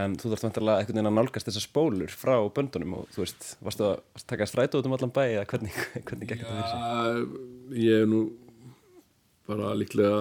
en 0.00 0.18
þú 0.20 0.34
vantilega 0.34 0.80
einhvern 0.80 0.98
veginn 0.98 1.10
að 1.12 1.16
nálgast 1.20 1.48
þessar 1.48 1.66
spólur 1.66 2.12
frá 2.14 2.34
böndunum 2.56 2.98
og 3.00 3.08
þú 3.14 3.24
veist, 3.24 3.50
varstu 3.64 3.86
að, 3.86 3.96
varstu 4.14 4.26
að 4.26 4.32
taka 4.34 4.50
strætu 4.50 4.80
út 4.80 4.90
um 4.90 4.96
allan 4.96 5.14
bæ 5.14 5.22
eða 5.28 5.48
hvernig, 5.50 5.80
hvernig 6.08 6.30
gekk 6.30 6.44
þetta 6.44 6.58
fyrir 6.58 6.70
sig? 6.74 7.40
Ég 7.86 8.04
er 8.04 8.10
nú 8.10 8.24
bara 9.50 9.74
líklega 9.78 10.20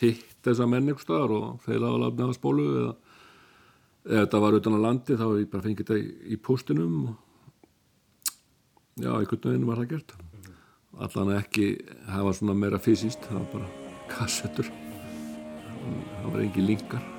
hitt 0.00 0.38
þessa 0.44 0.68
menn 0.68 0.92
ykkur 0.92 1.06
staðar 1.06 1.34
og 1.38 1.64
þeir 1.64 1.82
laða 1.82 2.08
að 2.10 2.20
nefna 2.20 2.36
spólu 2.36 2.68
eða 2.74 2.92
ef 4.04 4.18
þetta 4.18 4.40
var 4.44 4.58
utan 4.58 4.76
á 4.76 4.84
landi 4.84 5.16
þá 5.16 5.26
ég 5.40 5.50
bara 5.52 5.64
fengið 5.64 5.80
þetta 5.80 5.96
í, 6.28 6.36
postinum 6.36 6.96
og 7.08 7.14
já, 9.00 9.10
einhvern 9.10 9.48
veginn 9.48 9.68
var 9.68 9.80
það 9.80 9.90
gert. 9.94 10.16
Allan 10.94 11.34
ekki 11.38 11.66
hafa 12.12 12.36
svona 12.36 12.54
meira 12.58 12.78
fysiskt 12.78 13.24
það 13.26 13.40
var 13.40 13.48
bara 13.56 13.68
kassettur 14.12 14.68
það 16.20 16.30
var 16.30 16.44
engi 16.44 16.68
linkar 16.68 17.12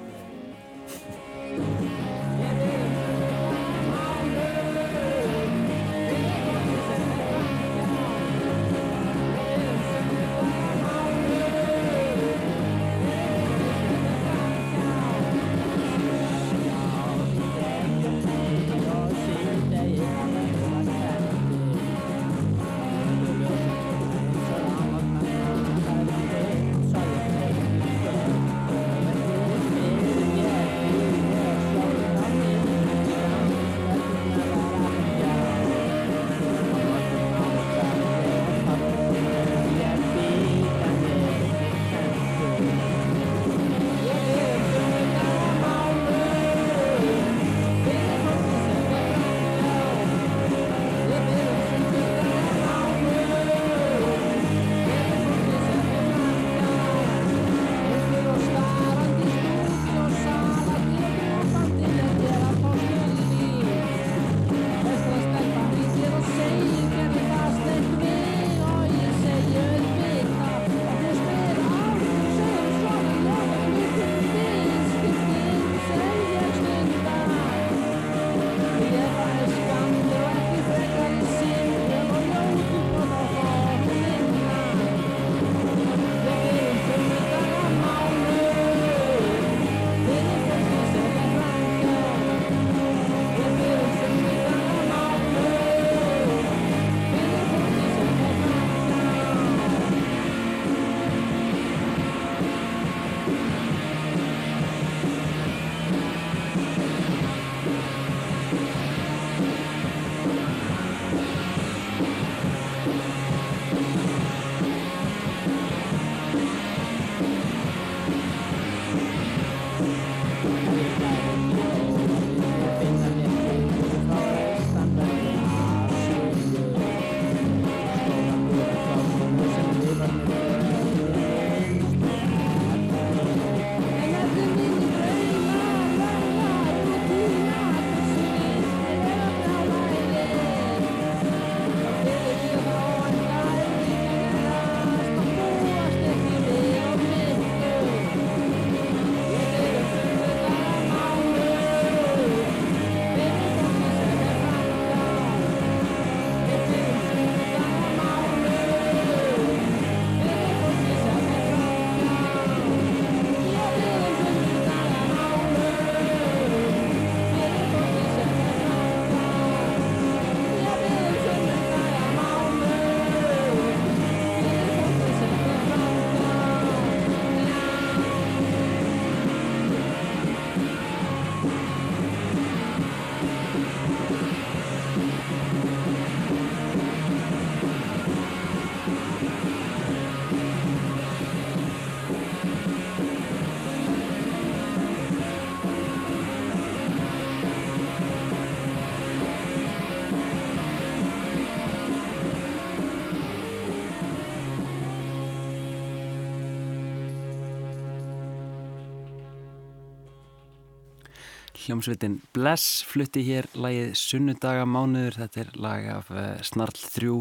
Hljómsveitin 211.65 212.19
Bless 212.35 212.83
flutti 212.85 213.23
hér 213.25 213.47
lagið 213.57 213.95
Sunnudaga 213.97 214.67
mánuður. 214.69 215.15
Þetta 215.23 215.39
er 215.41 215.47
lag 215.57 215.87
af 215.89 216.11
uh, 216.13 216.27
Snarl 216.45 216.77
3 216.77 217.15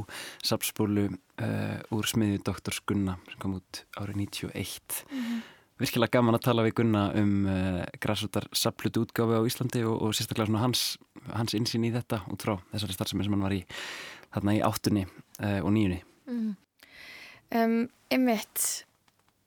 sapspólu 0.44 1.06
uh, 1.08 1.94
úr 1.96 2.08
smiðju 2.10 2.42
Dr. 2.44 2.76
Gunna 2.84 3.14
sem 3.30 3.38
kom 3.40 3.54
út 3.56 3.80
árið 3.96 4.18
91. 4.20 4.98
Virkilega 5.80 6.18
gaman 6.18 6.36
að 6.36 6.44
tala 6.44 6.64
við 6.66 6.76
Gunna 6.82 7.06
um 7.16 7.32
uh, 7.48 7.80
græsútar 8.04 8.50
saplutu 8.52 9.06
útgáfi 9.06 9.40
á 9.40 9.48
Íslandi 9.48 9.84
og, 9.88 9.96
og 10.04 10.12
sérstaklega 10.12 10.50
svona 10.50 10.64
hans, 10.66 10.82
hans 11.32 11.56
insýn 11.56 11.88
í 11.88 11.94
þetta 11.94 12.20
út 12.28 12.44
frá 12.44 12.58
þessari 12.74 12.98
starfsemi 12.98 13.24
sem 13.24 13.36
hann 13.36 13.46
var 13.46 13.56
í 13.56 13.62
þarna 14.34 14.56
í 14.58 14.64
áttunni 14.68 15.06
uh, 15.08 15.60
og 15.62 15.70
nýjunni. 15.72 16.02
Um, 17.54 17.78
einmitt 18.12 18.66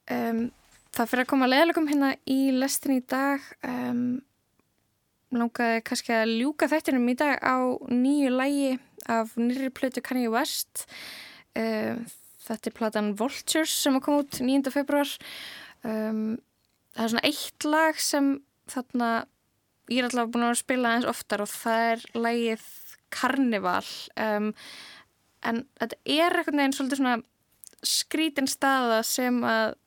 um, 0.09 0.47
það 0.95 1.11
fyrir 1.11 1.27
að 1.27 1.29
koma 1.35 1.51
leðilegum 1.51 1.91
hérna 1.91 2.15
í 2.25 2.39
lestin 2.55 2.97
í 2.97 3.03
dag 3.05 3.45
um, 3.61 4.17
langaði 5.41 5.83
kannski 5.87 6.13
að 6.15 6.33
ljúka 6.41 6.69
þættinum 6.71 7.09
í 7.11 7.17
dag 7.19 7.39
á 7.41 7.57
nýju 7.91 8.33
lægi 8.33 8.71
af 9.11 9.35
nýri 9.39 9.69
plötu 9.73 10.03
Kanye 10.03 10.31
West 10.33 10.85
um, 11.57 12.03
þetta 12.47 12.69
er 12.69 12.75
platan 12.75 13.13
Vultures 13.19 13.73
sem 13.83 13.97
kom 14.03 14.21
út 14.23 14.39
9. 14.43 14.71
februar 14.73 15.09
um, 15.83 16.37
það 16.95 17.05
er 17.05 17.13
svona 17.13 17.25
eitt 17.29 17.67
lag 17.67 18.01
sem 18.01 18.35
þarna 18.71 19.11
ég 19.91 20.01
er 20.01 20.09
alltaf 20.09 20.31
búin 20.33 20.47
að 20.49 20.59
spila 20.59 20.93
eins 20.95 21.07
oftar 21.07 21.43
og 21.43 21.51
það 21.51 21.87
er 21.93 22.05
lægið 22.17 22.67
Carnival 23.13 23.85
um, 24.19 24.51
en 25.47 25.63
þetta 25.79 25.99
er 26.03 26.39
eitthvað 26.39 26.59
neginn 26.59 26.75
svolítið 26.75 27.01
svona 27.01 27.17
skrítin 27.85 28.49
staða 28.49 29.03
sem 29.05 29.37
að 29.47 29.77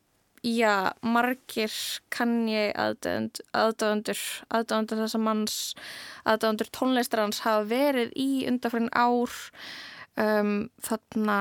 já, 0.41 0.93
margir 1.05 1.73
kann 2.13 2.47
ég 2.49 2.73
aðdöðund, 2.79 3.41
aðdöðundur 3.53 4.21
aðdöðundur 4.49 5.01
þessa 5.03 5.21
manns 5.21 5.57
aðdöðundur 6.25 6.71
tónlistar 6.73 7.23
hans 7.25 7.43
hafa 7.45 7.67
verið 7.69 8.15
í 8.17 8.29
undarfærin 8.49 8.89
ár 8.93 9.35
um, 10.17 10.55
þarna 10.81 11.37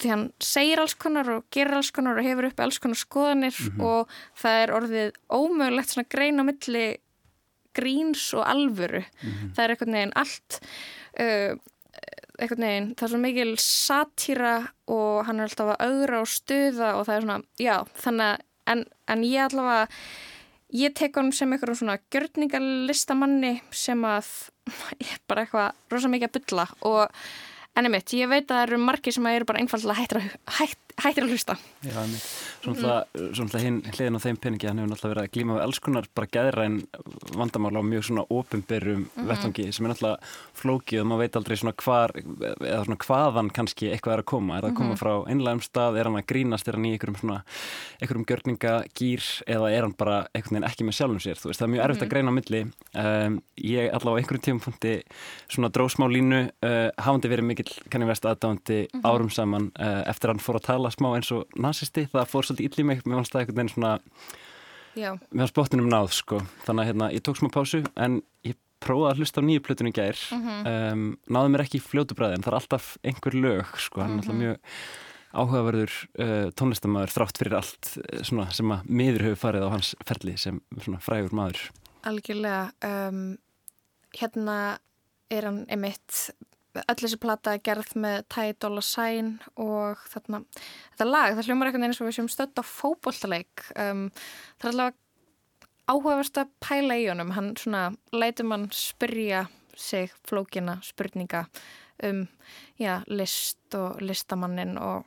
því 0.00 0.10
hann 0.10 0.24
segir 0.42 0.82
alls 0.82 0.96
konar 0.98 1.30
og 1.30 1.46
gerir 1.54 1.78
alls 1.78 1.92
konar 1.94 2.18
og 2.18 2.26
hefur 2.26 2.48
uppi 2.48 2.64
alls 2.64 2.80
konar 2.82 2.98
skoðanir 2.98 3.58
og 3.78 4.10
það 4.40 4.60
er 4.62 4.72
orðið 4.74 5.18
ómögulegt 5.30 5.94
svona 5.94 6.10
grein 6.10 6.42
á 6.42 6.44
milli 6.44 6.86
gríns 7.74 8.26
og 8.36 8.44
alvöru. 8.46 9.02
Það 9.54 9.62
er 9.64 9.74
einhvern 9.74 9.96
veginn 9.98 10.16
allt 10.20 10.58
uh, 11.20 11.54
einhvern 12.38 12.66
veginn, 12.66 12.90
það 12.98 13.06
er 13.06 13.12
svo 13.12 13.22
mikil 13.22 13.54
satýra 13.62 14.54
og 14.90 15.24
hann 15.28 15.40
er 15.40 15.48
alltaf 15.48 15.74
að 15.74 15.88
augra 15.88 16.20
og 16.24 16.30
stuða 16.30 16.90
og 16.98 17.06
það 17.06 17.16
er 17.16 17.26
svona, 17.26 17.40
já, 17.62 17.76
þannig 18.02 18.30
að 18.32 18.44
en, 18.72 18.84
en 19.12 19.24
ég 19.26 19.44
allavega 19.44 19.88
ég 20.74 20.94
tek 20.96 21.18
honum 21.18 21.34
sem 21.36 21.52
einhverjum 21.54 21.80
svona 21.82 21.98
gjörningalistamanni 22.12 23.56
sem 23.74 24.06
að 24.08 24.30
ég 25.04 25.12
er 25.16 25.24
bara 25.30 25.44
eitthvað 25.44 25.92
rosa 25.94 26.10
mikið 26.12 26.30
að 26.30 26.38
bylla 26.38 26.68
og 26.90 27.18
enni 27.74 27.90
mitt, 27.90 28.14
ég 28.14 28.30
veit 28.30 28.46
að 28.46 28.56
það 28.56 28.64
eru 28.68 28.80
margir 28.82 29.14
sem 29.16 29.30
eru 29.30 29.48
bara 29.48 29.62
einfallega 29.62 30.00
hættir 30.00 30.20
að, 30.20 30.34
hætt, 30.60 30.83
hættir 31.00 31.26
að 31.26 31.34
hlusta. 31.34 31.56
Já. 31.84 31.98
Svona 32.64 33.00
mm. 33.14 33.60
hinn 33.60 33.78
hliðin 33.90 34.18
á 34.18 34.24
þeim 34.24 34.38
peningi, 34.40 34.68
hann 34.68 34.80
hefur 34.80 34.90
náttúrulega 34.92 35.14
verið 35.14 35.26
að 35.26 35.32
glíma 35.34 35.56
við 35.56 35.64
alls 35.64 35.80
konar 35.84 36.08
bara 36.16 36.30
gæðræn 36.36 36.78
vandamál 37.34 37.74
á 37.76 37.82
mjög 37.84 38.06
svona 38.08 38.24
ofinberum 38.32 39.06
vettvangi 39.16 39.66
sem 39.74 39.86
er 39.86 39.92
náttúrulega 39.92 40.30
flókið 40.60 41.02
og 41.02 41.08
maður 41.10 41.24
veit 41.24 41.38
aldrei 41.40 41.58
svona 41.60 41.74
hvar 41.82 42.14
eða 42.14 42.84
svona 42.86 42.98
hvaðan 43.04 43.50
kannski 43.58 43.90
eitthvað 43.90 44.16
er 44.16 44.24
að 44.24 44.28
koma. 44.32 44.56
Er 44.58 44.66
það 44.66 44.70
að 44.72 44.78
koma 44.80 44.98
frá 45.00 45.12
einlægum 45.34 45.64
stað, 45.64 45.98
er 45.98 46.10
hann 46.10 46.20
að 46.20 46.28
grínast? 46.30 46.70
Er 46.70 46.78
hann 46.78 46.88
í 46.88 46.94
einhverjum 46.94 47.20
svona, 47.20 47.40
einhverjum 48.00 48.28
gjörningagýr? 48.30 49.28
Eða 49.56 49.72
er 49.74 49.88
hann 49.88 49.96
bara 49.98 50.20
einhvern 50.32 50.58
veginn 50.58 50.68
ekki 50.70 50.88
með 50.88 50.98
sjálfum 51.00 51.22
sér, 51.24 51.40
þú 51.40 51.50
veist, 51.50 51.60
það 51.60 51.68
er 51.68 51.74
mjög 51.74 51.84
erfitt 51.88 52.06
að 52.06 52.12
greina 52.14 52.34
á 52.34 52.38
milli. 52.38 52.62
Um, 52.94 53.38
ég 53.60 53.90
allavega 53.90 54.14
á 54.14 54.20
einhverjum 54.22 54.44
tímapunkti 54.48 54.94
svona 55.48 55.70
drósmá 55.74 56.08
línu 56.10 56.40
uh, 56.46 56.90
hafandi 56.98 57.30
verið 57.32 57.48
mikill 57.50 57.70
kanni 57.92 58.08
vest 58.08 58.26
aðdáðandi 58.28 58.80
árum 59.04 59.30
saman 59.32 59.70
uh, 59.78 60.02
eftir 60.10 60.32
hann 60.32 60.42
fór 60.42 60.60
að 60.60 60.66
tala 60.68 60.83
smá 60.92 61.08
eins 61.14 61.30
og 61.34 61.56
nazisti, 61.56 62.04
það 62.12 62.28
fór 62.30 62.48
svolítið 62.48 62.66
illa 62.68 62.82
í 62.82 62.88
mig 62.90 63.00
mér 63.04 63.20
fannst 63.20 63.32
það 63.32 63.40
einhvern 63.40 63.60
veginn 63.60 63.72
svona 63.72 63.94
Já, 64.94 65.10
mér 65.32 65.42
fannst 65.42 65.56
botninum 65.56 65.88
náð 65.90 66.12
sko. 66.14 66.42
Þannig 66.66 66.84
að 66.84 66.88
hérna, 66.90 67.08
ég 67.16 67.24
tók 67.26 67.40
smá 67.40 67.48
pásu 67.54 67.80
en 67.98 68.20
ég 68.46 68.58
prófaði 68.84 69.10
að 69.10 69.22
hlusta 69.22 69.42
á 69.42 69.46
nýju 69.48 69.64
plötunum 69.64 69.94
gær. 69.96 70.20
Um, 70.34 71.06
náði 71.26 71.54
mér 71.54 71.64
ekki 71.64 71.80
í 71.80 71.84
fljótu 71.84 72.16
bræði 72.18 72.38
en 72.38 72.44
það 72.44 72.52
er 72.52 72.58
alltaf 72.60 72.92
einhver 73.02 73.38
lög 73.38 73.74
sko, 73.80 74.04
hann 74.04 74.18
er 74.18 74.22
alltaf 74.22 74.38
mjög 74.38 74.78
áhugaverður 75.34 75.94
uh, 76.22 76.48
tónlistamæður 76.54 77.14
þrátt 77.16 77.40
fyrir 77.40 77.56
allt 77.58 77.90
uh, 77.98 78.20
svona, 78.22 78.46
sem 78.54 78.70
að 78.70 78.90
miður 79.00 79.26
hefur 79.28 79.40
farið 79.40 79.66
á 79.66 79.74
hans 79.74 79.94
ferli 80.06 80.36
sem 80.38 80.60
svona 80.76 81.02
frægur 81.02 81.34
maður. 81.34 81.64
Algjörlega 82.06 82.68
um, 82.86 83.22
hérna 84.14 84.58
er 85.32 85.48
hann 85.48 85.64
einmitt 85.72 86.28
öll 86.82 86.98
þessi 87.00 87.20
plata 87.22 87.54
er 87.54 87.62
gerð 87.64 87.94
með 88.02 88.24
Ty 88.34 88.56
Dolla 88.58 88.82
Sign 88.84 89.36
og 89.60 90.02
þarna 90.10 90.42
þetta 90.56 91.06
lag, 91.08 91.36
það 91.36 91.48
hljómar 91.48 91.70
eitthvað 91.70 91.88
eins 91.88 92.02
og 92.02 92.08
við 92.08 92.18
séum 92.18 92.30
stödd 92.32 92.58
á 92.58 92.64
fótbolltaleik 92.66 93.64
um, 93.78 94.08
það 94.58 94.68
er 94.68 94.72
allavega 94.72 95.02
áhugaverst 95.90 96.40
að 96.40 96.52
pæla 96.64 96.98
í 97.00 97.08
honum. 97.10 97.32
Hann 97.36 97.54
svona 97.60 97.88
lætur 98.14 98.48
mann 98.48 98.68
spyrja 98.74 99.46
sig 99.76 100.12
flókina 100.26 100.78
spurninga 100.86 101.46
um 102.04 102.26
já, 102.78 103.02
list 103.06 103.74
og 103.74 104.00
listamannin 104.02 104.78
og 104.78 105.04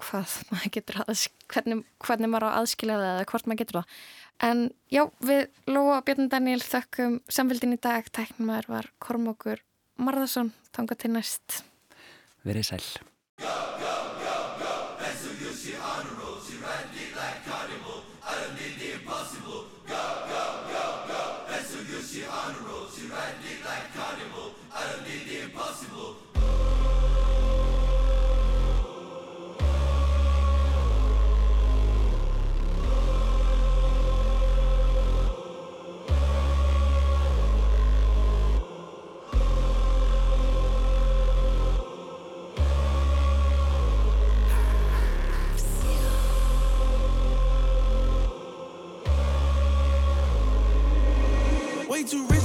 hvað 0.00 0.32
maður 0.52 0.72
getur 0.74 1.02
að 1.04 1.26
hvernig, 1.52 1.84
hvernig 2.04 2.32
maður 2.32 2.48
á 2.48 2.50
að 2.50 2.58
aðskilja 2.62 2.98
það 3.00 3.12
eða 3.12 3.28
hvort 3.32 3.46
maður 3.46 3.62
getur 3.62 3.80
það. 3.80 4.00
En 4.46 4.58
já, 4.92 5.02
við 5.24 5.46
Lóa 5.72 6.02
Björn 6.04 6.28
Daniel 6.32 6.60
þökkum 6.60 7.20
samfélgin 7.32 7.76
í 7.76 7.80
dag. 7.80 8.10
Tæknum 8.12 8.50
maður 8.50 8.72
var 8.74 8.90
Kormokur 9.00 9.62
Marðarsson, 9.96 10.52
tanga 10.76 10.96
til 10.98 11.14
næst. 11.16 11.62
Verið 12.44 12.68
sæl 12.68 12.88
Way 51.96 52.02
too 52.02 52.26
rich 52.26 52.35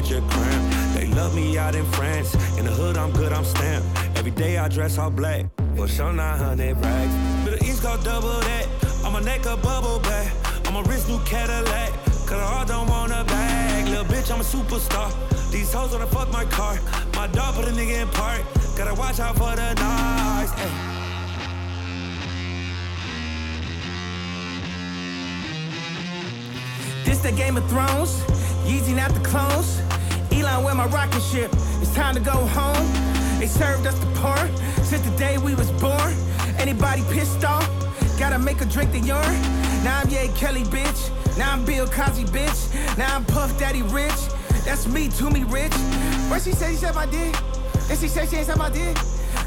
bitch 0.00 0.16
a 0.16 0.20
cramp. 0.30 0.94
They 0.94 1.06
love 1.06 1.34
me 1.34 1.58
out 1.58 1.74
in 1.74 1.84
France. 1.92 2.34
In 2.58 2.64
the 2.64 2.72
hood, 2.72 2.96
I'm 2.96 3.12
good, 3.12 3.32
I'm 3.32 3.44
stamped. 3.44 3.86
Every 4.16 4.30
day 4.30 4.58
I 4.58 4.68
dress 4.68 4.98
all 4.98 5.10
black. 5.10 5.46
For 5.76 5.88
sure, 5.88 6.12
900 6.12 6.76
rags. 6.84 7.44
Middle 7.44 7.68
East 7.68 7.82
go 7.82 7.96
double 8.02 8.40
that. 8.40 8.66
On 9.04 9.12
my 9.12 9.20
neck 9.20 9.46
a 9.46 9.56
bubble 9.56 9.98
back. 10.00 10.32
On 10.66 10.74
my 10.74 10.82
wrist, 10.82 11.08
new 11.08 11.18
Cadillac. 11.24 11.92
Cause 12.26 12.40
I 12.40 12.58
all 12.58 12.66
don't 12.66 12.88
want 12.88 13.12
a 13.12 13.24
bag. 13.24 13.88
Little 13.88 14.04
bitch, 14.04 14.30
I'm 14.30 14.40
a 14.40 14.44
superstar. 14.44 15.10
These 15.50 15.72
hoes 15.72 15.92
wanna 15.92 16.06
fuck 16.06 16.30
my 16.30 16.44
car. 16.44 16.78
My 17.14 17.26
dog 17.28 17.54
put 17.54 17.66
a 17.66 17.72
nigga 17.72 18.02
in 18.02 18.08
park. 18.08 18.42
Gotta 18.76 18.94
watch 18.94 19.18
out 19.18 19.36
for 19.36 19.54
the 19.56 19.74
noise. 19.74 20.52
Ay. 20.56 20.94
This 27.04 27.18
the 27.18 27.32
Game 27.32 27.56
of 27.56 27.68
Thrones. 27.70 28.22
Yeezy 28.68 28.94
not 28.94 29.14
the 29.14 29.20
clones. 29.20 29.80
Where 30.56 30.74
my 30.74 30.86
rocket 30.86 31.22
ship? 31.22 31.50
It's 31.80 31.94
time 31.94 32.14
to 32.14 32.20
go 32.20 32.32
home. 32.32 32.86
They 33.38 33.46
served 33.46 33.86
us 33.86 33.98
the 33.98 34.06
porn 34.16 34.54
since 34.84 35.02
the 35.02 35.16
day 35.16 35.38
we 35.38 35.54
was 35.54 35.70
born. 35.72 36.12
Anybody 36.58 37.02
pissed 37.10 37.44
off? 37.44 37.68
Gotta 38.18 38.38
make 38.38 38.60
a 38.60 38.64
drink 38.64 38.92
the 38.92 38.98
urine. 38.98 39.42
Now 39.84 40.00
I'm 40.00 40.08
Ye 40.08 40.28
Kelly, 40.34 40.64
bitch. 40.64 41.10
Now 41.38 41.52
I'm 41.52 41.64
Bill 41.64 41.86
Cosby, 41.86 42.24
bitch. 42.24 42.98
Now 42.98 43.14
I'm 43.14 43.24
Puff 43.24 43.58
Daddy 43.58 43.82
Rich. 43.82 44.28
That's 44.64 44.86
me, 44.88 45.08
to 45.10 45.30
me, 45.30 45.44
rich. 45.44 45.72
What 46.28 46.42
she 46.42 46.52
said, 46.52 46.70
she 46.70 46.76
said 46.76 46.94
my 46.94 47.06
dick. 47.06 47.34
And 47.88 47.98
she 47.98 48.08
said 48.08 48.28
she 48.28 48.36
ain't 48.36 48.46
said 48.46 48.58
my 48.58 48.70
dick. 48.70 48.96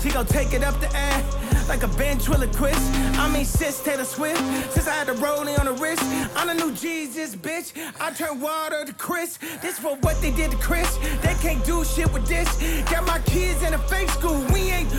She 0.02 0.10
gon' 0.10 0.26
take 0.26 0.54
it 0.54 0.64
up 0.64 0.80
the 0.80 0.88
ass 0.96 1.41
like 1.68 1.84
a 1.84 1.88
ventriloquist. 1.88 2.82
I 3.18 3.30
mean, 3.32 3.46
sis 3.46 3.82
Taylor 3.84 4.06
Swift. 4.06 4.40
Since 4.72 4.88
I 4.88 4.94
had 4.94 5.08
the 5.08 5.14
rolling 5.14 5.56
on 5.58 5.66
the 5.66 5.74
wrist, 5.74 6.04
I'm 6.36 6.48
the 6.48 6.54
new 6.54 6.72
Jesus, 6.74 7.36
bitch. 7.36 7.74
I 8.00 8.12
turn 8.12 8.40
water 8.40 8.86
to 8.86 8.94
Chris. 8.94 9.38
This 9.62 9.80
for 9.80 9.96
what 9.98 10.22
they 10.22 10.32
did 10.32 10.52
to 10.52 10.58
Chris. 10.58 10.98
They 11.22 11.36
can't 11.36 11.64
do 11.66 11.84
shit 11.84 12.12
with 12.14 12.28
this. 12.28 12.50
Got 12.90 13.06
my 13.06 13.20
kids 13.20 13.64
in 13.64 13.74
a 13.74 13.78
fake 13.78 14.10
school. 14.10 14.40
We 14.54 14.72
ain't. 14.72 14.90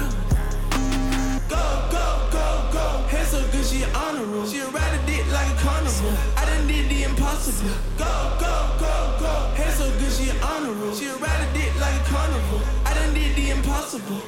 Go, 1.49 1.65
go, 1.91 2.29
go, 2.33 2.71
go. 2.73 2.87
Hair 3.09 3.25
so 3.27 3.41
good, 3.53 3.65
she 3.65 3.85
honor 3.95 4.25
roll. 4.25 4.47
She 4.47 4.61
ride 4.61 4.95
a 4.95 5.07
dick 5.07 5.25
like 5.33 5.49
a 5.53 5.57
carnival. 5.61 6.13
I 6.37 6.47
done 6.47 6.67
did 6.67 6.89
the 6.89 7.03
impossible. 7.05 7.71
Go, 7.99 8.37
go, 8.41 8.77
go, 8.79 9.17
go. 9.21 9.33
Hair 9.57 9.73
so 9.73 9.91
good, 9.99 10.13
she 10.13 10.31
honor 10.41 10.73
roll. 10.73 10.95
She 10.95 11.09
ride 11.09 11.49
a 11.49 11.53
dick 11.53 11.73
like 11.81 11.95
a 12.01 12.05
carnival. 12.05 12.61
I 12.87 12.95
done 12.95 13.15
did 13.15 13.37
the 13.37 13.51
impossible. 13.51 14.23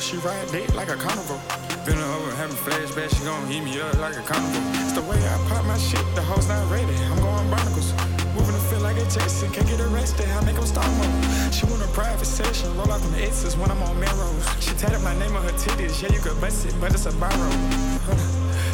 She 0.00 0.16
ride 0.18 0.48
dick 0.50 0.72
like 0.74 0.88
a 0.88 0.96
carnival. 0.96 1.40
Been 1.84 1.98
over 1.98 2.34
having 2.36 2.56
flashbacks, 2.56 3.18
she 3.18 3.24
gon' 3.24 3.50
eat 3.50 3.60
me 3.60 3.80
up 3.80 3.98
like 3.98 4.16
a 4.16 4.22
carnival. 4.22 4.62
It's 4.80 4.92
the 4.92 5.02
way 5.02 5.18
I 5.18 5.36
pop 5.48 5.64
my 5.66 5.76
shit, 5.76 6.04
the 6.14 6.22
hoes 6.22 6.48
not 6.48 6.70
ready. 6.70 6.94
I'm 7.10 7.18
going 7.20 7.50
barnacles. 7.50 7.92
Moving 8.34 8.54
to 8.54 8.62
feel 8.70 8.80
like 8.80 8.96
a 8.96 9.04
Jason, 9.10 9.50
can't 9.50 9.66
get 9.66 9.80
arrested. 9.80 10.28
I 10.30 10.44
make 10.44 10.54
them 10.54 10.66
start 10.66 10.86
mode. 10.96 11.52
She 11.52 11.66
want 11.66 11.82
a 11.82 11.88
private 11.88 12.24
session, 12.24 12.74
roll 12.76 12.90
out 12.92 13.00
them 13.00 13.14
X's 13.14 13.56
when 13.56 13.70
I'm 13.70 13.82
on 13.82 13.98
Melrose. 13.98 14.46
She 14.60 14.70
tatted 14.78 15.02
my 15.02 15.18
name 15.18 15.36
on 15.36 15.42
her 15.42 15.56
titties, 15.58 16.00
yeah, 16.00 16.12
you 16.12 16.20
could 16.20 16.40
bust 16.40 16.64
it, 16.64 16.74
but 16.80 16.94
it's 16.94 17.06
a 17.06 17.12
borrow. 17.18 17.50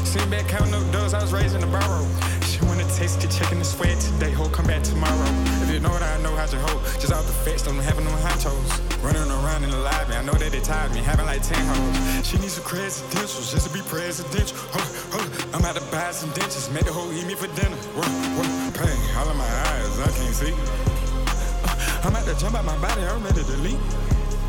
Sitting 0.05 0.31
back 0.31 0.47
counting 0.47 0.75
up 0.75 0.85
doors, 0.93 1.15
I 1.15 1.23
was 1.23 1.33
raised 1.33 1.55
in 1.55 1.63
the 1.63 1.73
barrow. 1.73 2.07
She 2.45 2.61
wanna 2.67 2.85
taste 2.95 3.21
the 3.23 3.29
chicken 3.29 3.59
and 3.59 3.67
sweat 3.67 3.99
today, 3.99 4.31
ho, 4.31 4.49
come 4.51 4.67
back 4.67 4.83
tomorrow. 4.83 5.31
If 5.65 5.73
you 5.73 5.81
know 5.81 5.91
what 5.91 6.03
I 6.03 6.21
know, 6.23 6.37
how's 6.37 6.53
your 6.53 6.63
hoe? 6.63 6.79
Just 7.01 7.13
out 7.13 7.25
the 7.25 7.33
fence, 7.33 7.63
don't 7.63 7.79
having 7.79 8.05
them 8.05 8.15
high 8.21 8.39
toes. 8.39 8.94
Running 9.05 9.29
around 9.29 9.65
in 9.65 9.71
the 9.71 9.77
lobby, 9.77 10.15
I 10.15 10.25
know 10.25 10.33
that 10.33 10.51
they 10.51 10.61
tired 10.61 10.95
me, 10.95 11.01
having 11.05 11.27
like 11.27 11.43
10 11.43 11.61
hoes. 11.61 12.27
She 12.27 12.39
needs 12.39 12.55
some 12.57 12.65
presidentials 12.65 13.53
just 13.53 13.69
to 13.69 13.71
be 13.71 13.85
presidential. 13.85 14.57
Hold, 14.73 14.89
hold, 15.13 15.29
I'm 15.53 15.61
out 15.61 15.77
to 15.77 15.85
buy 15.93 16.09
some 16.11 16.31
dentures, 16.31 16.73
make 16.73 16.89
the 16.89 16.93
hoe 16.93 17.13
eat 17.13 17.27
me 17.29 17.35
for 17.35 17.45
dinner. 17.53 17.77
Whoa, 17.93 18.09
whoa, 18.41 18.49
pain, 18.73 18.97
all 19.21 19.29
in 19.29 19.37
my 19.37 19.45
eyes, 19.45 20.01
I 20.01 20.09
can't 20.09 20.33
see. 20.33 20.57
Uh, 20.57 22.09
I'm 22.09 22.17
out 22.17 22.25
to 22.25 22.33
jump 22.41 22.57
out 22.57 22.65
my 22.65 22.81
body, 22.81 23.05
I'm 23.05 23.23
ready 23.23 23.45
to 23.45 23.57
leap. 23.61 23.77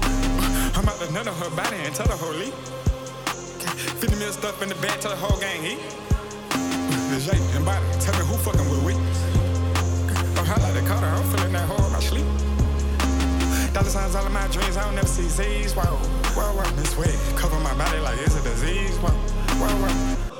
Uh, 0.07 0.79
I'm 0.79 0.87
out 0.87 1.03
to 1.03 1.11
nut 1.11 1.27
on 1.27 1.35
her 1.35 1.51
body 1.51 1.75
and 1.83 1.93
tell 1.93 2.07
the 2.07 2.15
whole 2.15 2.31
leap. 2.31 2.55
50 3.99 4.15
mil 4.15 4.31
stuff 4.31 4.61
in 4.63 4.69
the 4.69 4.75
bag, 4.75 5.01
tell 5.03 5.11
the 5.11 5.19
whole 5.19 5.35
gang 5.35 5.67
eat. 5.67 5.83
The 7.11 7.19
Jay 7.19 7.35
and 7.59 7.65
body, 7.67 7.83
tell 7.99 8.15
me 8.15 8.23
who 8.23 8.39
fucking 8.39 8.69
with 8.71 8.87
we. 8.87 8.93
Oh, 10.39 10.47
holla 10.47 10.71
the 10.71 10.79
Carter, 10.87 11.11
I'm 11.11 11.27
feeling 11.35 11.51
that 11.51 11.67
hole 11.67 11.85
in 11.85 11.91
my 11.91 11.99
sleep. 11.99 12.34
Dollar 13.75 13.89
signs 13.89 14.15
all 14.15 14.25
in 14.25 14.31
my 14.31 14.47
dreams, 14.47 14.77
I 14.77 14.85
don't 14.85 14.95
never 14.95 15.05
see 15.05 15.27
Z's. 15.27 15.73
Whoa, 15.73 15.83
whoa, 15.83 16.53
whoa, 16.53 16.75
this 16.77 16.97
way. 16.97 17.13
Cover 17.35 17.59
my 17.59 17.73
body 17.73 17.99
like 17.99 18.17
it's 18.19 18.39
a 18.39 18.41
disease. 18.41 18.95
Whoa, 18.99 19.09
whoa, 19.09 19.67
whoa. 19.67 20.34